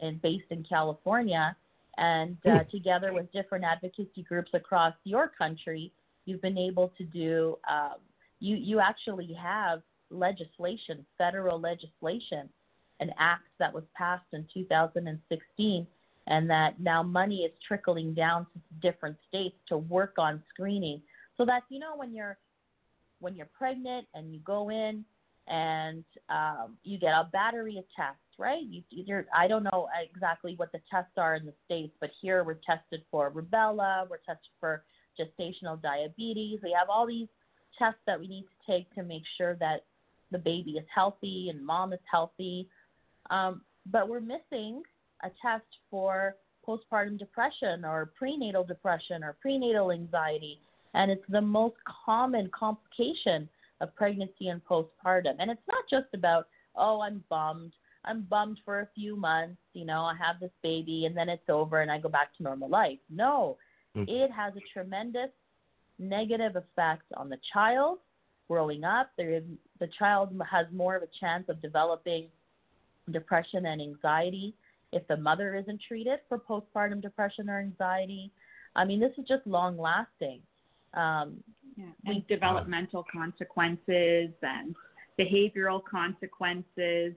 and 0.00 0.20
based 0.22 0.46
in 0.50 0.64
California, 0.64 1.56
and 1.98 2.36
uh, 2.46 2.58
hmm. 2.58 2.70
together 2.70 3.12
with 3.12 3.30
different 3.32 3.64
advocacy 3.64 4.24
groups 4.28 4.50
across 4.54 4.94
your 5.04 5.28
country, 5.28 5.92
you've 6.24 6.42
been 6.42 6.58
able 6.58 6.92
to 6.98 7.04
do. 7.04 7.58
Um, 7.70 7.96
you 8.40 8.56
you 8.56 8.80
actually 8.80 9.32
have 9.34 9.82
legislation, 10.10 11.04
federal 11.16 11.60
legislation, 11.60 12.48
an 13.00 13.10
act 13.18 13.48
that 13.58 13.72
was 13.72 13.84
passed 13.96 14.26
in 14.32 14.46
2016 14.52 15.86
and 16.26 16.48
that 16.48 16.78
now 16.80 17.02
money 17.02 17.38
is 17.38 17.52
trickling 17.66 18.14
down 18.14 18.46
to 18.52 18.60
different 18.80 19.16
states 19.28 19.56
to 19.68 19.76
work 19.76 20.14
on 20.18 20.42
screening. 20.48 21.02
So 21.36 21.44
that 21.46 21.62
you 21.68 21.78
know 21.78 21.96
when 21.96 22.14
you're 22.14 22.38
when 23.20 23.34
you're 23.34 23.48
pregnant 23.56 24.06
and 24.14 24.32
you 24.32 24.40
go 24.40 24.70
in 24.70 25.04
and 25.48 26.04
um, 26.28 26.76
you 26.84 26.98
get 26.98 27.12
a 27.12 27.28
battery 27.32 27.78
of 27.78 27.84
tests, 27.96 28.21
right? 28.38 28.62
You, 28.62 28.82
you're, 28.90 29.26
I 29.34 29.48
don't 29.48 29.64
know 29.64 29.88
exactly 30.14 30.54
what 30.56 30.72
the 30.72 30.80
tests 30.90 31.12
are 31.16 31.34
in 31.34 31.46
the 31.46 31.54
states, 31.64 31.94
but 32.00 32.10
here 32.20 32.44
we're 32.44 32.60
tested 32.66 33.02
for 33.10 33.30
rubella, 33.30 34.08
we're 34.08 34.18
tested 34.18 34.50
for 34.60 34.84
gestational 35.18 35.80
diabetes. 35.80 36.60
We 36.62 36.74
have 36.78 36.88
all 36.88 37.06
these 37.06 37.28
tests 37.78 38.00
that 38.06 38.18
we 38.18 38.28
need 38.28 38.44
to 38.44 38.72
take 38.72 38.92
to 38.94 39.02
make 39.02 39.22
sure 39.36 39.56
that 39.56 39.84
the 40.30 40.38
baby 40.38 40.72
is 40.72 40.86
healthy 40.94 41.48
and 41.50 41.64
mom 41.64 41.92
is 41.92 42.00
healthy. 42.10 42.68
Um, 43.30 43.62
but 43.90 44.08
we're 44.08 44.20
missing 44.20 44.82
a 45.22 45.30
test 45.40 45.66
for 45.90 46.36
postpartum 46.66 47.18
depression 47.18 47.84
or 47.84 48.12
prenatal 48.16 48.64
depression 48.64 49.22
or 49.24 49.36
prenatal 49.40 49.92
anxiety. 49.92 50.60
And 50.94 51.10
it's 51.10 51.24
the 51.28 51.40
most 51.40 51.76
common 52.04 52.50
complication 52.56 53.48
of 53.80 53.94
pregnancy 53.94 54.48
and 54.48 54.64
postpartum. 54.64 55.34
And 55.38 55.50
it's 55.50 55.62
not 55.68 55.84
just 55.90 56.14
about, 56.14 56.46
oh, 56.76 57.00
I'm 57.00 57.22
bummed. 57.28 57.72
I'm 58.04 58.22
bummed 58.22 58.58
for 58.64 58.80
a 58.80 58.88
few 58.94 59.16
months. 59.16 59.58
You 59.74 59.84
know, 59.84 60.02
I 60.02 60.14
have 60.16 60.40
this 60.40 60.50
baby 60.62 61.06
and 61.06 61.16
then 61.16 61.28
it's 61.28 61.48
over 61.48 61.80
and 61.82 61.90
I 61.90 61.98
go 61.98 62.08
back 62.08 62.36
to 62.36 62.42
normal 62.42 62.68
life. 62.68 62.98
No, 63.10 63.56
mm. 63.96 64.04
it 64.08 64.30
has 64.30 64.52
a 64.56 64.60
tremendous 64.72 65.30
negative 65.98 66.56
effect 66.56 67.04
on 67.16 67.28
the 67.28 67.38
child 67.52 67.98
growing 68.48 68.84
up. 68.84 69.10
There 69.16 69.32
is, 69.32 69.44
the 69.78 69.88
child 69.98 70.30
has 70.50 70.66
more 70.72 70.96
of 70.96 71.02
a 71.02 71.08
chance 71.20 71.48
of 71.48 71.62
developing 71.62 72.26
depression 73.10 73.66
and 73.66 73.80
anxiety 73.80 74.54
if 74.92 75.06
the 75.08 75.16
mother 75.16 75.54
isn't 75.54 75.80
treated 75.86 76.18
for 76.28 76.38
postpartum 76.38 77.00
depression 77.00 77.48
or 77.48 77.60
anxiety. 77.60 78.30
I 78.76 78.84
mean, 78.84 79.00
this 79.00 79.12
is 79.18 79.26
just 79.26 79.46
long 79.46 79.78
lasting. 79.78 80.40
Um, 80.94 81.42
yeah. 81.76 81.84
And 82.04 82.16
we, 82.16 82.24
developmental 82.28 83.04
consequences 83.10 84.30
and 84.42 84.74
behavioral 85.18 85.82
consequences. 85.82 87.14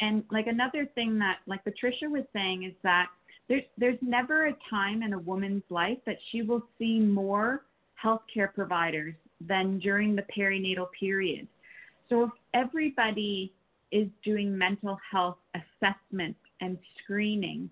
And 0.00 0.24
like 0.30 0.46
another 0.46 0.86
thing 0.94 1.18
that, 1.18 1.38
like 1.46 1.64
Patricia 1.64 2.08
was 2.08 2.24
saying, 2.32 2.64
is 2.64 2.74
that 2.82 3.08
there's 3.48 3.64
there's 3.76 3.98
never 4.00 4.46
a 4.46 4.56
time 4.70 5.02
in 5.02 5.12
a 5.12 5.18
woman's 5.18 5.62
life 5.70 5.98
that 6.06 6.18
she 6.30 6.42
will 6.42 6.62
see 6.78 7.00
more 7.00 7.64
healthcare 8.02 8.52
providers 8.54 9.14
than 9.40 9.78
during 9.78 10.14
the 10.14 10.24
perinatal 10.36 10.86
period. 10.98 11.46
So 12.08 12.24
if 12.24 12.30
everybody 12.54 13.52
is 13.90 14.08
doing 14.24 14.56
mental 14.56 14.98
health 15.10 15.38
assessment 15.54 16.36
and 16.60 16.78
screening, 17.02 17.70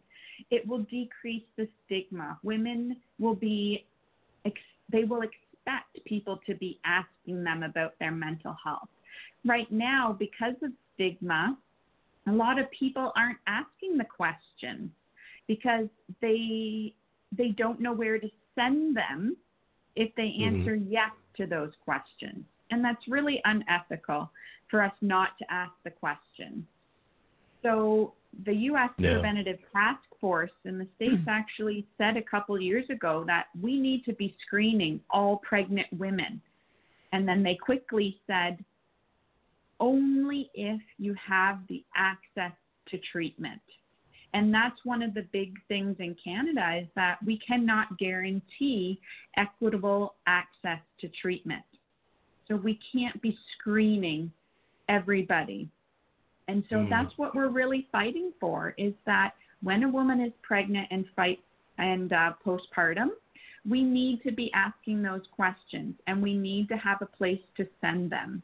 it 0.51 0.67
will 0.67 0.83
decrease 0.91 1.45
the 1.57 1.69
stigma. 1.85 2.39
Women 2.43 2.97
will 3.19 3.35
be, 3.35 3.85
they 4.91 5.05
will 5.05 5.23
expect 5.23 6.05
people 6.05 6.41
to 6.47 6.55
be 6.55 6.79
asking 6.85 7.43
them 7.43 7.63
about 7.63 7.95
their 7.99 8.13
mental 8.13 8.57
health. 8.63 8.89
Right 9.45 9.71
now, 9.71 10.15
because 10.19 10.55
of 10.63 10.71
stigma, 10.95 11.57
a 12.29 12.33
lot 12.33 12.59
of 12.59 12.67
people 12.71 13.13
aren't 13.17 13.39
asking 13.47 13.99
the 13.99 14.05
question 14.05 14.91
because 15.47 15.87
they 16.21 16.95
they 17.37 17.49
don't 17.49 17.81
know 17.81 17.93
where 17.93 18.19
to 18.19 18.29
send 18.55 18.97
them 18.97 19.37
if 19.95 20.15
they 20.17 20.23
mm-hmm. 20.23 20.59
answer 20.59 20.77
mm-hmm. 20.77 20.93
yes 20.93 21.11
to 21.37 21.47
those 21.47 21.73
questions. 21.85 22.45
And 22.71 22.85
that's 22.85 23.09
really 23.09 23.41
unethical 23.45 24.31
for 24.71 24.83
us 24.83 24.93
not 25.01 25.31
to 25.39 25.45
ask 25.53 25.73
the 25.85 25.91
question. 25.91 26.67
So 27.63 28.13
the 28.45 28.55
U.S. 28.55 28.91
Yeah. 28.99 29.13
Preventative 29.13 29.59
Task 29.73 30.03
Force 30.21 30.51
in 30.65 30.79
the 30.79 30.87
States 30.97 31.23
hmm. 31.23 31.29
actually 31.29 31.87
said 31.97 32.17
a 32.17 32.23
couple 32.23 32.61
years 32.61 32.85
ago 32.91 33.25
that 33.27 33.47
we 33.61 33.81
need 33.81 34.05
to 34.05 34.13
be 34.15 34.37
screening 34.47 35.01
all 35.11 35.39
pregnant 35.39 35.87
women. 35.97 36.41
And 37.13 37.27
then 37.27 37.43
they 37.43 37.55
quickly 37.55 38.21
said, 38.27 38.65
only 39.81 40.51
if 40.55 40.81
you 40.99 41.15
have 41.15 41.59
the 41.69 41.85
access 41.97 42.53
to 42.89 42.99
treatment. 43.13 43.61
And 44.35 44.53
that's 44.53 44.77
one 44.85 45.03
of 45.03 45.15
the 45.15 45.27
big 45.33 45.55
things 45.69 45.97
in 45.99 46.17
Canada 46.23 46.81
is 46.83 46.89
that 46.95 47.19
we 47.25 47.39
cannot 47.39 47.97
guarantee 47.99 49.01
equitable 49.37 50.15
access 50.27 50.81
to 51.01 51.09
treatment. 51.21 51.63
So 52.49 52.57
we 52.57 52.79
can't 52.93 53.21
be 53.23 53.37
screening 53.59 54.31
everybody. 54.89 55.69
And 56.49 56.65
so 56.69 56.77
mm. 56.77 56.91
that's 56.91 57.17
what 57.17 57.35
we're 57.35 57.49
really 57.49 57.89
fighting 57.91 58.33
for 58.39 58.75
is 58.79 58.93
that 59.07 59.33
when 59.63 59.83
a 59.83 59.89
woman 59.89 60.21
is 60.21 60.33
pregnant 60.43 60.89
and 60.91 61.07
fight 61.17 61.41
and 61.79 62.13
uh, 62.13 62.33
postpartum, 62.45 63.09
we 63.69 63.83
need 63.83 64.23
to 64.23 64.33
be 64.33 64.51
asking 64.55 65.03
those 65.03 65.23
questions 65.35 65.95
and 66.07 66.23
we 66.23 66.37
need 66.37 66.69
to 66.69 66.77
have 66.77 66.99
a 67.01 67.07
place 67.07 67.41
to 67.57 67.67
send 67.81 68.13
them 68.13 68.43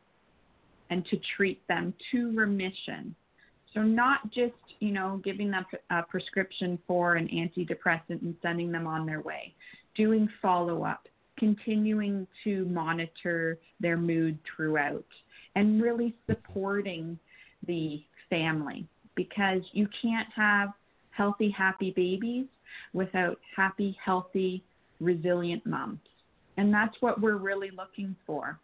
and 0.92 1.06
to 1.06 1.18
treat 1.38 1.66
them 1.68 1.94
to 2.10 2.30
remission. 2.36 3.16
So 3.72 3.80
not 3.80 4.30
just, 4.30 4.52
you 4.80 4.92
know, 4.92 5.22
giving 5.24 5.50
them 5.50 5.64
a 5.88 6.02
prescription 6.02 6.78
for 6.86 7.14
an 7.14 7.28
antidepressant 7.28 8.20
and 8.20 8.36
sending 8.42 8.70
them 8.70 8.86
on 8.86 9.06
their 9.06 9.22
way, 9.22 9.54
doing 9.96 10.28
follow 10.42 10.84
up, 10.84 11.08
continuing 11.38 12.26
to 12.44 12.66
monitor 12.66 13.58
their 13.80 13.96
mood 13.96 14.38
throughout, 14.54 15.06
and 15.56 15.82
really 15.82 16.14
supporting 16.26 17.18
the 17.66 18.04
family 18.28 18.86
because 19.14 19.62
you 19.72 19.88
can't 20.02 20.28
have 20.36 20.68
healthy, 21.10 21.50
happy 21.50 21.94
babies 21.96 22.44
without 22.92 23.38
happy, 23.56 23.96
healthy, 24.04 24.62
resilient 25.00 25.64
moms. 25.64 26.00
And 26.58 26.72
that's 26.72 26.94
what 27.00 27.18
we're 27.18 27.36
really 27.36 27.70
looking 27.74 28.14
for. 28.26 28.60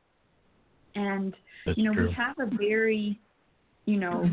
And, 0.98 1.34
that's 1.64 1.78
you 1.78 1.84
know, 1.84 1.94
true. 1.94 2.08
we 2.08 2.14
have 2.14 2.38
a 2.38 2.46
very, 2.56 3.18
you 3.86 3.98
know, 3.98 4.30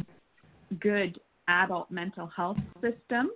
good 0.79 1.19
adult 1.47 1.91
mental 1.91 2.27
health 2.27 2.57
system. 2.81 3.31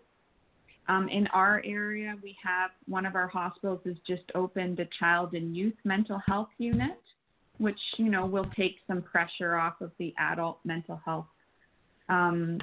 Um, 0.88 1.08
in 1.10 1.28
our 1.28 1.62
area, 1.66 2.16
we 2.24 2.36
have 2.44 2.72
one 2.88 3.06
of 3.06 3.16
our 3.16 3.28
hospitals 3.28 3.82
has 3.86 3.96
just 4.08 4.24
opened 4.34 4.80
a 4.80 4.88
child 5.00 5.34
and 5.34 5.56
youth 5.56 5.76
mental 5.84 6.20
health 6.26 6.50
unit 6.58 6.98
which 7.60 7.80
you 7.98 8.10
know 8.10 8.26
will 8.26 8.50
take 8.58 8.78
some 8.88 9.02
pressure 9.02 9.56
off 9.56 9.80
of 9.82 9.92
the 10.00 10.14
adult 10.18 10.60
mental 10.66 11.00
health 11.06 11.28
um, 12.08 12.58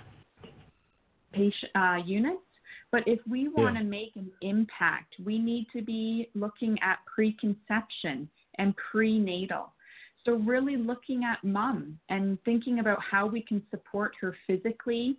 patient 1.33 1.71
uh, 1.77 1.99
units. 2.05 2.41
But 2.91 3.07
if 3.07 3.21
we 3.29 3.49
want 3.49 3.77
to 3.77 3.83
yeah. 3.83 3.89
make 3.89 4.13
an 4.17 4.31
impact, 4.43 5.15
we 5.25 5.39
need 5.39 5.67
to 5.75 5.83
be 5.83 6.31
looking 6.35 6.79
at 6.83 6.99
preconception 7.13 8.29
and 8.59 8.75
prenatal. 8.77 9.73
So 10.27 10.35
really 10.35 10.77
looking 10.77 11.25
at 11.25 11.43
mom 11.43 11.99
and 12.11 12.37
thinking 12.45 12.81
about 12.81 12.99
how 13.03 13.27
we 13.27 13.41
can 13.41 13.63
support 13.71 14.13
her 14.21 14.37
physically 14.47 15.17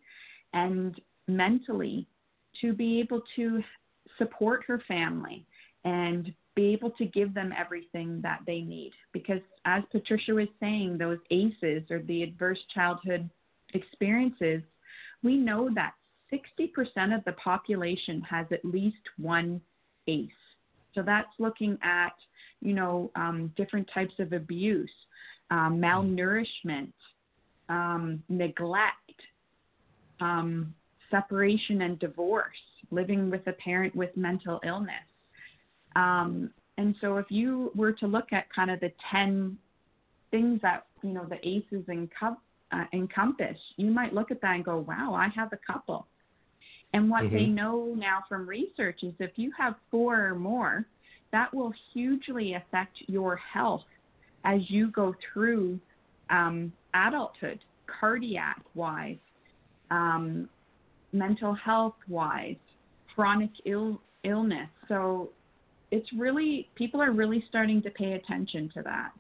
and 0.54 1.00
mentally 1.28 2.06
to 2.62 2.74
be 2.74 3.00
able 3.00 3.24
to 3.38 3.64
support 4.18 4.64
her 4.68 4.82
family 4.88 5.46
and 5.86 6.34
be 6.56 6.74
able 6.74 6.92
to 6.92 7.06
give 7.06 7.34
them 7.34 7.54
everything 7.58 8.20
that 8.22 8.42
they 8.46 8.60
need. 8.60 8.92
Because 9.14 9.42
as 9.66 9.84
Patricia 9.92 10.34
was 10.34 10.48
saying, 10.60 10.98
those 10.98 11.20
ACEs 11.32 11.90
or 11.90 12.02
the 12.04 12.24
adverse 12.24 12.60
childhood 12.74 13.30
experiences, 13.74 14.62
we 15.24 15.38
know 15.38 15.70
that 15.74 15.94
60% 16.34 17.16
of 17.16 17.24
the 17.26 17.34
population 17.34 18.22
has 18.22 18.46
at 18.52 18.66
least 18.66 18.98
one 19.18 19.62
ACE. 20.08 20.30
So 20.94 21.02
that's 21.04 21.30
looking 21.40 21.78
at, 21.84 22.14
you 22.62 22.74
know, 22.74 23.12
um, 23.16 23.52
different 23.56 23.90
types 23.94 24.14
of 24.20 24.34
abuse, 24.34 24.92
um, 25.52 25.80
malnourishment, 25.80 26.92
um, 27.70 28.24
neglect, 28.30 29.22
um, 30.20 30.74
separation 31.12 31.84
and 31.84 32.00
divorce, 32.00 32.58
living 32.92 33.30
with 33.30 33.46
a 33.48 33.54
parent 33.54 33.96
with 33.96 34.16
mental 34.16 34.60
illness. 34.66 34.96
Um, 35.96 36.52
and 36.78 36.96
so 37.02 37.18
if 37.18 37.26
you 37.30 37.72
were 37.76 37.94
to 37.94 38.08
look 38.08 38.34
at 38.34 38.54
kind 38.54 38.70
of 38.70 38.80
the 38.80 38.92
10 39.12 39.58
things 40.32 40.60
that, 40.62 40.86
you 41.02 41.12
know, 41.12 41.26
the 41.26 41.38
ACEs 41.48 41.88
enco- 41.90 42.38
uh, 42.72 42.84
encompass, 42.94 43.58
you 43.78 43.92
might 43.92 44.14
look 44.14 44.32
at 44.32 44.42
that 44.42 44.56
and 44.56 44.66
go, 44.66 44.80
wow, 44.80 45.14
I 45.14 45.30
have 45.36 45.54
a 45.54 45.60
couple. 45.72 46.08
And 46.94 47.10
what 47.10 47.24
mm-hmm. 47.24 47.36
they 47.36 47.46
know 47.46 47.94
now 47.98 48.24
from 48.30 48.48
research 48.48 49.04
is 49.04 49.14
if 49.20 49.32
you 49.36 49.52
have 49.58 49.76
four 49.92 50.28
or 50.28 50.36
more, 50.36 50.86
that 51.32 51.54
will 51.54 51.74
hugely 51.94 52.54
affect 52.54 52.98
your 53.08 53.36
health 53.36 53.86
as 54.46 54.62
you 54.70 54.92
go 54.92 55.14
through 55.34 55.80
um, 56.30 56.72
adulthood, 56.94 57.60
cardiac 58.00 58.62
wise, 58.76 59.18
um, 59.92 60.50
mental 61.12 61.54
health 61.54 61.96
wise, 62.08 62.56
chronic 63.14 63.50
Ill- 63.66 64.02
illness. 64.24 64.70
So 64.88 65.30
it's 65.92 66.08
really, 66.14 66.70
people 66.76 67.02
are 67.02 67.12
really 67.12 67.44
starting 67.50 67.82
to 67.84 67.90
pay 67.92 68.14
attention 68.14 68.70
to 68.76 68.82
that. 68.84 69.14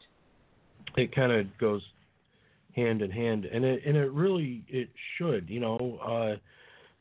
It 0.95 1.13
kind 1.13 1.31
of 1.31 1.45
goes 1.57 1.81
hand 2.75 3.01
in 3.01 3.11
hand, 3.11 3.45
and 3.45 3.65
it 3.65 3.83
and 3.85 3.97
it 3.97 4.11
really 4.11 4.63
it 4.67 4.89
should, 5.17 5.49
you 5.49 5.59
know, 5.59 5.99
uh, 6.03 6.37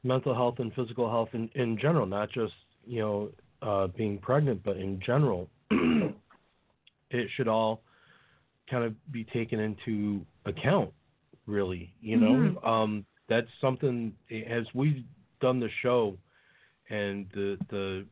mental 0.02 0.34
health 0.34 0.56
and 0.58 0.72
physical 0.74 1.08
health 1.08 1.28
in 1.32 1.48
in 1.54 1.78
general, 1.78 2.06
not 2.06 2.30
just 2.30 2.52
you 2.84 3.00
know 3.00 3.30
uh, 3.62 3.88
being 3.88 4.18
pregnant, 4.18 4.62
but 4.64 4.76
in 4.76 5.00
general, 5.04 5.48
it 5.70 7.28
should 7.36 7.48
all 7.48 7.82
kind 8.70 8.84
of 8.84 8.94
be 9.12 9.24
taken 9.24 9.60
into 9.60 10.24
account. 10.44 10.92
Really, 11.46 11.92
you 12.00 12.16
know, 12.16 12.32
mm-hmm. 12.32 12.66
um, 12.66 13.06
that's 13.28 13.46
something 13.60 14.12
as 14.48 14.64
we've 14.74 15.04
done 15.40 15.60
the 15.60 15.68
show 15.82 16.16
and 16.90 17.26
the 17.34 17.56
the 17.70 18.04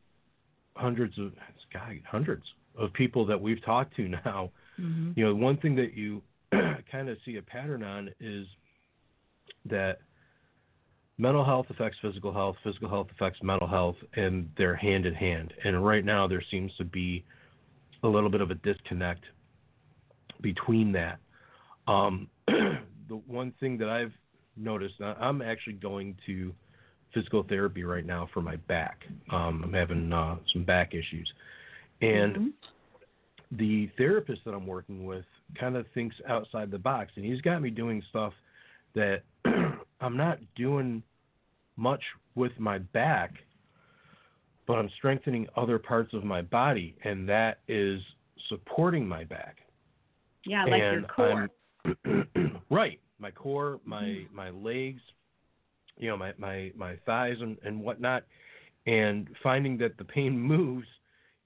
hundreds 0.75 1.17
of 1.19 1.33
God, 1.73 1.99
hundreds 2.09 2.43
of 2.77 2.93
people 2.93 3.25
that 3.25 3.39
we've 3.39 3.63
talked 3.65 3.95
to 3.97 4.07
now. 4.07 4.51
Mm-hmm. 4.79 5.11
You 5.15 5.25
know, 5.25 5.35
one 5.35 5.57
thing 5.57 5.75
that 5.75 5.93
you 5.95 6.21
kind 6.91 7.09
of 7.09 7.17
see 7.25 7.37
a 7.37 7.41
pattern 7.41 7.83
on 7.83 8.09
is 8.19 8.45
that 9.65 9.99
mental 11.17 11.45
health 11.45 11.67
affects 11.69 11.97
physical 12.01 12.33
health, 12.33 12.55
physical 12.63 12.89
health 12.89 13.07
affects 13.11 13.41
mental 13.41 13.67
health, 13.67 13.95
and 14.15 14.49
they're 14.57 14.75
hand 14.75 15.05
in 15.05 15.13
hand. 15.13 15.53
And 15.63 15.85
right 15.85 16.03
now, 16.03 16.27
there 16.27 16.43
seems 16.51 16.71
to 16.77 16.83
be 16.83 17.23
a 18.03 18.07
little 18.07 18.29
bit 18.29 18.41
of 18.41 18.51
a 18.51 18.55
disconnect 18.55 19.23
between 20.41 20.91
that. 20.93 21.19
Um, 21.87 22.27
the 22.47 23.15
one 23.27 23.53
thing 23.59 23.77
that 23.77 23.89
I've 23.89 24.11
noticed, 24.57 24.95
I'm 25.01 25.41
actually 25.41 25.73
going 25.73 26.17
to 26.25 26.53
physical 27.13 27.43
therapy 27.43 27.83
right 27.83 28.05
now 28.05 28.27
for 28.33 28.41
my 28.41 28.57
back. 28.57 29.03
Um, 29.31 29.63
I'm 29.63 29.73
having 29.73 30.11
uh, 30.11 30.35
some 30.51 30.63
back 30.65 30.93
issues, 30.93 31.31
and 32.01 32.35
mm-hmm. 32.35 32.47
the 33.57 33.89
therapist 33.97 34.41
that 34.45 34.53
I'm 34.53 34.67
working 34.67 35.05
with 35.05 35.25
kind 35.57 35.77
of 35.77 35.85
thinks 35.93 36.15
outside 36.27 36.71
the 36.71 36.77
box, 36.77 37.11
and 37.15 37.23
he's 37.23 37.41
got 37.41 37.61
me 37.61 37.69
doing 37.69 38.03
stuff 38.09 38.33
that 38.95 39.21
I'm 40.05 40.15
not 40.15 40.37
doing 40.55 41.01
much 41.77 42.03
with 42.35 42.51
my 42.59 42.77
back, 42.77 43.33
but 44.67 44.73
I'm 44.73 44.89
strengthening 44.97 45.47
other 45.57 45.79
parts 45.79 46.13
of 46.13 46.23
my 46.23 46.43
body, 46.43 46.95
and 47.03 47.27
that 47.27 47.61
is 47.67 47.99
supporting 48.47 49.07
my 49.07 49.23
back. 49.23 49.57
Yeah, 50.45 50.65
like 50.65 50.81
and 50.81 51.01
your 51.01 51.09
core. 51.09 51.49
right, 52.69 52.99
my 53.17 53.31
core, 53.31 53.79
my 53.83 54.03
mm-hmm. 54.03 54.35
my 54.35 54.51
legs, 54.51 55.01
you 55.97 56.07
know, 56.07 56.17
my 56.17 56.33
my 56.37 56.71
my 56.75 56.97
thighs 57.07 57.37
and 57.41 57.57
and 57.65 57.81
whatnot, 57.81 58.25
and 58.85 59.27
finding 59.41 59.75
that 59.79 59.97
the 59.97 60.05
pain 60.05 60.37
moves. 60.53 60.87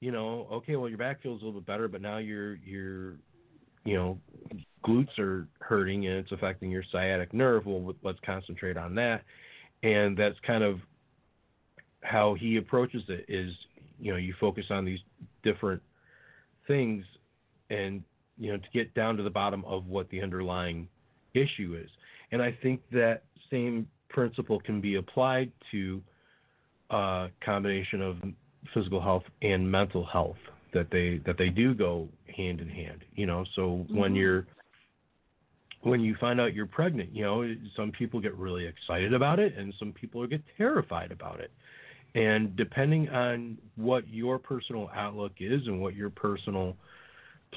You 0.02 0.12
know, 0.12 0.48
okay, 0.52 0.76
well 0.76 0.90
your 0.90 0.98
back 0.98 1.22
feels 1.22 1.42
a 1.42 1.46
little 1.46 1.62
bit 1.62 1.68
better, 1.68 1.88
but 1.88 2.02
now 2.02 2.18
you're 2.18 2.56
you're 2.56 3.14
you 3.86 3.96
know 3.96 4.20
glutes 4.86 5.18
are 5.20 5.48
hurting 5.60 6.08
and 6.08 6.18
it's 6.18 6.32
affecting 6.32 6.72
your 6.72 6.84
sciatic 6.92 7.34
nerve. 7.34 7.66
Well, 7.66 7.94
let's 8.04 8.20
concentrate 8.26 8.78
on 8.78 8.96
that, 8.96 9.24
and 9.84 10.18
that's 10.18 10.38
kind 10.46 10.64
of 10.64 10.80
how 12.02 12.36
he 12.40 12.58
approaches 12.58 13.04
it. 13.10 13.26
Is 13.28 13.54
you 14.00 14.12
know 14.12 14.18
you 14.18 14.34
focus 14.40 14.66
on 14.70 14.86
these 14.86 15.00
different 15.44 15.82
things 16.68 17.04
and 17.70 18.04
you 18.38 18.52
know 18.52 18.58
to 18.58 18.68
get 18.74 18.94
down 18.94 19.18
to 19.18 19.24
the 19.24 19.30
bottom 19.30 19.64
of 19.66 19.86
what 19.88 20.10
the 20.10 20.22
underlying 20.22 20.88
issue 21.34 21.80
is. 21.82 21.90
And 22.32 22.42
I 22.42 22.58
think 22.62 22.82
that 22.92 23.24
same 23.52 23.88
principle 24.10 24.60
can 24.60 24.82
be 24.82 24.96
applied 24.96 25.52
to 25.72 26.02
a 26.92 26.96
uh, 26.96 27.28
combination 27.44 28.02
of 28.02 28.18
physical 28.74 29.02
health 29.02 29.24
and 29.42 29.70
mental 29.70 30.06
health 30.06 30.38
that 30.74 30.88
they 30.92 31.22
that 31.26 31.38
they 31.38 31.50
do 31.50 31.74
go 31.74 32.08
hand 32.36 32.60
in 32.62 32.70
hand. 32.70 33.04
You 33.16 33.26
know, 33.26 33.46
so 33.56 33.62
mm-hmm. 33.62 33.98
when 33.98 34.16
you're 34.16 34.48
when 35.82 36.02
you 36.02 36.16
find 36.20 36.42
out 36.42 36.54
you're 36.54 36.66
pregnant, 36.66 37.14
you 37.14 37.24
know, 37.24 37.56
some 37.76 37.92
people 37.92 38.20
get 38.20 38.36
really 38.36 38.66
excited 38.66 39.14
about 39.14 39.40
it 39.40 39.58
and 39.58 39.74
some 39.80 39.94
people 39.94 40.26
get 40.28 40.42
terrified 40.58 41.12
about 41.12 41.40
it. 41.40 41.52
And 42.16 42.56
depending 42.56 43.08
on 43.10 43.58
what 43.76 44.08
your 44.10 44.40
personal 44.40 44.90
outlook 44.96 45.34
is 45.40 45.62
and 45.68 45.82
what 45.82 45.96
your 45.96 46.10
personal 46.10 46.76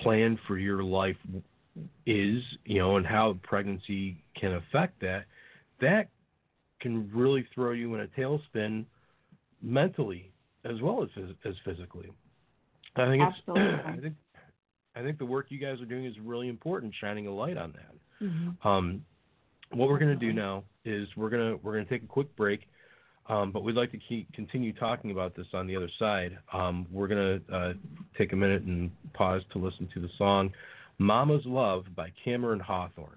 plan 0.02 0.38
for 0.46 0.58
your 0.58 0.82
life 0.85 1.16
is, 2.06 2.42
you 2.64 2.78
know, 2.78 2.96
and 2.96 3.06
how 3.06 3.38
pregnancy 3.42 4.22
can 4.38 4.54
affect 4.54 5.00
that, 5.00 5.24
that 5.80 6.08
can 6.80 7.11
really 7.14 7.46
throw 7.54 7.72
you 7.72 7.94
in 7.94 8.00
a 8.00 8.06
tailspin 8.08 8.85
mentally 9.62 10.30
as 10.64 10.80
well 10.80 11.02
as 11.02 11.08
as 11.44 11.54
physically. 11.64 12.11
I 12.96 13.06
think 13.06 13.22
Absolutely. 13.48 13.64
it's 13.64 13.82
I 13.87 14.00
think 14.00 14.14
I 14.94 15.02
think 15.02 15.18
the 15.18 15.26
work 15.26 15.46
you 15.48 15.58
guys 15.58 15.80
are 15.80 15.87
doing 15.87 16.04
is 16.04 16.14
really 16.22 16.48
important, 16.48 16.94
shining 17.00 17.26
a 17.26 17.32
light 17.32 17.56
on 17.56 17.72
that. 17.72 17.94
Mm-hmm. 18.22 18.68
Um, 18.68 19.04
what 19.70 19.88
we're 19.88 19.98
going 19.98 20.18
to 20.18 20.26
do 20.26 20.32
now 20.32 20.64
is 20.85 21.08
we're 21.16 21.30
gonna 21.30 21.56
we're 21.62 21.72
gonna 21.72 21.85
take 21.85 22.02
a 22.02 22.06
quick 22.06 22.35
break, 22.37 22.61
um, 23.28 23.52
but 23.52 23.62
we'd 23.62 23.76
like 23.76 23.90
to 23.92 23.98
keep 24.08 24.32
continue 24.32 24.72
talking 24.72 25.11
about 25.11 25.35
this 25.35 25.46
on 25.54 25.66
the 25.66 25.76
other 25.76 25.90
side. 25.98 26.37
Um, 26.52 26.87
we're 26.90 27.08
gonna 27.08 27.40
uh, 27.52 27.72
take 28.18 28.32
a 28.32 28.37
minute 28.37 28.62
and 28.62 28.90
pause 29.14 29.42
to 29.52 29.58
listen 29.58 29.88
to 29.94 30.00
the 30.00 30.08
song 30.18 30.50
"Mama's 30.98 31.42
Love" 31.44 31.85
by 31.96 32.12
Cameron 32.24 32.61
Hawthorn. 32.61 33.16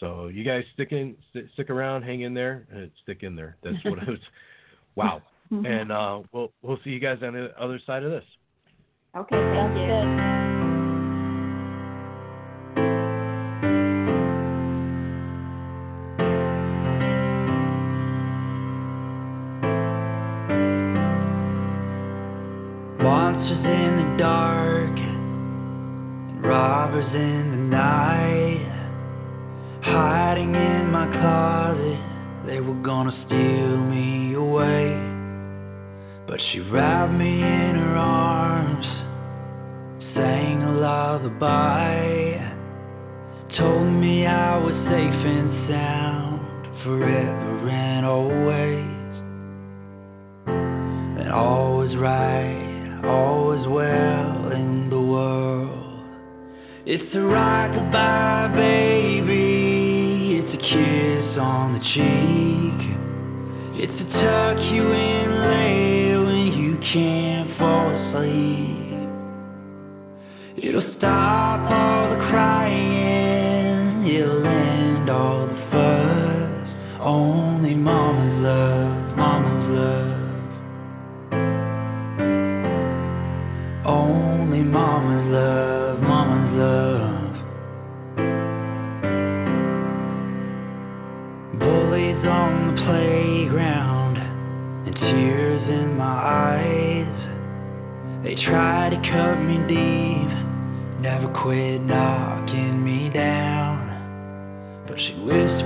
So 0.00 0.28
you 0.28 0.44
guys 0.44 0.62
stick 0.74 0.92
in, 0.92 1.16
st- 1.30 1.46
stick 1.54 1.70
around, 1.70 2.02
hang 2.02 2.22
in 2.22 2.34
there, 2.34 2.66
and 2.70 2.90
stick 3.02 3.22
in 3.22 3.34
there. 3.34 3.56
That's 3.62 3.82
what 3.84 3.98
it 3.98 4.08
was. 4.08 4.18
Wow. 4.96 5.20
and 5.50 5.92
uh, 5.92 6.22
we'll 6.32 6.50
we'll 6.62 6.78
see 6.82 6.88
you 6.88 7.00
guys 7.00 7.18
on 7.22 7.34
the 7.34 7.50
other 7.60 7.78
side 7.86 8.02
of 8.02 8.10
this. 8.10 8.24
Okay, 9.14 9.36
good. 9.36 9.76
you 9.78 10.45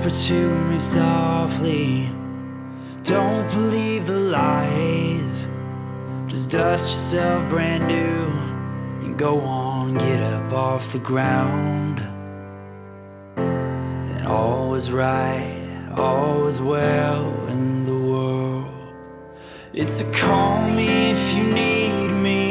to 0.09 0.49
me 0.65 0.77
softly, 0.97 2.09
Don't 3.05 3.45
believe 3.53 4.07
the 4.07 4.17
lies. 4.33 5.35
Just 6.31 6.49
dust 6.49 6.81
yourself 6.81 7.49
brand 7.51 7.85
new 7.87 9.05
and 9.05 9.19
go 9.19 9.39
on, 9.41 9.93
get 9.93 10.23
up 10.23 10.53
off 10.53 10.81
the 10.93 10.99
ground. 10.99 11.99
And 13.37 14.27
all 14.27 14.71
was 14.71 14.89
right, 14.91 15.93
all 15.95 16.49
was 16.49 16.59
well 16.65 17.47
in 17.53 17.85
the 17.85 17.99
world. 18.09 18.73
It's 19.73 20.01
a 20.01 20.11
call 20.19 20.67
me 20.71 21.11
if 21.13 21.35
you 21.37 21.45
need 21.53 22.09
me. 22.25 22.41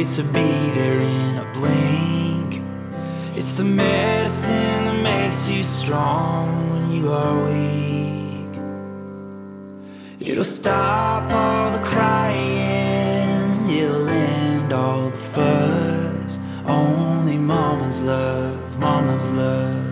It's 0.00 0.20
a 0.20 0.24
be 0.24 0.50
there 0.72 1.02
in 1.02 1.36
a 1.36 1.46
blink. 1.52 2.64
It's 3.36 3.58
the 3.58 3.64
medicine 3.64 4.86
that 4.88 5.00
makes 5.04 5.52
you 5.52 5.84
strong 5.84 6.61
you 7.02 7.10
are 7.10 7.34
weak. 7.50 8.54
It'll 10.30 10.52
stop 10.60 11.24
all 11.32 11.72
the 11.72 11.82
crying. 11.90 13.68
It'll 13.76 14.08
end 14.08 14.72
all 14.72 15.10
the 15.10 15.16
fuss. 15.34 16.30
Only 16.68 17.38
mama's 17.38 17.98
love, 18.06 18.78
mama's 18.78 19.26
love. 19.40 19.82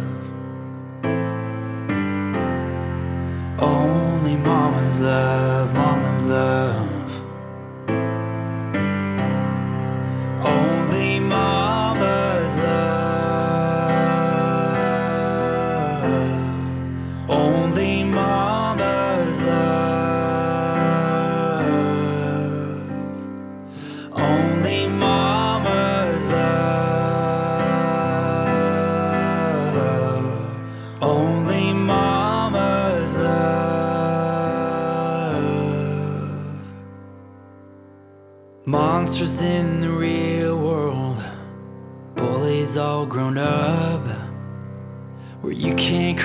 Only 3.60 4.36
mama's 4.36 5.02
love, 5.02 5.39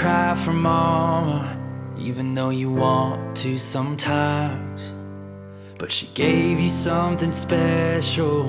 cry 0.05 0.45
for 0.45 0.53
mama, 0.53 1.97
even 1.99 2.35
though 2.35 2.51
you 2.51 2.69
want 2.69 3.37
to 3.37 3.59
sometimes. 3.73 4.77
But 5.79 5.89
she 5.99 6.05
gave 6.15 6.59
you 6.61 6.69
something 6.85 7.33
special 7.49 8.45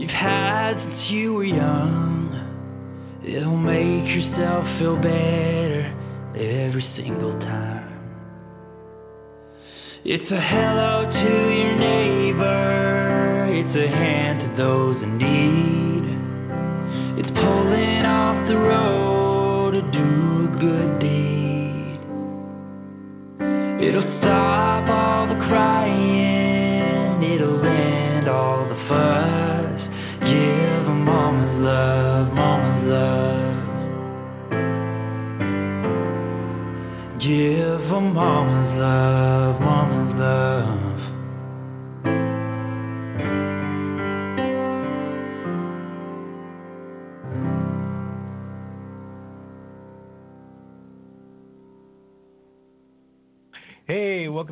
you've 0.00 0.08
had 0.08 0.72
since 0.72 1.10
you 1.10 1.34
were 1.34 1.44
young. 1.44 3.20
It'll 3.28 3.58
make 3.58 4.08
yourself 4.08 4.64
feel 4.80 4.96
better 4.96 5.84
every 6.32 6.86
single 6.96 7.38
time. 7.40 8.00
It's 10.06 10.32
a 10.32 10.40
hello 10.40 11.12
to 11.12 11.34
your 11.60 11.76
neighbor. 11.76 13.52
It's 13.52 13.76
a 13.76 13.88
hand 13.94 14.40
to 14.40 14.56
those 14.56 14.96
in 15.02 15.13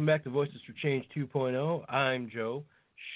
welcome 0.03 0.15
back 0.17 0.25
to 0.25 0.31
Voices 0.31 0.61
for 0.67 0.73
Change 0.83 1.05
2.0. 1.17 1.89
I'm 1.89 2.29
Joe. 2.29 2.65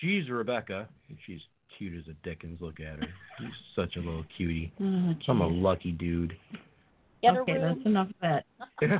She's 0.00 0.30
Rebecca. 0.30 0.88
She's 1.26 1.40
cute 1.76 1.94
as 1.94 2.04
a 2.06 2.14
dickens. 2.24 2.60
Look 2.60 2.78
at 2.78 3.00
her. 3.00 3.08
She's 3.40 3.48
such 3.74 3.96
a 3.96 3.98
little 3.98 4.24
cutie. 4.36 4.72
Oh, 4.80 5.32
I'm 5.32 5.40
a 5.40 5.48
lucky 5.48 5.90
dude. 5.90 6.36
Get 7.22 7.36
okay, 7.38 7.58
that's 7.58 7.84
enough 7.84 8.06
of 8.08 8.14
that. 8.22 8.44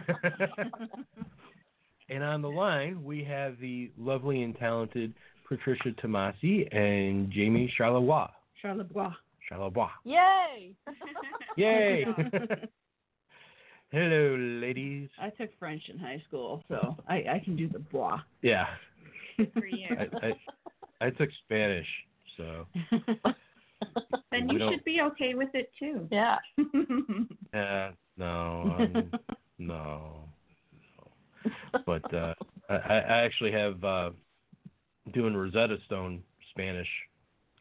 and 2.09 2.25
on 2.25 2.43
the 2.43 2.49
line, 2.49 3.05
we 3.05 3.23
have 3.23 3.61
the 3.61 3.93
lovely 3.97 4.43
and 4.43 4.57
talented 4.59 5.15
Patricia 5.49 5.91
Tomasi 6.05 6.67
and 6.77 7.33
Jaime 7.33 7.73
Charlebois. 7.79 8.31
Charlebois. 8.65 9.15
Charlebois. 9.49 9.91
Yay! 10.03 10.75
Yay! 11.57 12.05
Hello, 13.97 14.37
ladies. 14.37 15.09
I 15.19 15.31
took 15.31 15.49
French 15.59 15.85
in 15.89 15.99
high 15.99 16.23
school, 16.29 16.63
so 16.69 16.99
I, 17.09 17.15
I 17.15 17.43
can 17.43 17.57
do 17.57 17.67
the 17.67 17.79
bois. 17.79 18.19
Yeah, 18.43 18.67
for 19.55 19.65
you. 19.65 19.87
I, 19.89 20.27
I, 20.27 21.07
I 21.07 21.11
took 21.13 21.31
Spanish, 21.47 21.87
so 22.37 22.67
then 24.31 24.51
you 24.51 24.59
should 24.71 24.85
be 24.85 25.01
okay 25.01 25.33
with 25.33 25.49
it 25.55 25.71
too. 25.79 26.07
yeah. 26.13 26.37
uh, 27.55 27.93
no, 28.19 28.77
um, 28.79 29.11
no, 29.59 30.29
no. 31.47 31.83
But 31.87 32.13
uh, 32.13 32.35
I, 32.69 32.75
I 32.75 33.23
actually 33.25 33.53
have 33.53 33.83
uh, 33.83 34.11
doing 35.15 35.35
Rosetta 35.35 35.79
Stone 35.87 36.23
Spanish, 36.51 36.89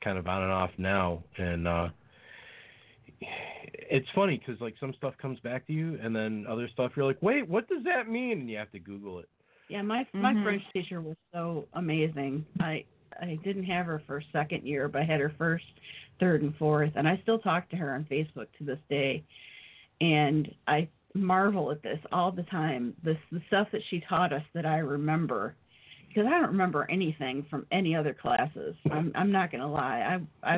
kind 0.04 0.18
of 0.18 0.28
on 0.28 0.44
and 0.44 0.52
off 0.52 0.72
now, 0.78 1.24
and 1.38 1.66
uh, 1.66 1.88
it's 3.22 4.08
funny 4.16 4.38
because 4.38 4.60
like 4.62 4.76
some 4.80 4.94
stuff 4.98 5.14
comes 5.22 5.40
back 5.40 5.66
to 5.68 5.74
you, 5.74 5.98
and 6.02 6.16
then 6.16 6.46
other 6.50 6.68
stuff 6.70 6.92
you're 6.96 7.06
like, 7.06 7.22
wait, 7.22 7.48
what 7.48 7.68
does 7.68 7.84
that 7.84 8.10
mean? 8.10 8.40
And 8.42 8.50
you 8.50 8.58
have 8.58 8.72
to 8.72 8.80
Google 8.80 9.20
it. 9.20 9.30
Yeah, 9.68 9.82
my 9.82 10.06
my 10.14 10.34
Mhm. 10.34 10.44
French 10.44 10.64
teacher 10.74 11.02
was 11.02 11.18
so 11.34 11.68
amazing. 11.74 12.46
I 12.60 12.86
I 13.20 13.36
didn't 13.44 13.64
have 13.64 13.86
her 13.86 14.00
for 14.06 14.22
second 14.34 14.64
year, 14.68 14.88
but 14.90 15.02
I 15.02 15.06
had 15.06 15.22
her 15.22 15.34
first, 15.38 15.66
third, 16.20 16.42
and 16.42 16.56
fourth, 16.58 16.92
and 16.96 17.08
I 17.08 17.18
still 17.24 17.40
talk 17.40 17.70
to 17.70 17.78
her 17.78 17.94
on 17.94 18.04
Facebook 18.06 18.48
to 18.58 18.64
this 18.64 18.80
day. 18.90 19.24
And 20.02 20.54
I 20.68 20.88
marvel 21.14 21.72
at 21.72 21.82
this 21.82 22.00
all 22.12 22.32
the 22.32 22.44
time. 22.44 22.94
This 23.04 23.18
the 23.32 23.42
stuff 23.48 23.72
that 23.72 23.82
she 23.90 24.02
taught 24.02 24.34
us 24.34 24.44
that 24.54 24.66
I 24.66 24.80
remember, 24.80 25.56
because 26.16 26.30
I 26.32 26.40
don't 26.40 26.52
remember 26.52 26.88
anything 26.90 27.46
from 27.50 27.66
any 27.72 27.96
other 27.96 28.14
classes. 28.14 28.76
I'm 28.90 29.12
I'm 29.16 29.32
not 29.32 29.52
gonna 29.52 29.72
lie. 29.72 30.20
I 30.44 30.56
I 30.56 30.58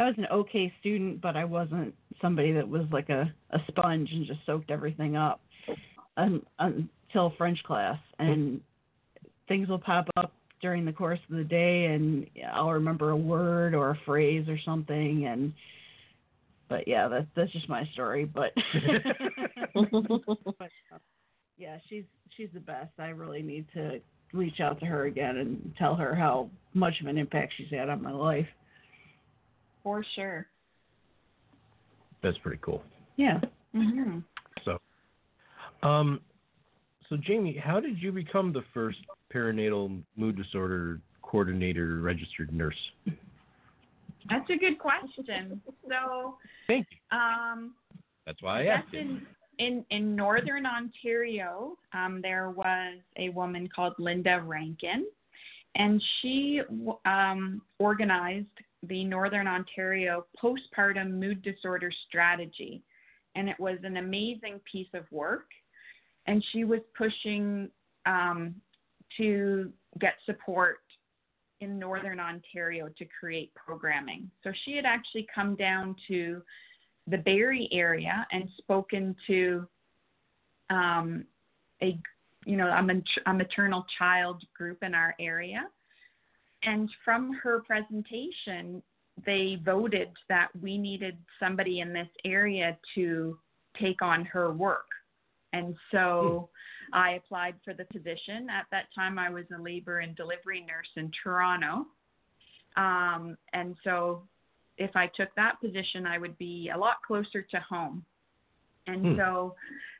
I 0.00 0.04
was 0.04 0.14
an 0.16 0.26
okay 0.32 0.72
student, 0.80 1.20
but 1.20 1.36
I 1.36 1.44
wasn't 1.44 1.94
somebody 2.22 2.52
that 2.52 2.68
was 2.68 2.84
like 2.90 3.10
a 3.10 3.32
a 3.50 3.58
sponge 3.68 4.08
and 4.12 4.26
just 4.26 4.40
soaked 4.46 4.70
everything 4.70 5.16
up. 5.16 5.40
Un, 6.16 6.42
until 6.58 7.32
French 7.36 7.62
class, 7.64 7.98
and 8.18 8.60
things 9.46 9.68
will 9.68 9.78
pop 9.78 10.08
up 10.16 10.32
during 10.60 10.84
the 10.84 10.92
course 10.92 11.20
of 11.30 11.36
the 11.36 11.44
day, 11.44 11.86
and 11.86 12.26
I'll 12.52 12.72
remember 12.72 13.10
a 13.10 13.16
word 13.16 13.74
or 13.74 13.90
a 13.90 13.98
phrase 14.04 14.48
or 14.48 14.58
something, 14.64 15.26
and 15.26 15.52
but 16.68 16.88
yeah, 16.88 17.08
that's 17.08 17.26
that's 17.36 17.52
just 17.52 17.68
my 17.68 17.84
story. 17.92 18.24
But, 18.24 18.52
but 20.58 20.70
yeah, 21.56 21.78
she's 21.88 22.04
she's 22.36 22.48
the 22.54 22.60
best. 22.60 22.92
I 22.98 23.08
really 23.08 23.42
need 23.42 23.66
to 23.74 24.00
reach 24.32 24.60
out 24.60 24.78
to 24.80 24.86
her 24.86 25.06
again 25.06 25.36
and 25.38 25.72
tell 25.78 25.94
her 25.94 26.14
how 26.14 26.50
much 26.74 26.94
of 27.00 27.06
an 27.06 27.18
impact 27.18 27.54
she's 27.56 27.70
had 27.70 27.88
on 27.88 28.02
my 28.02 28.12
life. 28.12 28.46
For 29.82 30.04
sure. 30.14 30.46
that's 32.22 32.36
pretty 32.38 32.58
cool. 32.62 32.82
Yeah. 33.16 33.40
hmm 33.72 34.18
So, 34.64 34.78
um, 35.86 36.20
so 37.08 37.16
Jaime, 37.26 37.56
how 37.56 37.80
did 37.80 37.98
you 38.02 38.12
become 38.12 38.52
the 38.52 38.64
first 38.74 38.98
perinatal 39.34 40.02
mood 40.16 40.36
disorder 40.36 41.00
coordinator 41.22 42.00
registered 42.00 42.52
nurse? 42.52 42.74
That's 44.28 44.48
a 44.50 44.56
good 44.56 44.78
question. 44.78 45.60
So, 45.88 46.36
Thank 46.66 46.86
you. 46.90 47.18
um, 47.18 47.74
That's 48.26 48.42
why 48.42 48.60
I 48.60 48.64
Yes, 48.64 48.82
asked. 48.84 48.92
you. 48.92 49.00
in, 49.00 49.26
in 49.58 49.84
in 49.90 50.14
northern 50.14 50.66
Ontario, 50.66 51.76
um, 51.92 52.20
there 52.22 52.50
was 52.50 52.98
a 53.16 53.28
woman 53.30 53.68
called 53.74 53.94
Linda 53.98 54.42
Rankin, 54.44 55.06
and 55.74 56.02
she 56.20 56.62
um, 57.04 57.62
organized 57.78 58.46
the 58.84 59.04
Northern 59.04 59.48
Ontario 59.48 60.26
postpartum 60.42 61.12
mood 61.12 61.42
disorder 61.42 61.90
strategy, 62.08 62.82
and 63.34 63.48
it 63.48 63.58
was 63.58 63.78
an 63.82 63.96
amazing 63.96 64.60
piece 64.70 64.88
of 64.94 65.04
work. 65.10 65.46
And 66.26 66.44
she 66.52 66.64
was 66.64 66.80
pushing 66.96 67.70
um, 68.04 68.54
to 69.16 69.72
get 69.98 70.14
support 70.26 70.80
in 71.60 71.78
Northern 71.78 72.20
Ontario 72.20 72.88
to 72.98 73.04
create 73.18 73.52
programming. 73.54 74.30
So 74.44 74.52
she 74.64 74.76
had 74.76 74.84
actually 74.84 75.26
come 75.34 75.56
down 75.56 75.96
to 76.08 76.42
the 77.10 77.18
Barrie 77.18 77.68
area 77.72 78.26
and 78.32 78.48
spoken 78.58 79.14
to 79.26 79.66
um, 80.70 81.24
a 81.82 81.98
you 82.44 82.56
know 82.56 82.68
a, 82.68 82.82
mat- 82.82 83.02
a 83.26 83.34
maternal 83.34 83.84
child 83.98 84.42
group 84.56 84.82
in 84.82 84.94
our 84.94 85.14
area, 85.20 85.66
and 86.62 86.88
from 87.04 87.32
her 87.42 87.60
presentation, 87.60 88.82
they 89.26 89.58
voted 89.64 90.08
that 90.28 90.48
we 90.60 90.78
needed 90.78 91.16
somebody 91.40 91.80
in 91.80 91.92
this 91.92 92.08
area 92.24 92.76
to 92.94 93.38
take 93.80 94.02
on 94.02 94.24
her 94.24 94.52
work, 94.52 94.88
and 95.52 95.74
so. 95.90 96.48
I 96.90 97.16
applied 97.16 97.54
for 97.66 97.74
the 97.74 97.84
position. 97.84 98.48
At 98.48 98.64
that 98.70 98.86
time, 98.94 99.18
I 99.18 99.28
was 99.28 99.44
a 99.54 99.60
labor 99.60 99.98
and 99.98 100.16
delivery 100.16 100.64
nurse 100.66 100.88
in 100.96 101.10
Toronto. 101.22 101.86
Um, 102.78 103.36
and 103.52 103.76
so 103.84 104.22
if 104.78 104.94
I 104.94 105.08
took 105.08 105.34
that 105.34 105.60
position, 105.60 106.06
I 106.06 106.18
would 106.18 106.36
be 106.38 106.70
a 106.74 106.78
lot 106.78 106.96
closer 107.06 107.42
to 107.42 107.60
home. 107.60 108.04
And 108.86 109.02
Hmm. 109.06 109.16
so, 109.16 109.56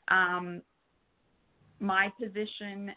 um, 0.09 0.63
my 1.81 2.13
position, 2.21 2.93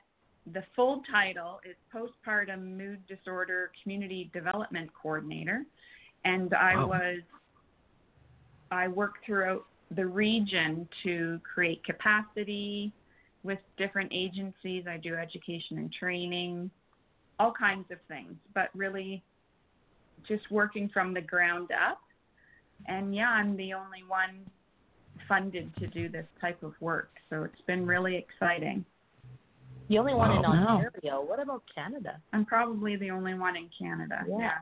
the 0.54 0.64
full 0.76 1.04
title 1.12 1.60
is 1.64 1.76
Postpartum 1.94 2.78
Mood 2.78 3.06
Disorder 3.08 3.72
Community 3.82 4.30
Development 4.34 4.90
Coordinator. 4.94 5.66
And 6.24 6.54
I 6.54 6.76
Wow. 6.76 6.88
was, 6.88 7.22
I 8.72 8.88
worked 8.88 9.26
throughout 9.26 9.66
the 9.92 10.06
region 10.06 10.88
to 11.04 11.40
create 11.54 11.84
capacity 11.84 12.94
with 13.44 13.60
different 13.78 14.12
agencies. 14.14 14.88
I 14.88 14.98
do 14.98 15.16
education 15.16 15.78
and 15.78 15.92
training, 15.92 16.72
all 17.40 17.52
kinds 17.52 17.90
of 17.92 18.02
things, 18.08 18.36
but 18.54 18.70
really 18.76 19.24
just 20.28 20.50
working 20.52 20.90
from 20.90 21.14
the 21.14 21.22
ground 21.22 21.70
up. 21.72 22.00
And 22.88 23.14
yeah, 23.14 23.30
I'm 23.30 23.56
the 23.58 23.74
only 23.74 24.04
one 24.08 24.46
funded 25.28 25.76
to 25.78 25.88
do 25.88 26.10
this 26.10 26.26
type 26.40 26.62
of 26.64 26.74
work. 26.80 27.12
So 27.30 27.44
it's 27.44 27.62
been 27.68 27.86
really 27.86 28.16
exciting. 28.16 28.84
The 29.90 29.98
only 29.98 30.14
one 30.14 30.32
in 30.32 30.42
Wow. 30.42 30.78
Ontario. 30.78 31.22
What 31.22 31.40
about 31.40 31.64
Canada? 31.74 32.20
I'm 32.34 32.46
probably 32.46 32.96
the 32.96 33.12
only 33.12 33.34
one 33.34 33.56
in 33.56 33.70
Canada. 33.78 34.24
Yeah. 34.28 34.60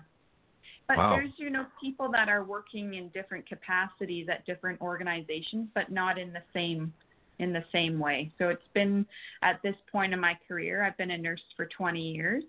But 0.87 0.97
Wow. 0.97 1.11
there's, 1.11 1.37
you 1.37 1.51
know, 1.51 1.67
people 1.79 2.09
that 2.09 2.29
are 2.29 2.43
working 2.43 2.95
in 2.95 3.09
different 3.09 3.47
capacities 3.47 4.27
at 4.27 4.45
different 4.45 4.81
organizations, 4.81 5.69
but 5.75 5.91
not 5.91 6.17
in 6.17 6.33
the 6.33 6.43
same 6.51 6.93
in 7.37 7.53
the 7.53 7.63
same 7.71 7.97
way. 7.99 8.29
So 8.37 8.49
it's 8.49 8.67
been 8.73 9.05
at 9.43 9.61
this 9.61 9.75
point 9.91 10.13
in 10.13 10.19
my 10.19 10.37
career, 10.47 10.83
I've 10.83 10.97
been 10.97 11.11
a 11.11 11.17
nurse 11.17 11.41
for 11.55 11.67
20 11.67 12.01
years. 12.01 12.43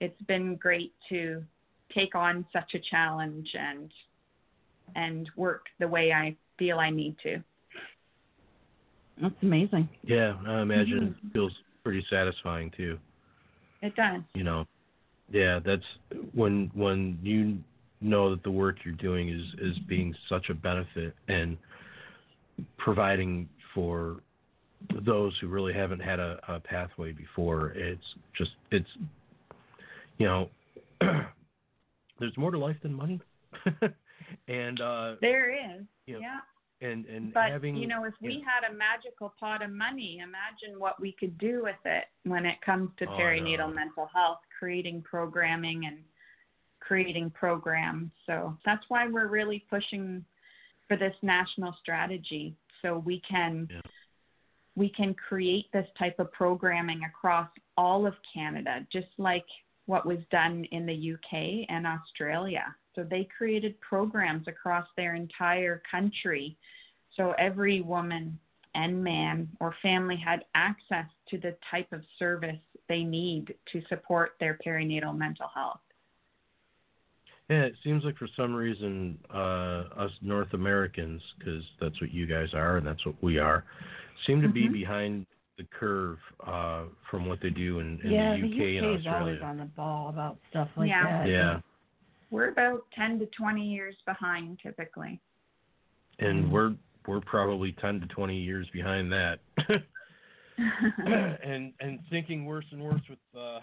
It's 0.00 0.20
been 0.22 0.54
great 0.54 0.94
to 1.08 1.44
take 1.94 2.14
on 2.14 2.46
such 2.52 2.74
a 2.74 2.78
challenge 2.78 3.48
and 3.58 3.90
and 4.96 5.28
work 5.36 5.66
the 5.78 5.88
way 5.88 6.12
I 6.12 6.34
feel 6.58 6.78
I 6.78 6.90
need 6.90 7.16
to. 7.22 7.42
That's 9.20 9.34
amazing. 9.42 9.88
Yeah, 10.02 10.36
I 10.46 10.60
imagine 10.62 10.98
it 10.98 11.10
mm-hmm. 11.10 11.28
feels 11.30 11.52
pretty 11.84 12.04
satisfying 12.08 12.70
too. 12.76 12.98
It 13.82 13.94
does. 13.96 14.22
You 14.34 14.44
know, 14.44 14.64
yeah, 15.30 15.60
that's 15.64 15.82
when 16.32 16.70
when 16.74 17.18
you 17.22 17.58
know 18.00 18.30
that 18.30 18.42
the 18.42 18.50
work 18.50 18.76
you're 18.84 18.94
doing 18.94 19.28
is 19.28 19.44
is 19.60 19.78
being 19.88 20.14
such 20.28 20.50
a 20.50 20.54
benefit 20.54 21.14
and 21.28 21.56
providing 22.76 23.48
for 23.74 24.20
those 25.04 25.36
who 25.40 25.48
really 25.48 25.72
haven't 25.72 26.00
had 26.00 26.20
a, 26.20 26.38
a 26.48 26.60
pathway 26.60 27.12
before. 27.12 27.72
It's 27.74 28.02
just 28.36 28.52
it's 28.70 28.88
you 30.18 30.26
know 30.26 30.50
there's 32.18 32.36
more 32.36 32.50
to 32.50 32.58
life 32.58 32.76
than 32.82 32.92
money, 32.94 33.20
and 34.48 34.80
uh, 34.80 35.16
There 35.20 35.50
is. 35.52 35.84
Yeah. 36.06 36.18
yeah. 36.20 36.88
and 36.88 37.06
and 37.06 37.32
But 37.34 37.50
having 37.50 37.76
you 37.76 37.86
know, 37.86 38.04
if 38.04 38.14
we 38.20 38.44
had 38.46 38.70
a 38.70 38.74
magical 38.74 39.34
pot 39.38 39.62
of 39.62 39.70
money, 39.70 40.20
imagine 40.22 40.78
what 40.78 41.00
we 41.00 41.12
could 41.12 41.36
do 41.38 41.62
with 41.62 41.76
it 41.84 42.04
when 42.24 42.44
it 42.46 42.60
comes 42.64 42.90
to 42.98 43.06
Oh, 43.06 43.10
perinatal 43.18 43.68
know. 43.68 43.74
mental 43.74 44.06
health, 44.14 44.38
creating 44.58 45.02
programming 45.02 45.86
and 45.86 45.98
creating 46.80 47.30
programs. 47.30 48.10
So 48.26 48.56
that's 48.64 48.84
why 48.88 49.06
we're 49.06 49.26
really 49.28 49.64
pushing 49.68 50.24
for 50.86 50.96
this 50.96 51.14
national 51.22 51.74
strategy 51.80 52.54
so 52.80 52.98
we 52.98 53.20
can 53.20 53.68
Yeah. 53.70 53.80
we 54.76 54.88
can 54.88 55.12
create 55.14 55.70
this 55.72 55.88
type 55.98 56.18
of 56.20 56.32
programming 56.32 57.02
across 57.04 57.50
all 57.76 58.06
of 58.06 58.14
Canada, 58.32 58.86
just 58.90 59.08
like 59.18 59.44
what 59.88 60.06
was 60.06 60.18
done 60.30 60.64
in 60.70 60.86
the 60.86 61.14
UK 61.14 61.66
and 61.68 61.86
Australia. 61.86 62.64
So 62.94 63.02
they 63.02 63.26
created 63.36 63.80
programs 63.80 64.46
across 64.46 64.86
their 64.96 65.14
entire 65.14 65.82
country 65.90 66.56
so 67.18 67.32
every 67.38 67.80
woman 67.80 68.38
and 68.74 69.02
man 69.02 69.48
or 69.60 69.74
family 69.82 70.16
had 70.16 70.44
access 70.54 71.06
to 71.28 71.38
the 71.38 71.56
type 71.70 71.92
of 71.92 72.00
service 72.18 72.60
they 72.88 73.02
need 73.02 73.54
to 73.72 73.82
support 73.88 74.36
their 74.40 74.58
perinatal 74.64 75.16
mental 75.16 75.48
health. 75.54 75.80
Yeah, 77.50 77.62
it 77.62 77.74
seems 77.82 78.04
like 78.04 78.16
for 78.18 78.28
some 78.36 78.54
reason 78.54 79.18
uh, 79.34 79.84
us 79.96 80.10
North 80.22 80.52
Americans, 80.52 81.20
because 81.38 81.64
that's 81.80 82.00
what 82.00 82.12
you 82.12 82.26
guys 82.26 82.48
are 82.54 82.76
and 82.76 82.86
that's 82.86 83.04
what 83.04 83.20
we 83.22 83.38
are, 83.38 83.64
seem 84.26 84.40
to 84.42 84.48
be 84.48 84.68
Mhm. 84.68 84.72
behind 84.72 85.26
the 85.58 85.64
curve 85.78 86.18
uh, 86.46 86.84
from 87.10 87.26
what 87.26 87.40
they 87.42 87.50
do 87.50 87.80
in, 87.80 88.00
in 88.04 88.12
yeah, 88.12 88.36
the 88.36 88.42
UK 88.44 88.50
the 88.58 88.76
and 88.78 88.86
UK 88.94 89.00
is 89.00 89.06
always 89.06 89.40
on 89.42 89.58
the 89.58 89.64
ball 89.64 90.08
about 90.08 90.38
stuff 90.50 90.68
like 90.76 90.88
Yeah. 90.88 91.24
that. 91.24 91.28
Yeah, 91.28 91.60
We're 92.30 92.50
about 92.50 92.84
10 92.96 93.18
to 93.18 93.26
20 93.26 93.62
years 93.66 93.96
behind 94.06 94.58
typically. 94.62 95.20
and 96.20 96.50
we're 96.50 96.74
we're 97.06 97.20
probably 97.22 97.72
ten 97.80 98.00
to 98.00 98.06
twenty 98.08 98.36
years 98.38 98.68
behind 98.72 99.10
that, 99.12 99.38
and 101.42 101.72
and 101.80 101.98
thinking 102.10 102.44
worse 102.44 102.66
and 102.70 102.82
worse 102.82 103.00
with 103.08 103.18
uh, 103.34 103.60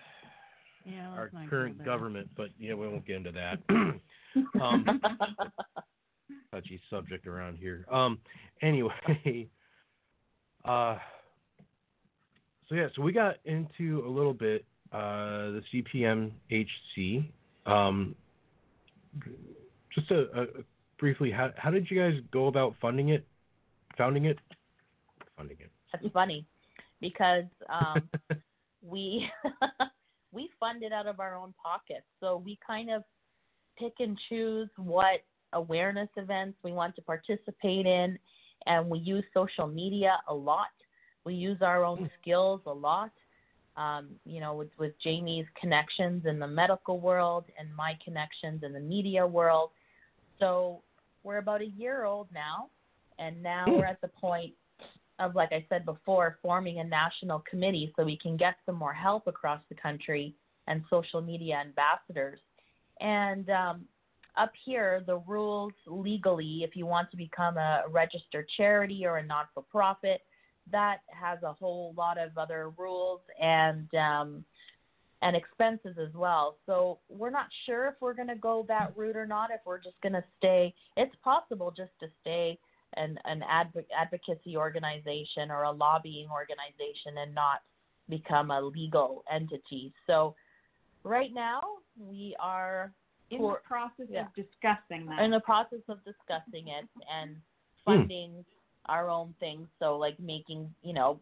Yeah, 0.84 1.10
our 1.10 1.22
let's 1.24 1.34
not 1.34 1.44
go 1.44 1.50
current 1.50 1.78
there. 1.78 1.86
government. 1.86 2.30
But 2.36 2.50
yeah, 2.58 2.74
we 2.74 2.88
won't 2.88 3.06
get 3.06 3.18
into 3.18 3.32
that. 3.34 3.60
um, 4.62 5.00
touchy 6.52 6.82
subject 6.90 7.28
around 7.28 7.58
here. 7.58 7.86
Um, 7.92 8.18
anyway, 8.62 9.48
uh, 10.66 10.98
so 12.68 12.76
yeah, 12.76 12.88
so 12.96 13.02
we 13.02 13.12
got 13.12 13.36
into 13.46 14.04
a 14.06 14.10
little 14.10 14.34
bit 14.34 14.66
uh, 14.92 15.52
the 15.52 15.62
CPMHC. 15.74 17.26
Um, 17.66 18.16
just 19.94 20.12
a, 20.12 20.28
a, 20.34 20.44
a 20.44 20.48
briefly, 20.98 21.32
how 21.32 21.52
how 21.58 21.70
did 21.70 21.90
you 21.90 22.00
guys 22.00 22.14
go 22.32 22.48
about 22.48 22.76
funding 22.82 23.10
it? 23.10 23.26
Founding 23.98 24.26
it? 24.26 24.40
Funding 25.38 25.58
it. 25.60 25.72
That's 25.92 26.12
funny 26.14 26.46
because 27.02 27.46
um, 27.70 28.10
we 28.82 29.30
we 30.32 30.50
fund 30.60 30.84
it 30.84 30.92
out 30.92 31.08
of 31.08 31.20
our 31.20 31.36
own 31.36 31.54
pockets. 31.62 32.06
So 32.20 32.42
we 32.44 32.58
kind 32.66 32.92
of 32.92 33.04
pick 33.78 33.94
and 34.00 34.18
choose 34.30 34.70
what 34.78 35.22
awareness 35.54 36.10
events 36.18 36.58
we 36.64 36.72
want 36.72 36.96
to 36.96 37.02
participate 37.02 37.86
in, 37.86 38.18
and 38.66 38.90
we 38.90 39.00
use 39.00 39.24
social 39.34 39.68
media 39.68 40.20
a 40.28 40.34
lot. 40.34 40.68
We 41.26 41.34
use 41.34 41.62
our 41.62 41.84
own 41.84 42.10
skills 42.22 42.62
a 42.66 42.74
lot. 42.74 43.12
Um, 43.78 44.12
you 44.26 44.40
know, 44.40 44.54
with, 44.54 44.70
with 44.80 44.94
Jaime's 45.04 45.48
connections 45.60 46.26
in 46.26 46.40
the 46.40 46.48
medical 46.48 47.02
world 47.02 47.44
and 47.60 47.76
my 47.76 47.98
connections 48.06 48.64
in 48.64 48.72
the 48.72 48.80
media 48.80 49.28
world. 49.28 49.72
So 50.40 50.82
we're 51.24 51.40
about 51.40 51.62
a 51.62 51.66
year 51.66 52.06
old 52.06 52.30
now, 52.34 52.70
and 53.20 53.44
now 53.44 53.66
we're 53.68 53.86
at 53.86 54.00
the 54.00 54.08
point 54.08 54.54
of, 55.20 55.36
like 55.36 55.52
I 55.52 55.66
said 55.68 55.86
before, 55.86 56.38
forming 56.42 56.80
a 56.80 56.84
national 56.86 57.44
committee 57.50 57.92
so 57.98 58.06
we 58.06 58.18
can 58.18 58.38
get 58.38 58.56
some 58.66 58.76
more 58.76 58.94
help 58.94 59.28
across 59.28 59.60
the 59.68 59.76
country 59.76 60.36
and 60.68 60.82
social 60.90 61.22
media 61.22 61.58
ambassadors. 61.58 62.40
And 63.02 63.50
um, 63.50 63.86
up 64.38 64.52
here, 64.66 65.04
the 65.06 65.18
rules 65.28 65.74
legally, 65.88 66.62
if 66.64 66.76
you 66.76 66.86
want 66.86 67.12
to 67.12 67.18
become 67.18 67.58
a 67.58 67.84
registered 67.92 68.48
charity 68.58 69.06
or 69.06 69.18
a 69.18 69.26
non 69.26 69.46
for 69.54 69.64
profit, 69.64 70.22
that 70.72 70.98
has 71.08 71.42
a 71.44 71.54
whole 71.54 71.94
lot 71.98 72.18
of 72.18 72.38
other 72.38 72.72
rules 72.78 73.22
and 73.42 73.94
um, 73.96 74.46
and 75.22 75.36
expenses 75.36 75.98
as 75.98 76.14
well. 76.14 76.58
So 76.66 77.00
we're 77.10 77.30
not 77.30 77.48
sure 77.66 77.88
if 77.88 77.96
we're 78.00 78.14
going 78.14 78.28
to 78.28 78.36
go 78.36 78.66
that 78.68 78.94
route 78.96 79.16
or 79.16 79.26
not. 79.26 79.50
If 79.52 79.62
we're 79.66 79.82
just 79.82 80.00
going 80.02 80.14
to 80.14 80.24
stay, 80.38 80.74
it's 80.98 81.16
possible 81.24 81.74
just 81.76 81.92
to 82.02 82.08
stay 82.22 82.60
an 82.98 83.18
an 83.26 83.44
adv- 83.50 83.86
advocacy 83.98 84.56
organization 84.58 85.52
or 85.52 85.64
a 85.64 85.72
lobbying 85.72 86.28
organization 86.30 87.18
and 87.22 87.34
not 87.34 87.62
become 88.10 88.52
a 88.52 88.62
legal 88.62 89.24
entity. 89.34 89.94
So 90.08 90.36
right 91.04 91.34
now 91.34 91.62
we 92.00 92.36
are 92.40 92.92
In 93.32 93.40
for- 93.40 93.62
the 93.64 93.68
process 93.68 94.08
yeah. 94.10 94.26
of 94.28 94.36
discussing 94.36 95.08
that. 95.08 95.22
in 95.24 95.32
the 95.32 95.40
process 95.40 95.82
of 95.90 95.98
discussing 96.06 96.68
it 96.68 96.88
and 97.12 97.36
funding 97.84 98.46
our 98.88 99.10
own 99.10 99.34
things. 99.40 99.68
So 99.80 99.98
like 99.98 100.20
making, 100.20 100.74
you 100.84 100.94
know, 100.94 101.20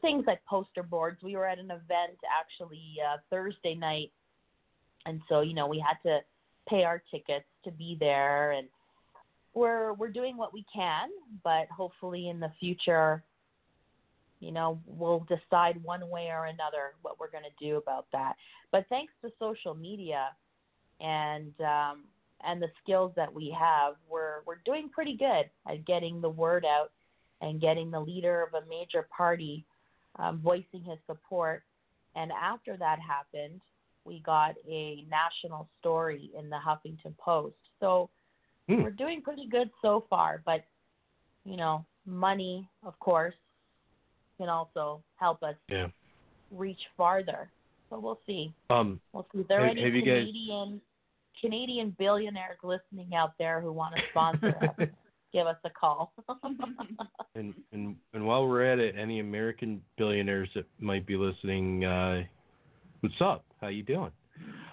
things 0.00 0.24
like 0.26 0.44
poster 0.44 0.82
boards. 0.82 1.22
We 1.22 1.36
were 1.36 1.46
at 1.46 1.58
an 1.58 1.70
event 1.70 2.18
actually 2.30 2.96
uh, 3.04 3.18
Thursday 3.30 3.74
night, 3.74 4.12
and 5.06 5.20
so 5.28 5.40
you 5.40 5.54
know 5.54 5.66
we 5.66 5.84
had 5.86 5.96
to 6.08 6.20
pay 6.68 6.84
our 6.84 7.02
tickets 7.10 7.46
to 7.64 7.70
be 7.70 7.96
there, 7.98 8.52
and 8.52 8.68
we're 9.52 9.92
we're 9.94 10.10
doing 10.10 10.36
what 10.36 10.52
we 10.52 10.64
can, 10.72 11.08
but 11.42 11.66
hopefully 11.74 12.28
in 12.28 12.40
the 12.40 12.50
future. 12.60 13.22
You 14.40 14.52
know, 14.52 14.78
we'll 14.86 15.26
decide 15.26 15.82
one 15.82 16.10
way 16.10 16.28
or 16.30 16.46
another 16.46 16.94
what 17.00 17.18
we're 17.18 17.30
going 17.30 17.44
to 17.44 17.64
do 17.64 17.76
about 17.76 18.06
that. 18.12 18.34
But 18.72 18.84
thanks 18.90 19.14
to 19.22 19.30
social 19.38 19.74
media, 19.74 20.28
and 21.00 21.52
um, 21.60 22.04
and 22.42 22.60
the 22.60 22.70
skills 22.82 23.12
that 23.16 23.32
we 23.32 23.50
have, 23.58 23.94
we're 24.08 24.42
we're 24.46 24.60
doing 24.64 24.88
pretty 24.88 25.16
good 25.16 25.48
at 25.68 25.84
getting 25.86 26.20
the 26.20 26.28
word 26.28 26.64
out 26.64 26.90
and 27.40 27.60
getting 27.60 27.90
the 27.90 28.00
leader 28.00 28.42
of 28.42 28.54
a 28.54 28.66
major 28.68 29.06
party 29.16 29.64
um, 30.18 30.38
voicing 30.40 30.82
his 30.84 30.98
support. 31.06 31.62
And 32.16 32.30
after 32.32 32.76
that 32.76 32.98
happened, 33.00 33.60
we 34.04 34.20
got 34.20 34.54
a 34.68 35.04
national 35.10 35.68
story 35.80 36.30
in 36.38 36.48
the 36.50 36.56
Huffington 36.56 37.16
Post. 37.18 37.56
So 37.80 38.10
Hmm. 38.68 38.82
we're 38.82 38.90
doing 38.92 39.20
pretty 39.20 39.46
good 39.46 39.70
so 39.82 40.04
far. 40.08 40.40
But 40.46 40.64
you 41.44 41.56
know, 41.56 41.84
money, 42.06 42.66
of 42.82 42.98
course, 42.98 43.34
can 44.38 44.48
also 44.48 45.02
help 45.16 45.42
us 45.42 45.56
Yeah. 45.68 45.88
reach 46.50 46.80
farther. 46.96 47.50
So 47.90 47.98
we'll 47.98 48.20
see. 48.26 48.52
Um, 48.70 49.00
We'll 49.12 49.26
see. 49.32 49.42
There 49.42 49.60
Have- 49.60 49.70
any 49.72 49.82
have 49.82 49.94
you 49.94 50.02
guys- 50.02 50.80
Canadian 51.44 51.66
Canadian 51.66 51.96
billionaires 51.98 52.58
listening 52.62 53.14
out 53.14 53.32
there 53.38 53.60
who 53.60 53.72
want 53.72 53.94
to 53.94 54.00
sponsor 54.10 54.54
us, 54.62 54.88
give 55.32 55.46
us 55.46 55.56
a 55.64 55.70
call. 55.70 56.12
and 57.34 57.54
and 57.72 57.96
and 58.14 58.26
while 58.26 58.46
we're 58.46 58.64
at 58.64 58.78
it, 58.78 58.94
any 58.98 59.20
American 59.20 59.82
billionaires 59.98 60.48
that 60.54 60.64
might 60.80 61.06
be 61.06 61.16
listening, 61.16 61.84
uh, 61.84 62.22
what's 63.00 63.14
up? 63.20 63.44
How 63.60 63.68
you 63.68 63.82
doing? 63.82 64.10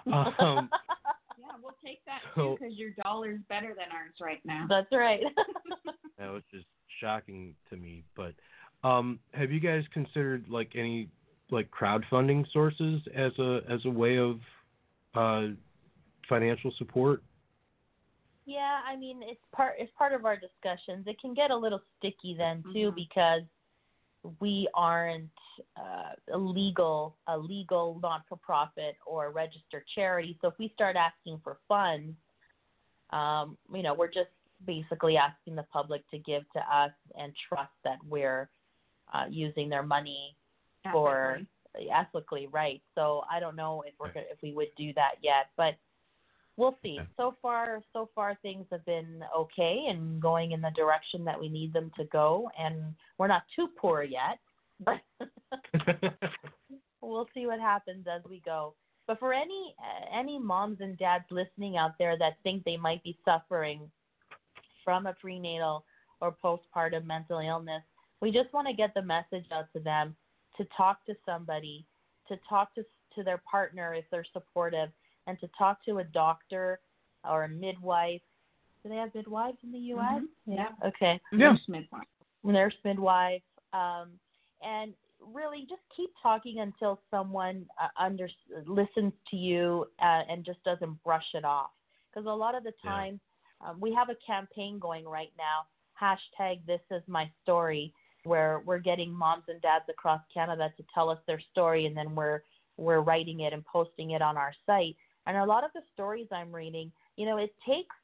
Um, 0.07 0.67
yeah, 1.37 1.51
we'll 1.61 1.75
take 1.85 2.03
that 2.05 2.21
So- 2.33 2.55
too 2.55 2.57
because 2.59 2.75
your 2.75 2.89
dollar's 3.03 3.39
better 3.49 3.75
than 3.77 3.85
ours 3.93 4.15
right 4.19 4.39
now. 4.43 4.65
That's 4.67 4.87
right. 4.91 5.21
that 6.17 6.31
was 6.31 6.41
just 6.51 6.65
shocking 6.99 7.53
to 7.69 7.77
me. 7.77 8.03
But 8.15 8.33
um, 8.83 9.19
have 9.35 9.51
you 9.51 9.59
guys 9.59 9.83
considered 9.93 10.45
like 10.49 10.71
any 10.75 11.07
like 11.51 11.69
crowdfunding 11.69 12.45
sources 12.51 13.01
as 13.15 13.31
a 13.37 13.59
as 13.69 13.81
a 13.85 13.91
way 13.91 14.17
of 14.17 14.39
uh, 15.13 15.53
financial 16.27 16.71
support? 16.77 17.21
yeah, 18.45 18.79
I 18.87 18.95
mean 18.95 19.21
it's 19.23 19.39
part 19.55 19.75
it's 19.77 19.91
part 19.97 20.13
of 20.13 20.25
our 20.25 20.35
discussions. 20.35 21.05
It 21.07 21.19
can 21.21 21.33
get 21.33 21.51
a 21.51 21.55
little 21.55 21.81
sticky 21.97 22.35
then 22.37 22.63
too 22.73 22.91
Mhm. 22.91 22.95
because 22.95 23.43
we 24.39 24.67
aren't 24.73 25.29
uh, 25.77 26.13
a 26.31 26.37
legal 26.37 27.15
a 27.27 27.37
legal 27.37 27.99
non 28.01 28.23
for 28.27 28.37
profit 28.37 28.97
or 29.05 29.27
a 29.27 29.29
registered 29.29 29.83
charity. 29.95 30.37
So 30.41 30.47
if 30.47 30.57
we 30.59 30.69
start 30.69 30.95
asking 30.95 31.39
for 31.43 31.57
funds, 31.67 32.15
um, 33.11 33.57
you 33.73 33.83
know, 33.83 33.93
we're 33.93 34.11
just 34.11 34.29
basically 34.65 35.17
asking 35.17 35.55
the 35.55 35.63
public 35.63 36.07
to 36.11 36.17
give 36.19 36.43
to 36.53 36.59
us 36.75 36.91
and 37.17 37.33
trust 37.47 37.73
that 37.83 37.97
we're 38.07 38.49
uh, 39.13 39.25
using 39.29 39.69
their 39.69 39.83
money 39.83 40.35
for 40.91 41.39
Ethically. 41.75 41.89
ethically 41.91 42.47
right. 42.47 42.81
So 42.95 43.23
I 43.29 43.39
don't 43.39 43.55
know 43.55 43.83
if 43.87 43.93
we're 43.99 44.11
gonna, 44.13 44.27
if 44.31 44.41
we 44.41 44.53
would 44.53 44.73
do 44.77 44.93
that 44.93 45.15
yet, 45.21 45.49
but 45.57 45.75
we'll 46.57 46.77
see. 46.83 46.99
So 47.17 47.35
far, 47.41 47.81
so 47.93 48.09
far 48.13 48.37
things 48.41 48.65
have 48.71 48.85
been 48.85 49.23
okay 49.35 49.85
and 49.89 50.21
going 50.21 50.51
in 50.51 50.61
the 50.61 50.71
direction 50.75 51.23
that 51.25 51.39
we 51.39 51.49
need 51.49 51.73
them 51.73 51.91
to 51.97 52.05
go, 52.05 52.49
and 52.59 52.95
we're 53.17 53.27
not 53.27 53.43
too 53.55 53.69
poor 53.77 54.03
yet, 54.03 54.39
but 54.79 54.99
we'll 57.01 57.27
see 57.33 57.45
what 57.45 57.59
happens 57.59 58.05
as 58.13 58.21
we 58.29 58.41
go. 58.45 58.73
But 59.07 59.19
for 59.19 59.33
any 59.33 59.75
any 60.13 60.39
moms 60.39 60.77
and 60.79 60.97
dads 60.97 61.25
listening 61.31 61.77
out 61.77 61.97
there 61.99 62.17
that 62.17 62.37
think 62.43 62.63
they 62.63 62.77
might 62.77 63.03
be 63.03 63.17
suffering 63.25 63.89
from 64.83 65.05
a 65.05 65.13
prenatal 65.13 65.85
or 66.21 66.35
postpartum 66.43 67.05
mental 67.05 67.39
illness, 67.39 67.83
we 68.21 68.31
just 68.31 68.53
want 68.53 68.67
to 68.67 68.73
get 68.73 68.93
the 68.93 69.01
message 69.01 69.45
out 69.51 69.65
to 69.73 69.79
them 69.79 70.15
to 70.57 70.65
talk 70.77 71.05
to 71.05 71.15
somebody, 71.25 71.85
to 72.27 72.37
talk 72.47 72.73
to 72.75 72.85
to 73.15 73.23
their 73.23 73.41
partner 73.49 73.93
if 73.93 74.05
they're 74.11 74.25
supportive, 74.31 74.89
and 75.27 75.39
to 75.39 75.47
talk 75.57 75.83
to 75.85 75.99
a 75.99 76.03
doctor 76.03 76.79
or 77.23 77.43
a 77.43 77.49
midwife. 77.49 78.21
Do 78.83 78.89
they 78.89 78.95
have 78.95 79.13
midwives 79.13 79.57
in 79.63 79.71
the 79.71 79.77
U.S.? 79.95 80.21
Mhm. 80.21 80.27
Yeah. 80.45 80.69
Okay 80.85 81.19
Yeah. 81.31 81.37
Nurse 81.51 81.67
midwife. 81.67 82.07
nurse 82.43 82.75
midwife, 82.83 83.43
um, 83.73 84.19
and 84.63 84.93
really 85.19 85.67
just 85.69 85.83
keep 85.95 86.09
talking 86.21 86.59
until 86.61 86.99
someone 87.11 87.67
uh, 87.79 87.89
under 87.97 88.27
listens 88.65 89.13
to 89.29 89.37
you 89.37 89.85
uh, 89.99 90.23
and 90.27 90.43
just 90.43 90.63
doesn't 90.63 91.01
brush 91.03 91.27
it 91.35 91.45
off. 91.45 91.69
Because 92.09 92.25
a 92.25 92.33
lot 92.33 92.55
of 92.55 92.63
the 92.63 92.73
Yeah. 92.83 92.89
time, 92.91 93.19
um, 93.61 93.79
we 93.79 93.93
have 93.93 94.09
a 94.09 94.15
campaign 94.15 94.79
going 94.79 95.05
right 95.07 95.31
now. 95.37 95.67
Hashtag 96.01 96.65
This 96.65 96.81
is 96.89 97.03
my 97.07 97.29
story, 97.43 97.93
where 98.23 98.61
we're 98.65 98.79
getting 98.79 99.11
moms 99.11 99.43
and 99.47 99.61
dads 99.61 99.87
across 99.89 100.21
Canada 100.33 100.73
to 100.75 100.83
tell 100.95 101.09
us 101.11 101.19
their 101.27 101.39
story, 101.39 101.85
and 101.85 101.95
then 101.95 102.15
we're 102.15 102.41
we're 102.77 103.01
writing 103.01 103.41
it 103.41 103.53
and 103.53 103.63
posting 103.65 104.11
it 104.11 104.23
on 104.23 104.37
our 104.37 104.53
site. 104.65 104.95
And 105.27 105.37
a 105.37 105.45
lot 105.45 105.63
of 105.63 105.71
the 105.73 105.81
stories 105.93 106.27
I'm 106.31 106.53
reading, 106.53 106.91
you 107.15 107.25
know, 107.25 107.37
it 107.37 107.53
takes 107.67 107.95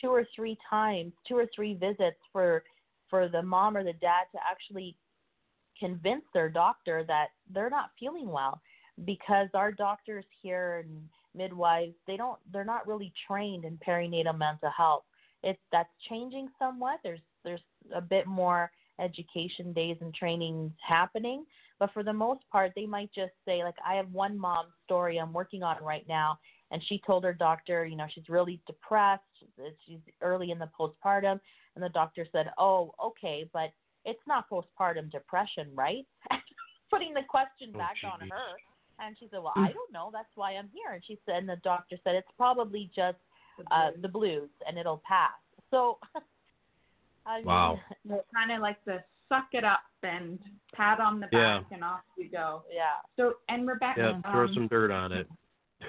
two 0.00 0.08
or 0.08 0.26
three 0.34 0.58
times, 0.68 1.12
two 1.26 1.36
or 1.36 1.46
three 1.54 1.74
visits 1.74 2.18
for 2.32 2.62
for 3.08 3.28
the 3.28 3.42
mom 3.42 3.76
or 3.76 3.84
the 3.84 3.92
dad 3.94 4.24
to 4.32 4.38
actually 4.50 4.96
convince 5.78 6.24
their 6.32 6.48
doctor 6.48 7.04
that 7.06 7.28
they're 7.52 7.70
not 7.70 7.90
feeling 7.98 8.28
well. 8.28 8.60
Because 9.04 9.48
our 9.54 9.72
doctors 9.72 10.24
here 10.42 10.84
and 10.84 11.08
midwives 11.34 11.94
they 12.06 12.16
don't 12.16 12.38
they're 12.52 12.64
not 12.64 12.86
really 12.86 13.12
trained 13.26 13.64
in 13.64 13.78
perinatal 13.86 14.36
mental 14.36 14.70
health. 14.76 15.04
It's 15.42 15.60
that's 15.70 15.88
changing 16.08 16.48
somewhat. 16.58 16.98
There's 17.02 17.20
there's 17.44 17.62
a 17.94 18.00
bit 18.00 18.26
more 18.26 18.70
education 19.00 19.72
days 19.72 19.96
and 20.00 20.14
trainings 20.14 20.72
happening 20.86 21.44
but 21.82 21.92
for 21.92 22.04
the 22.04 22.12
most 22.12 22.42
part 22.52 22.70
they 22.76 22.86
might 22.86 23.10
just 23.12 23.32
say 23.44 23.64
like 23.64 23.74
i 23.84 23.94
have 23.94 24.08
one 24.12 24.38
mom's 24.38 24.70
story 24.84 25.18
i'm 25.18 25.32
working 25.32 25.62
on 25.64 25.76
right 25.82 26.06
now 26.08 26.38
and 26.70 26.80
she 26.88 27.02
told 27.04 27.24
her 27.24 27.32
doctor 27.32 27.84
you 27.84 27.96
know 27.96 28.06
she's 28.14 28.28
really 28.28 28.60
depressed 28.66 29.22
she's 29.84 29.98
early 30.20 30.52
in 30.52 30.58
the 30.58 30.70
postpartum 30.78 31.40
and 31.74 31.82
the 31.82 31.88
doctor 31.88 32.26
said 32.30 32.50
oh 32.58 32.94
okay 33.02 33.48
but 33.52 33.72
it's 34.04 34.20
not 34.26 34.48
postpartum 34.50 35.10
depression, 35.10 35.68
right? 35.74 36.06
Putting 36.90 37.14
the 37.14 37.22
question 37.28 37.70
Oh, 37.74 37.78
back 37.78 37.96
on 38.04 38.28
her. 38.28 38.56
And 38.98 39.16
she 39.18 39.28
said, 39.30 39.40
Well, 39.42 39.54
I 39.56 39.72
don't 39.72 39.92
know. 39.92 40.10
That's 40.12 40.28
why 40.34 40.52
I'm 40.52 40.68
here. 40.72 40.94
And 40.94 41.02
she 41.04 41.18
said, 41.24 41.36
and 41.36 41.48
the 41.48 41.56
doctor 41.64 41.96
said, 42.04 42.14
It's 42.14 42.28
probably 42.36 42.90
just 42.94 43.18
uh, 43.70 43.90
the 44.00 44.08
blues 44.08 44.50
and 44.66 44.78
it'll 44.78 45.02
pass. 45.06 45.30
So, 45.70 45.98
I 47.26 47.38
mean, 47.38 47.46
Wow. 47.46 47.80
kind 48.34 48.52
of 48.52 48.60
like 48.60 48.84
the 48.84 49.02
suck 49.28 49.48
it 49.52 49.64
up 49.64 49.80
and 50.02 50.38
pat 50.74 51.00
on 51.00 51.20
the 51.20 51.26
back 51.28 51.64
and 51.70 51.84
off 51.84 52.00
you 52.16 52.28
go. 52.28 52.62
Yeah. 52.72 53.00
So 53.16 53.34
and 53.48 53.66
Rebecca, 53.66 54.20
yeah, 54.24 54.32
throw 54.32 54.46
um, 54.46 54.54
some 54.54 54.68
dirt 54.68 54.90
on 54.90 55.12
it. 55.12 55.28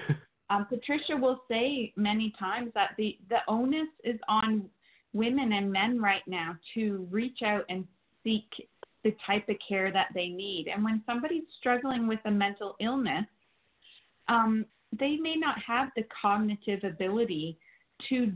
um, 0.50 0.66
Patricia 0.66 1.16
will 1.16 1.42
say 1.50 1.92
many 1.96 2.32
times 2.38 2.70
that 2.74 2.90
the 2.98 3.18
the 3.28 3.38
onus 3.48 3.88
is 4.04 4.18
on 4.28 4.68
women 5.12 5.52
and 5.52 5.70
men 5.70 6.00
right 6.00 6.26
now 6.26 6.56
to 6.74 7.06
reach 7.10 7.38
out 7.44 7.64
and 7.68 7.86
seek 8.24 8.46
the 9.04 9.14
type 9.26 9.48
of 9.48 9.56
care 9.66 9.92
that 9.92 10.08
they 10.14 10.28
need. 10.28 10.66
And 10.72 10.82
when 10.82 11.02
somebody's 11.06 11.44
struggling 11.58 12.08
with 12.08 12.20
a 12.24 12.30
mental 12.30 12.74
illness, 12.80 13.26
um, 14.28 14.64
they 14.98 15.16
may 15.16 15.34
not 15.36 15.56
have 15.64 15.90
the 15.94 16.04
cognitive 16.20 16.82
ability 16.84 17.58
to 18.08 18.32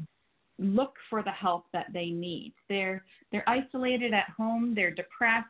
look 0.59 0.95
for 1.09 1.23
the 1.23 1.31
help 1.31 1.67
that 1.73 1.87
they 1.93 2.07
need. 2.07 2.53
They're 2.69 3.05
they're 3.31 3.49
isolated 3.49 4.13
at 4.13 4.31
home, 4.37 4.75
they're 4.75 4.95
depressed, 4.95 5.47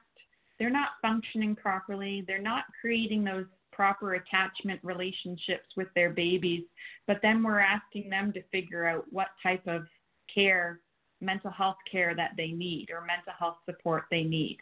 they're 0.59 0.71
not 0.71 0.91
functioning 1.01 1.55
properly, 1.55 2.25
they're 2.27 2.43
not 2.43 2.65
creating 2.81 3.25
those 3.25 3.47
proper 3.73 4.15
attachment 4.15 4.81
relationships 4.83 5.69
with 5.77 5.89
their 5.95 6.11
babies, 6.11 6.65
but 7.07 7.19
then 7.23 7.43
we're 7.43 7.61
asking 7.61 8.11
them 8.11 8.33
to 8.33 8.43
figure 8.51 8.87
out 8.87 9.05
what 9.11 9.29
type 9.43 9.65
of 9.69 9.87
care, 10.33 10.81
mental 11.21 11.51
health 11.51 11.77
care 11.91 12.15
that 12.15 12.33
they 12.37 12.49
need 12.49 12.89
or 12.91 13.01
mental 13.03 13.33
health 13.39 13.59
support 13.65 14.05
they 14.11 14.25
need. 14.25 14.59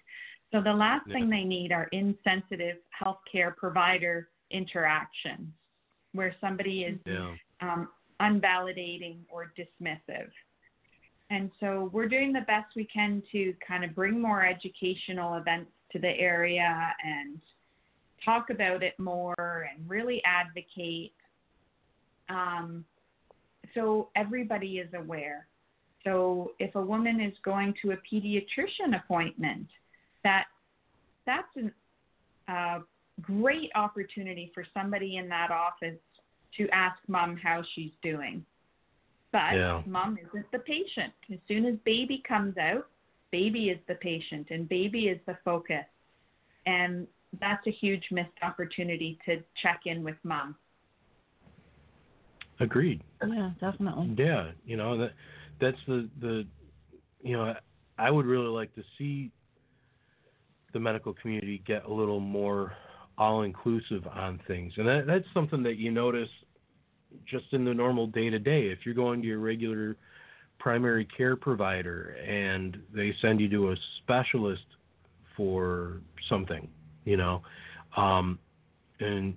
So 0.52 0.60
the 0.60 0.72
last 0.72 1.06
Yeah. 1.06 1.14
thing 1.14 1.30
they 1.30 1.44
need 1.44 1.72
are 1.72 1.88
insensitive 1.92 2.78
healthcare 2.94 3.56
provider 3.56 4.30
interactions 4.50 5.52
where 6.12 6.34
somebody 6.40 6.84
is 6.84 7.00
Yeah. 7.06 7.36
um, 7.60 7.90
unvalidating 8.20 9.24
or 9.28 9.52
dismissive. 9.56 10.30
And 11.30 11.50
so 11.58 11.86
we're 11.92 12.08
doing 12.08 12.32
the 12.32 12.42
best 12.42 12.74
we 12.76 12.84
can 12.84 13.22
to 13.32 13.52
kind 13.66 13.84
of 13.84 13.94
bring 13.94 14.20
more 14.20 14.44
educational 14.44 15.34
events 15.34 15.72
to 15.96 16.00
the 16.00 16.18
area 16.18 16.94
and 17.04 17.40
talk 18.24 18.50
about 18.50 18.82
it 18.82 18.98
more 18.98 19.68
and 19.70 19.88
really 19.88 20.22
advocate 20.24 21.12
um, 22.28 22.84
so 23.74 24.08
everybody 24.16 24.78
is 24.78 24.92
aware. 24.94 25.46
So 26.04 26.52
if 26.58 26.74
a 26.74 26.80
woman 26.80 27.20
is 27.20 27.34
going 27.44 27.74
to 27.82 27.92
a 27.92 27.96
pediatrician 27.96 28.96
appointment, 29.04 29.66
that 30.24 30.44
that's 31.24 31.48
a 32.48 32.52
uh, 32.52 32.78
great 33.20 33.70
opportunity 33.74 34.50
for 34.54 34.64
somebody 34.72 35.16
in 35.16 35.28
that 35.28 35.50
office 35.50 35.98
to 36.56 36.68
ask 36.70 36.96
mom 37.08 37.36
how 37.36 37.62
she's 37.74 37.90
doing. 38.02 38.44
But 39.32 39.54
Yeah. 39.54 39.82
mom 39.84 40.18
isn't 40.18 40.50
the 40.52 40.60
patient. 40.60 41.12
As 41.32 41.38
soon 41.48 41.66
as 41.66 41.76
baby 41.84 42.18
comes 42.18 42.56
out, 42.56 42.88
baby 43.30 43.70
is 43.70 43.78
the 43.88 43.94
patient 43.96 44.48
and 44.50 44.68
baby 44.68 45.08
is 45.08 45.18
the 45.26 45.36
focus. 45.44 45.84
And 46.66 47.06
that's 47.40 47.66
a 47.66 47.70
huge 47.70 48.04
missed 48.10 48.28
opportunity 48.42 49.18
to 49.26 49.42
check 49.62 49.82
in 49.86 50.02
with 50.02 50.16
mom. 50.24 50.56
Agreed. 52.60 53.02
Yeah, 53.26 53.50
definitely. 53.60 54.14
Yeah, 54.16 54.50
you 54.64 54.76
know 54.76 54.96
that 54.96 55.12
that's 55.60 55.76
the 55.86 56.08
the 56.20 56.46
you 57.22 57.36
know 57.36 57.54
I 57.98 58.10
would 58.10 58.24
really 58.24 58.48
like 58.48 58.74
to 58.76 58.82
see 58.96 59.30
the 60.72 60.80
medical 60.80 61.12
community 61.12 61.62
get 61.66 61.84
a 61.84 61.92
little 61.92 62.20
more 62.20 62.72
all 63.18 63.42
inclusive 63.42 64.06
on 64.06 64.40
things, 64.46 64.72
and 64.78 64.86
that 64.86 65.06
that's 65.06 65.26
something 65.34 65.62
that 65.64 65.76
you 65.76 65.90
notice 65.90 66.28
just 67.30 67.46
in 67.52 67.64
the 67.64 67.74
normal 67.74 68.06
day 68.06 68.30
to 68.30 68.38
day. 68.38 68.68
If 68.68 68.80
you're 68.84 68.94
going 68.94 69.20
to 69.20 69.28
your 69.28 69.38
regular 69.38 69.96
primary 70.66 71.06
care 71.16 71.36
provider 71.36 72.16
and 72.28 72.76
they 72.92 73.14
send 73.22 73.38
you 73.38 73.48
to 73.48 73.70
a 73.70 73.76
specialist 74.02 74.64
for 75.36 76.00
something, 76.28 76.68
you 77.04 77.16
know, 77.16 77.40
um, 77.96 78.36
and 78.98 79.36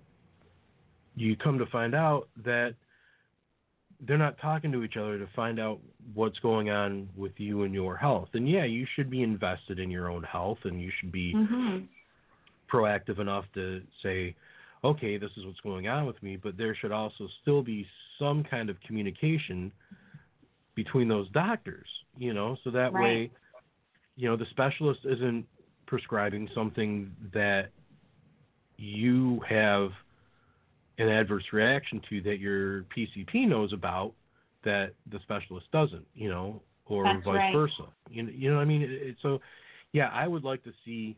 you 1.16 1.36
come 1.36 1.60
to 1.60 1.68
find 1.68 1.94
out 1.94 2.30
that 2.44 2.74
they're 4.08 4.18
not 4.18 4.40
talking 4.42 4.72
to 4.72 4.84
each 4.84 4.98
other 4.98 5.20
to 5.20 5.28
find 5.36 5.60
out 5.60 5.80
what's 6.16 6.40
going 6.40 6.72
on 6.72 7.08
with 7.16 7.34
you 7.38 7.62
and 7.62 7.76
your 7.76 7.96
health. 7.96 8.30
And 8.34 8.50
yeah, 8.50 8.66
you 8.66 8.88
should 8.96 9.12
be 9.12 9.22
invested 9.22 9.78
in 9.78 9.92
your 9.92 10.10
own 10.10 10.24
health 10.24 10.58
and 10.64 10.82
you 10.82 10.92
should 11.00 11.12
be 11.12 11.36
Mm-hmm. 11.36 11.84
proactive 12.74 13.20
enough 13.20 13.46
to 13.54 13.84
say, 14.02 14.36
okay, 14.84 15.20
this 15.20 15.30
is 15.38 15.46
what's 15.46 15.60
going 15.60 15.88
on 15.88 16.08
with 16.08 16.22
me, 16.24 16.38
but 16.38 16.58
there 16.58 16.76
should 16.76 16.92
also 16.92 17.28
still 17.44 17.62
be 17.62 17.86
some 18.18 18.44
kind 18.44 18.68
of 18.72 18.78
communication 18.82 19.72
between 20.84 21.10
those 21.10 21.30
doctors, 21.32 21.90
you 22.18 22.34
know, 22.34 22.56
so 22.64 22.72
that 22.72 22.94
Right. 22.94 23.02
way, 23.04 23.32
you 24.16 24.30
know, 24.30 24.38
the 24.38 24.46
specialist 24.46 25.02
isn't 25.04 25.46
prescribing 25.88 26.48
something 26.56 27.14
that 27.34 27.72
you 28.78 29.42
have 29.42 29.92
an 30.98 31.10
adverse 31.10 31.44
reaction 31.52 32.02
to 32.10 32.22
that 32.22 32.40
your 32.40 32.84
PCP 32.96 33.46
knows 33.46 33.74
about 33.74 34.14
that 34.64 34.94
the 35.12 35.20
specialist 35.20 35.70
doesn't, 35.74 36.08
you 36.14 36.30
know, 36.30 36.62
or 36.86 37.04
That's 37.04 37.26
vice 37.26 37.36
right. 37.36 37.54
versa. 37.54 37.88
You 38.10 38.24
know, 38.24 38.32
you 38.34 38.50
know 38.50 38.56
what 38.56 38.62
I 38.62 38.66
mean? 38.66 38.82
It, 38.82 38.92
it, 38.92 39.16
so, 39.22 39.42
yeah, 39.92 40.08
I 40.14 40.30
would 40.30 40.46
like 40.46 40.64
to 40.64 40.72
see 40.86 41.18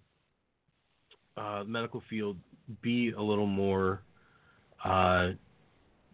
uh, 1.37 1.59
the 1.59 1.69
medical 1.69 2.01
field 2.09 2.35
be 2.81 3.11
a 3.11 3.21
little 3.21 3.45
more 3.45 4.01
uh, 4.83 5.33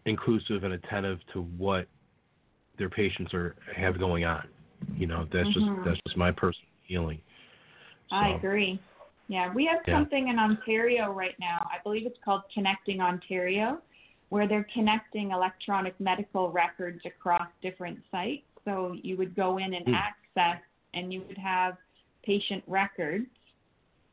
inclusive 0.06 0.66
and 0.66 0.74
attentive 0.74 1.20
to 1.32 1.44
what 1.44 1.88
their 2.78 2.90
patients 2.90 3.34
are 3.34 3.56
have 3.76 4.00
going 4.00 4.26
on. 4.26 4.48
You 4.96 5.08
know, 5.08 5.28
that's 5.32 5.50
Mhm. 5.50 5.54
just 5.54 5.66
that's 5.86 6.00
just 6.08 6.18
my 6.18 6.32
personal 6.32 6.70
feeling. 6.88 7.22
I 8.12 8.30
agree. 8.30 8.80
Yeah, 9.28 9.54
we 9.54 9.66
have 9.66 9.80
Yeah. 9.88 9.96
something 9.96 10.30
in 10.30 10.40
Ontario 10.40 11.12
right 11.12 11.38
now. 11.40 11.68
I 11.70 11.80
believe 11.84 12.06
it's 12.06 12.18
called 12.24 12.44
Connecting 12.54 13.02
Ontario, 13.02 13.82
where 14.30 14.48
they're 14.48 14.68
connecting 14.74 15.32
electronic 15.32 16.00
medical 16.00 16.50
records 16.50 17.02
across 17.06 17.48
different 17.62 18.00
sites. 18.10 18.46
So 18.64 18.94
you 19.02 19.18
would 19.18 19.36
go 19.36 19.58
in 19.58 19.74
and 19.74 19.86
Hmm. 19.86 19.94
access, 19.94 20.62
and 20.94 21.12
you 21.12 21.24
would 21.28 21.38
have 21.38 21.78
patient 22.24 22.64
records. 22.68 23.28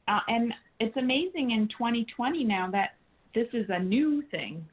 Uh, 0.08 0.20
and 0.28 0.52
it's 0.80 0.96
amazing 0.96 1.52
in 1.52 1.68
2020 1.68 2.44
now 2.44 2.68
that 2.70 2.96
this 3.34 3.48
is 3.52 3.68
a 3.70 3.78
new 3.78 4.22
thing, 4.22 4.68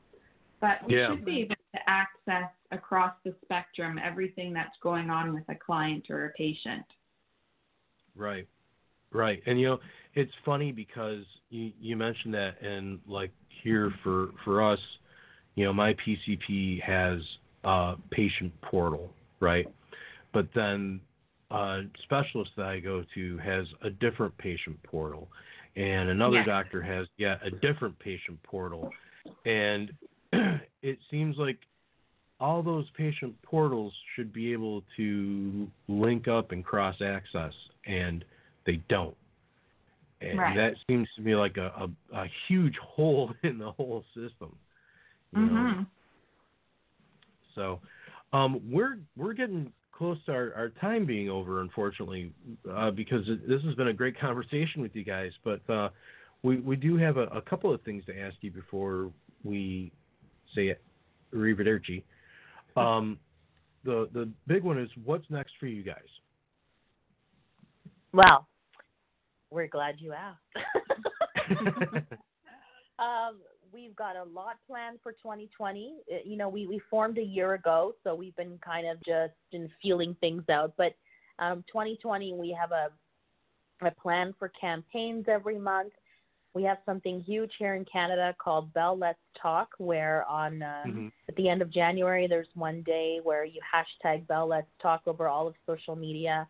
but 0.59 0.83
we 0.85 0.95
Yeah. 0.95 1.09
should 1.09 1.25
be 1.25 1.41
able 1.41 1.55
to 1.73 1.89
access 1.89 2.49
across 2.71 3.13
the 3.23 3.35
spectrum 3.43 3.99
everything 4.03 4.53
that's 4.53 4.75
going 4.81 5.09
on 5.09 5.33
with 5.33 5.43
a 5.49 5.55
client 5.55 6.07
or 6.09 6.27
a 6.27 6.31
patient. 6.33 6.85
Right, 8.15 8.47
right, 9.11 9.41
and 9.45 9.59
you 9.59 9.67
know 9.67 9.79
it's 10.15 10.31
funny 10.45 10.71
because 10.71 11.23
you 11.49 11.71
you 11.79 11.95
mentioned 11.95 12.33
that, 12.33 12.61
and 12.61 12.99
like 13.07 13.31
here 13.63 13.93
for 14.03 14.29
for 14.43 14.61
us, 14.61 14.79
you 15.55 15.65
know, 15.65 15.73
my 15.73 15.93
PCP 15.93 16.81
has 16.81 17.19
a 17.63 17.95
patient 18.09 18.53
portal, 18.61 19.11
right? 19.39 19.67
But 20.33 20.47
then 20.55 21.01
a 21.51 21.81
specialist 22.03 22.51
that 22.57 22.65
I 22.65 22.79
go 22.79 23.03
to 23.13 23.37
has 23.39 23.67
a 23.83 23.89
different 23.89 24.37
patient 24.37 24.81
portal, 24.83 25.29
and 25.75 26.09
another 26.09 26.37
Yes. 26.37 26.47
doctor 26.47 26.81
has 26.81 27.07
yet 27.17 27.39
a 27.45 27.51
different 27.51 27.97
patient 27.99 28.41
portal, 28.43 28.91
and 29.45 29.91
it 30.81 30.99
seems 31.09 31.37
like 31.37 31.59
all 32.41 32.63
those 32.63 32.85
patient 32.97 33.39
portals 33.43 33.93
should 34.15 34.33
be 34.33 34.51
able 34.51 34.83
to 34.97 35.69
link 35.87 36.27
up 36.27 36.51
and 36.51 36.65
cross 36.65 36.95
access, 37.01 37.53
and 37.85 38.25
they 38.65 38.81
don't. 38.89 39.15
And 40.21 40.39
Right. 40.39 40.55
that 40.55 40.73
seems 40.87 41.07
to 41.15 41.21
be 41.21 41.35
like 41.35 41.57
a, 41.57 41.67
a, 42.11 42.17
a 42.17 42.25
huge 42.47 42.75
hole 42.81 43.33
in 43.43 43.57
the 43.57 43.71
whole 43.71 44.03
system. 44.15 44.55
You 45.33 45.41
know? 45.41 45.53
Mhm. 45.53 45.85
So 47.55 47.79
um, 48.33 48.61
we're 48.69 48.97
we're 49.15 49.33
getting 49.33 49.71
close 49.91 50.17
to 50.25 50.31
our, 50.31 50.53
our 50.55 50.69
time 50.69 51.05
being 51.05 51.29
over, 51.29 51.61
unfortunately, 51.61 52.33
uh, 52.69 52.91
because 52.91 53.25
this 53.47 53.61
has 53.63 53.75
been 53.75 53.89
a 53.89 53.93
great 53.93 54.19
conversation 54.19 54.81
with 54.81 54.95
you 54.95 55.03
guys. 55.03 55.31
But 55.43 55.69
uh, 55.69 55.89
we 56.43 56.57
we 56.57 56.75
do 56.75 56.97
have 56.97 57.17
a, 57.17 57.25
a 57.27 57.41
couple 57.41 57.73
of 57.73 57.81
things 57.83 58.03
to 58.05 58.19
ask 58.19 58.35
you 58.41 58.51
before 58.51 59.11
we 59.43 59.91
say 60.55 60.67
it. 60.69 60.81
Arrivederci. 61.33 62.03
Um, 62.77 63.19
the 63.83 64.09
the 64.13 64.29
big 64.47 64.63
one 64.63 64.79
is 64.79 64.89
what's 65.03 65.29
next 65.29 65.53
for 65.59 65.67
you 65.67 65.83
guys. 65.83 65.97
Well, 68.13 68.47
we're 69.49 69.67
glad 69.67 69.95
you 69.99 70.13
asked. 70.13 70.39
um, 72.99 73.37
we've 73.73 73.95
got 73.95 74.15
a 74.15 74.23
lot 74.23 74.57
planned 74.67 74.99
for 75.01 75.11
2020. 75.13 75.95
Uh, 76.11 76.15
You 76.25 76.37
know, 76.37 76.49
we, 76.49 76.67
we 76.67 76.81
formed 76.89 77.17
a 77.17 77.23
year 77.23 77.53
ago, 77.53 77.95
so 78.03 78.13
we've 78.15 78.35
been 78.35 78.59
kind 78.63 78.87
of 78.87 78.97
just 79.05 79.33
in 79.51 79.69
feeling 79.81 80.15
things 80.19 80.43
out. 80.49 80.73
But 80.77 80.93
um, 81.39 81.63
2020, 81.71 82.33
we 82.33 82.55
have 82.59 82.71
a 82.71 82.89
a 83.83 83.89
plan 83.89 84.31
for 84.37 84.49
campaigns 84.49 85.25
every 85.27 85.57
month. 85.57 85.93
We 86.53 86.63
have 86.63 86.79
something 86.85 87.21
huge 87.21 87.51
here 87.57 87.75
in 87.75 87.85
Canada 87.85 88.35
called 88.37 88.73
Bell 88.73 88.97
Let's 88.97 89.19
Talk, 89.41 89.69
where 89.77 90.25
on 90.25 90.61
uh, 90.61 90.83
Mhm. 90.85 91.11
at 91.29 91.35
the 91.35 91.47
end 91.47 91.61
of 91.61 91.69
January, 91.69 92.27
there's 92.27 92.53
one 92.55 92.81
day 92.81 93.19
where 93.23 93.45
you 93.45 93.61
hashtag 93.61 94.27
Bell 94.27 94.47
Let's 94.47 94.67
Talk 94.79 95.01
over 95.07 95.27
all 95.27 95.47
of 95.47 95.55
social 95.65 95.95
media 95.95 96.47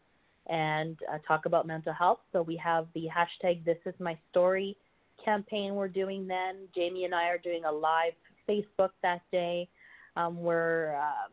and 0.47 0.97
uh, 1.11 1.19
talk 1.27 1.45
about 1.45 1.67
mental 1.67 1.93
health. 1.93 2.19
So 2.31 2.41
we 2.41 2.55
have 2.57 2.87
the 2.93 3.07
hashtag 3.07 3.63
This 3.63 3.77
Is 3.85 3.93
My 3.99 4.17
Story 4.31 4.75
campaign 5.23 5.75
we're 5.75 5.87
doing 5.87 6.25
then. 6.27 6.67
Jaime 6.75 7.05
and 7.05 7.13
I 7.13 7.27
are 7.27 7.37
doing 7.37 7.65
a 7.65 7.71
live 7.71 8.13
Facebook 8.49 8.89
that 9.03 9.21
day. 9.31 9.69
Um, 10.15 10.41
we're 10.41 10.95
um, 10.95 11.31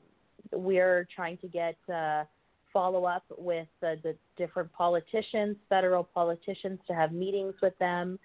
we're 0.53 1.09
trying 1.15 1.39
to 1.39 1.49
get 1.49 1.77
uh, 1.93 2.25
follow 2.71 3.07
up 3.07 3.25
with 3.39 3.69
uh, 3.83 3.97
the 4.03 4.15
different 4.37 4.71
politicians, 4.73 5.57
federal 5.71 6.05
politicians, 6.05 6.79
to 6.87 6.95
have 6.95 7.13
meetings 7.13 7.55
with 7.63 7.77
them. 7.79 8.19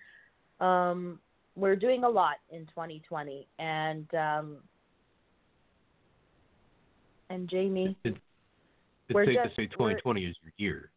Um, 0.60 1.20
we're 1.56 1.76
doing 1.76 2.04
a 2.04 2.10
lot 2.10 2.38
in 2.52 2.66
2020, 2.68 3.48
and 3.60 4.08
um, 4.16 4.58
and 7.30 7.50
Jaime, 7.52 7.96
It's 8.04 8.18
We're 9.12 9.26
safe 9.26 9.36
just- 9.44 9.56
to 9.56 9.62
say 9.64 9.68
2020 9.68 10.26
is 10.26 10.36
your 10.42 10.52
year. 10.58 10.90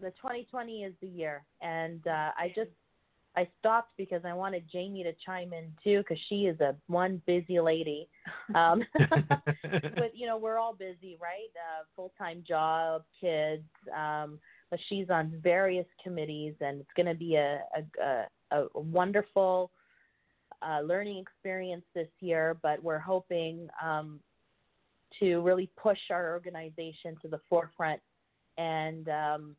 the 0.00 0.10
2020 0.12 0.84
is 0.84 0.94
the 1.00 1.08
year, 1.08 1.42
and 1.60 2.06
uh, 2.06 2.30
I 2.38 2.52
just 2.54 2.70
I 3.36 3.46
stopped 3.58 3.92
because 3.98 4.24
I 4.24 4.32
wanted 4.32 4.64
Jaime 4.72 5.02
to 5.02 5.12
chime 5.24 5.52
in 5.52 5.70
too, 5.84 5.98
because 5.98 6.18
she 6.28 6.46
is 6.46 6.58
a 6.60 6.74
one 6.86 7.20
busy 7.26 7.60
lady. 7.60 8.08
Um, 8.54 8.82
but 8.94 10.14
you 10.14 10.26
know, 10.26 10.38
we're 10.38 10.58
all 10.58 10.74
busy, 10.74 11.18
right? 11.20 11.50
Uh, 11.54 11.84
Full 11.94 12.12
time 12.16 12.42
job, 12.46 13.04
kids. 13.20 13.64
Um, 13.94 14.38
but 14.70 14.80
she's 14.88 15.10
on 15.10 15.38
various 15.42 15.86
committees, 16.02 16.54
and 16.60 16.80
it's 16.80 16.92
going 16.96 17.06
to 17.06 17.14
be 17.14 17.36
a 17.36 17.60
a, 17.76 18.02
a, 18.02 18.26
a 18.50 18.66
wonderful 18.74 19.70
uh, 20.62 20.80
learning 20.80 21.18
experience 21.18 21.84
this 21.94 22.08
year. 22.20 22.56
But 22.62 22.82
we're 22.82 22.98
hoping 22.98 23.68
um, 23.82 24.20
to 25.20 25.40
really 25.40 25.70
push 25.76 25.98
our 26.10 26.32
organization 26.32 27.16
to 27.22 27.28
the 27.28 27.40
forefront 27.48 28.00
and 28.58 29.08
um, 29.08 29.56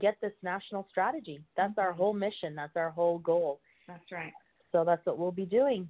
get 0.00 0.16
this 0.20 0.32
national 0.42 0.86
strategy. 0.90 1.40
That's 1.56 1.78
our 1.78 1.92
whole 1.92 2.12
mission. 2.12 2.54
That's 2.54 2.76
our 2.76 2.90
whole 2.90 3.18
goal. 3.18 3.60
That's 3.86 4.12
right. 4.12 4.32
So 4.72 4.84
that's 4.84 5.04
what 5.06 5.18
we'll 5.18 5.32
be 5.32 5.46
doing. 5.46 5.88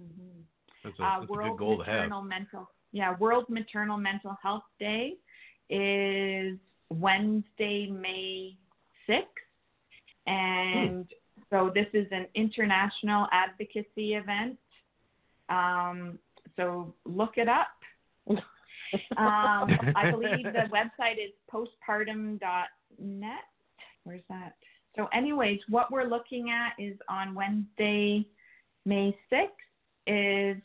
Mm-hmm. 0.00 0.40
That's 0.84 0.98
a, 0.98 1.02
uh, 1.02 1.20
that's 1.20 1.30
a 1.30 1.32
World 1.32 1.58
good 1.58 1.64
goal 1.64 1.78
to 1.78 1.84
have. 1.84 1.94
Maternal 1.94 2.22
Mental 2.22 2.70
yeah 2.92 3.16
World 3.18 3.46
Maternal 3.48 3.96
Mental 3.96 4.36
Health 4.42 4.64
Day 4.78 5.14
is 5.70 6.58
Wednesday, 6.90 7.86
May 7.86 8.56
sixth, 9.06 9.41
and 10.26 11.06
so 11.50 11.70
this 11.74 11.86
is 11.92 12.06
an 12.10 12.26
international 12.34 13.26
advocacy 13.32 14.14
event. 14.14 14.56
Um, 15.48 16.18
so 16.56 16.94
look 17.04 17.32
it 17.36 17.48
up. 17.48 17.68
um, 18.28 18.38
I 19.18 20.10
believe 20.10 20.44
the 20.44 20.68
website 20.72 21.16
is 21.22 21.32
postpartum.net. 21.52 22.40
Where's 24.04 24.22
that? 24.28 24.54
So, 24.96 25.08
anyways, 25.14 25.60
what 25.68 25.90
we're 25.90 26.04
looking 26.04 26.50
at 26.50 26.72
is 26.82 26.96
on 27.08 27.34
Wednesday, 27.34 28.26
May 28.84 29.16
6th, 29.32 29.46
is 30.06 30.60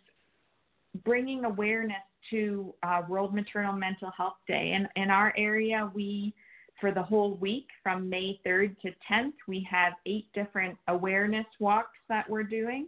bringing 1.03 1.45
awareness 1.45 1.97
to 2.31 2.73
uh, 2.83 3.03
World 3.07 3.33
Maternal 3.33 3.73
Mental 3.73 4.11
Health 4.15 4.37
Day. 4.47 4.73
And 4.75 4.87
in 4.95 5.09
our 5.09 5.33
area, 5.37 5.89
we, 5.93 6.33
for 6.79 6.91
the 6.91 7.01
whole 7.01 7.35
week 7.35 7.67
from 7.81 8.09
May 8.09 8.39
3rd 8.45 8.79
to 8.81 8.91
10th, 9.11 9.33
we 9.47 9.67
have 9.69 9.93
eight 10.05 10.27
different 10.33 10.77
awareness 10.87 11.45
walks 11.59 11.97
that 12.09 12.29
we're 12.29 12.43
doing 12.43 12.87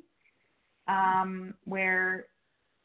um, 0.87 1.53
where 1.65 2.25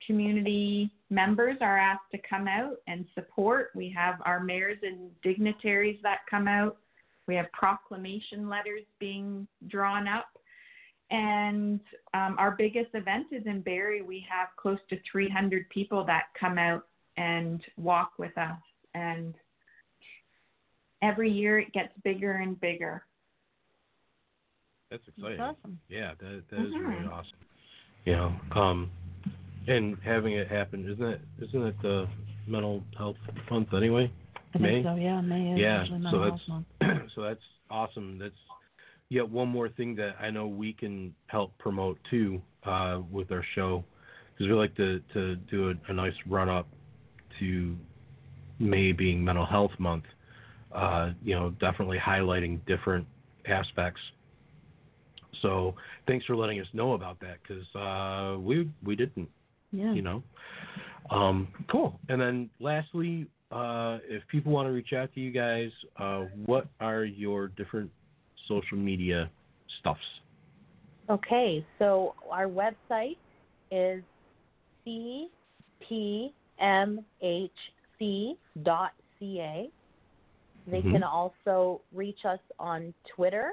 community 0.07 0.91
members 1.11 1.57
are 1.61 1.79
asked 1.79 2.11
to 2.13 2.19
come 2.29 2.47
out 2.47 2.77
and 2.87 3.07
support. 3.15 3.71
We 3.75 3.93
have 3.97 4.17
our 4.25 4.41
mayors 4.41 4.79
and 4.83 5.11
dignitaries 5.23 5.99
that 6.03 6.21
come 6.31 6.47
out. 6.47 6.77
We 7.27 7.35
have 7.37 7.51
proclamation 7.53 8.49
letters 8.49 8.83
being 9.01 9.47
drawn 9.69 10.07
up. 10.07 10.27
And 11.11 11.81
um, 12.13 12.37
our 12.39 12.55
biggest 12.57 12.91
event 12.95 13.27
is 13.31 13.47
in 13.47 13.61
Barrie. 13.61 14.03
We 14.03 14.27
have 14.29 14.49
close 14.57 14.79
to 14.91 14.99
300 15.11 15.69
people 15.71 16.05
that 16.05 16.25
come 16.39 16.59
out 16.59 16.87
and 17.17 17.63
walk 17.77 18.13
with 18.19 18.37
us. 18.37 18.59
And 18.95 19.35
every 21.05 21.31
year 21.31 21.59
it 21.59 21.73
gets 21.73 21.93
bigger 22.03 22.33
and 22.33 22.59
bigger. 22.61 23.03
That's 24.91 25.03
exciting. 25.09 25.39
That's 25.39 25.57
awesome. 25.61 25.79
Yeah, 25.89 26.13
that 26.21 26.43
that 26.51 26.61
is 26.61 26.73
really 26.73 27.07
awesome. 27.07 27.39
You 28.05 28.13
know, 28.13 28.33
um, 28.55 28.91
and 29.67 29.97
having 30.05 30.35
it 30.35 30.49
happen 30.49 30.89
isn't 30.91 31.05
it 31.05 31.21
isn't 31.43 31.63
it 31.63 31.75
the 31.83 32.07
mental 32.47 32.83
health 32.97 33.17
month 33.51 33.69
anyway? 33.75 34.11
I 34.55 34.59
May? 34.59 34.69
think 34.75 34.87
so, 34.87 34.95
yeah, 34.95 35.21
May 35.21 35.53
is 35.53 35.59
Yeah, 35.59 35.81
usually 35.81 35.99
so 35.99 36.03
mental 36.03 36.21
that's- 36.23 36.41
health 36.47 36.65
month. 36.81 37.11
so 37.15 37.23
that's 37.23 37.41
awesome. 37.71 38.19
That's 38.19 38.35
yet 39.09 39.29
one 39.29 39.49
more 39.49 39.69
thing 39.69 39.97
that 39.97 40.17
I 40.21 40.31
know 40.31 40.47
we 40.47 40.73
can 40.73 41.15
help 41.27 41.57
promote 41.59 41.99
too 42.11 42.41
uh, 42.65 43.01
with 43.11 43.33
our 43.33 43.45
show 43.55 43.85
because 44.33 44.49
we 44.49 44.55
like 44.55 44.75
to 44.77 45.01
to 45.15 45.37
do 45.37 45.71
a, 45.71 45.91
a 45.91 45.95
nice 45.95 46.15
run 46.29 46.49
up 46.49 46.69
to 47.41 47.75
May 48.61 48.93
being 48.93 49.25
Mental 49.25 49.47
Health 49.47 49.73
Month. 49.79 50.05
Uh, 50.75 51.13
you 51.23 51.35
know, 51.35 51.51
definitely 51.61 51.99
highlighting 51.99 52.59
different 52.67 53.07
aspects. 53.47 54.01
So 55.41 55.75
thanks 56.07 56.25
for 56.27 56.37
letting 56.37 56.61
us 56.61 56.67
know 56.73 56.95
about 56.95 57.21
that 57.21 57.37
because 57.43 57.67
uh, 57.77 58.39
we 58.41 58.69
we 58.83 58.97
didn't 58.97 59.29
Yeah. 59.73 59.93
you 59.93 60.03
know. 60.03 60.23
Um, 61.11 61.49
cool. 61.71 62.01
And 62.09 62.21
then 62.21 62.51
lastly, 62.61 63.27
uh, 63.51 63.99
if 64.05 64.27
people 64.29 64.53
want 64.53 64.67
to 64.67 64.73
reach 64.73 64.93
out 64.93 65.13
to 65.15 65.21
you 65.21 65.31
guys, 65.31 65.71
uh, 65.99 66.23
what 66.47 66.67
are 66.81 67.05
your 67.05 67.49
different 67.49 67.91
social 68.49 68.77
media 68.79 69.31
stuffs? 69.81 70.01
Okay, 71.11 71.65
so 71.79 72.15
our 72.31 72.47
website 72.49 73.19
is 73.71 74.03
cpmhc.ca. 74.87 76.31
They 80.67 80.83
Mhm. 80.83 80.93
can 80.93 81.03
also 81.03 81.81
reach 81.93 82.25
us 82.25 82.41
on 82.59 82.95
Twitter 83.05 83.53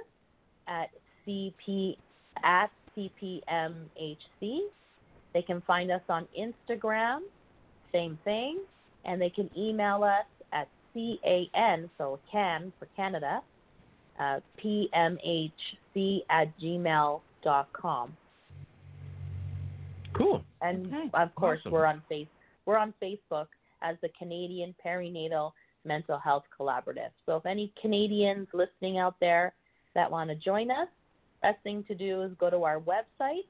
at 0.68 0.90
cp 1.26 1.98
at 2.44 2.72
cpmhc. 2.96 4.70
They 5.34 5.42
can 5.42 5.62
find 5.62 5.92
us 5.92 6.02
on 6.10 6.28
Instagram, 6.38 7.24
same 7.92 8.18
thing, 8.24 8.60
and 9.06 9.22
they 9.22 9.30
can 9.30 9.50
email 9.58 10.04
us 10.04 10.26
at 10.52 10.68
can 10.94 11.90
so 11.98 12.20
can 12.30 12.72
for 12.80 12.86
Canada 12.96 13.42
uh, 14.20 14.40
pmhc 14.58 16.24
at 16.30 16.58
gmail 16.60 17.22
dot 17.42 17.72
com. 17.74 18.16
Cool. 20.14 20.44
And 20.62 20.88
Okay, 20.88 21.10
of 21.14 21.34
course, 21.36 21.60
awesome. 21.62 21.72
we're 21.72 21.86
on 21.86 22.02
face 22.10 22.28
we're 22.66 22.78
on 22.78 22.94
Facebook 23.02 23.48
as 23.82 23.98
the 24.02 24.10
Canadian 24.10 24.76
Perinatal 24.86 25.52
Mental 25.86 26.18
Health 26.18 26.44
Collaborative. 26.58 27.12
So 27.26 27.38
if 27.38 27.46
any 27.46 27.74
Canadians 27.82 28.48
listening 28.54 28.98
out 28.98 29.16
there 29.20 29.54
that 29.96 30.10
want 30.10 30.30
to 30.30 30.36
join 30.36 30.72
us, 30.72 30.88
best 31.42 31.62
thing 31.64 31.84
to 31.88 31.96
do 31.96 32.22
is 32.24 32.32
go 32.40 32.50
to 32.50 32.64
our 32.64 32.80
website 32.80 33.46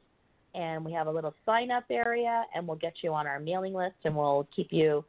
and 0.53 0.83
we 0.83 0.91
have 0.91 1.07
a 1.07 1.11
little 1.11 1.33
sign 1.45 1.71
up 1.71 1.85
area 1.89 2.43
and 2.55 2.67
we'll 2.67 2.77
get 2.77 2.93
you 3.01 3.13
on 3.13 3.27
our 3.27 3.39
mailing 3.39 3.73
list 3.73 3.95
and 4.03 4.15
we'll 4.15 4.47
keep 4.55 4.71
you 4.71 5.03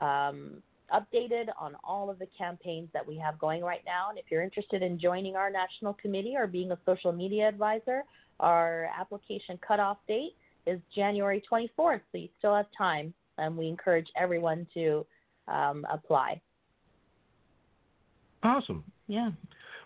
um, 0.00 0.62
updated 0.94 1.48
on 1.58 1.76
all 1.82 2.10
of 2.10 2.18
the 2.18 2.28
campaigns 2.38 2.88
that 2.92 3.06
we 3.06 3.16
have 3.16 3.38
going 3.38 3.62
right 3.62 3.82
now. 3.86 4.10
And 4.10 4.18
if 4.18 4.26
you're 4.30 4.42
interested 4.42 4.82
in 4.82 4.98
joining 4.98 5.36
our 5.36 5.50
national 5.50 5.94
committee 5.94 6.34
or 6.36 6.46
being 6.46 6.72
a 6.72 6.78
social 6.86 7.12
media 7.12 7.48
advisor, 7.48 8.02
our 8.40 8.88
application 8.98 9.58
cutoff 9.66 9.98
date 10.06 10.34
is 10.66 10.80
January 10.94 11.42
24th, 11.50 12.00
so 12.12 12.18
you 12.18 12.28
still 12.38 12.54
have 12.54 12.66
time, 12.76 13.14
and 13.38 13.56
we 13.56 13.68
encourage 13.68 14.08
everyone 14.16 14.66
to 14.74 15.06
um, 15.48 15.86
apply. 15.90 16.40
Awesome. 18.46 18.84
Yeah. 19.08 19.30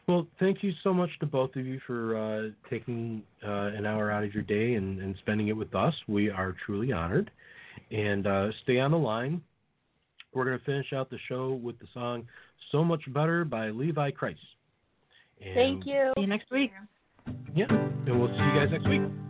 Well, 0.06 0.26
thank 0.38 0.62
you 0.62 0.72
so 0.82 0.92
much 0.92 1.10
to 1.20 1.26
both 1.26 1.54
of 1.56 1.64
you 1.64 1.80
for 1.86 2.16
uh, 2.16 2.68
taking 2.68 3.22
uh, 3.46 3.70
an 3.76 3.86
hour 3.86 4.10
out 4.10 4.24
of 4.24 4.34
your 4.34 4.42
day 4.42 4.74
and, 4.74 5.00
and 5.00 5.14
spending 5.20 5.48
it 5.48 5.56
with 5.56 5.74
us. 5.74 5.94
We 6.08 6.30
are 6.30 6.54
truly 6.66 6.92
honored. 6.92 7.30
And 7.90 8.26
uh, 8.26 8.48
stay 8.62 8.78
on 8.80 8.90
the 8.90 8.98
line. 8.98 9.40
We're 10.32 10.44
going 10.44 10.58
to 10.58 10.64
finish 10.64 10.92
out 10.92 11.10
the 11.10 11.18
show 11.28 11.58
with 11.62 11.78
the 11.78 11.86
song 11.94 12.26
So 12.70 12.84
Much 12.84 13.02
Better 13.12 13.44
by 13.44 13.70
Levi 13.70 14.10
Kreis. 14.10 14.36
And, 15.40 15.54
Thank 15.54 15.86
you. 15.86 16.12
See 16.16 16.20
you 16.22 16.26
next 16.26 16.50
week. 16.50 16.72
Yeah, 17.54 17.66
and 17.70 18.20
we'll 18.20 18.28
see 18.28 18.34
you 18.34 18.54
guys 18.54 18.68
next 18.70 18.88
week. 18.88 19.29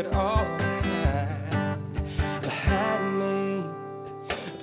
It 0.00 0.12
all 0.14 0.44
behind. 0.56 1.92
Behind 2.40 3.04
me, 3.20 3.68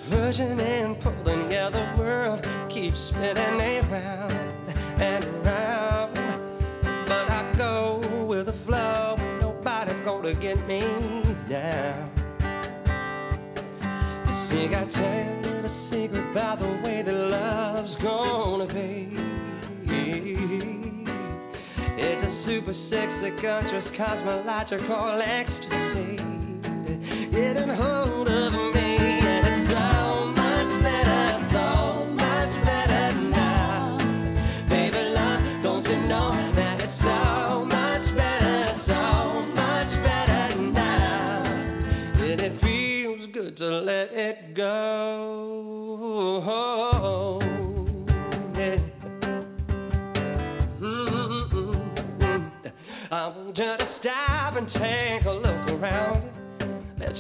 pushing 0.10 0.60
and 0.60 1.00
pulling, 1.04 1.52
yeah, 1.52 1.70
the 1.70 2.02
world 2.02 2.42
keeps 2.74 2.98
spinning 3.10 3.38
around 3.38 4.32
and 5.00 5.24
around. 5.26 6.14
But 7.08 7.30
I 7.30 7.54
go 7.56 8.26
with 8.28 8.48
the 8.48 8.56
flow. 8.66 9.16
Nobody 9.40 9.94
gonna 10.04 10.34
get 10.34 10.58
me 10.68 10.82
down. 11.50 12.10
Think 14.50 14.74
I 14.74 14.86
tell 14.92 15.28
you 15.46 15.62
the 15.62 15.74
secret 15.92 16.34
by 16.34 16.56
the 16.56 16.72
way 16.84 17.04
that 17.06 17.14
love's 17.14 17.96
gonna 18.02 18.74
be. 18.74 18.97
Super 22.68 22.80
sexy 22.90 23.32
conscious 23.42 23.88
cosmological 23.98 25.22
ecstasy. 25.24 26.18
Getting 27.32 27.70
hold 27.70 28.28
of 28.28 28.74
me 28.74 28.77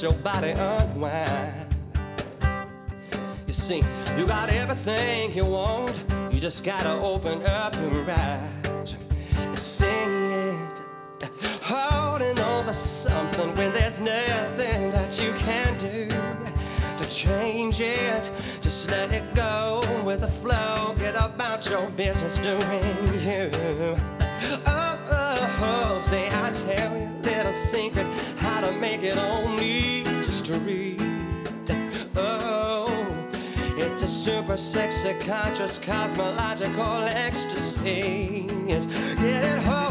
your 0.01 0.13
body 0.13 0.51
unwind. 0.51 1.73
You 3.47 3.53
see, 3.67 3.81
you 4.17 4.27
got 4.27 4.49
everything 4.49 5.31
you 5.35 5.45
want, 5.45 6.33
you 6.33 6.39
just 6.39 6.63
gotta 6.63 6.89
open 6.89 7.41
up 7.43 7.73
your 7.73 8.09
eyes. 8.11 8.87
Sing 9.79 10.11
it, 11.21 11.31
holding 11.63 12.37
over 12.37 12.73
something 13.07 13.57
when 13.57 13.73
there's 13.73 13.97
nothing 13.99 14.91
that 14.91 15.13
you 15.17 15.31
can 15.45 15.79
do 15.81 16.07
to 16.99 17.05
change 17.25 17.75
it. 17.79 18.63
Just 18.63 18.89
let 18.89 19.11
it 19.11 19.35
go 19.35 20.03
with 20.05 20.21
the 20.21 20.31
flow, 20.43 20.95
get 20.99 21.15
about 21.15 21.63
your 21.65 21.89
business 21.91 22.37
doing 22.43 23.21
you. 23.23 24.16
it 29.03 29.17
only. 29.17 30.03
Oh, 32.15 32.87
it's 33.77 34.01
a 34.03 34.25
super 34.25 34.57
sexy, 34.73 35.27
conscious, 35.27 35.77
cosmological 35.85 37.07
ecstasy. 37.07 38.47
Get 38.67 39.43
it 39.43 39.63
home. 39.63 39.86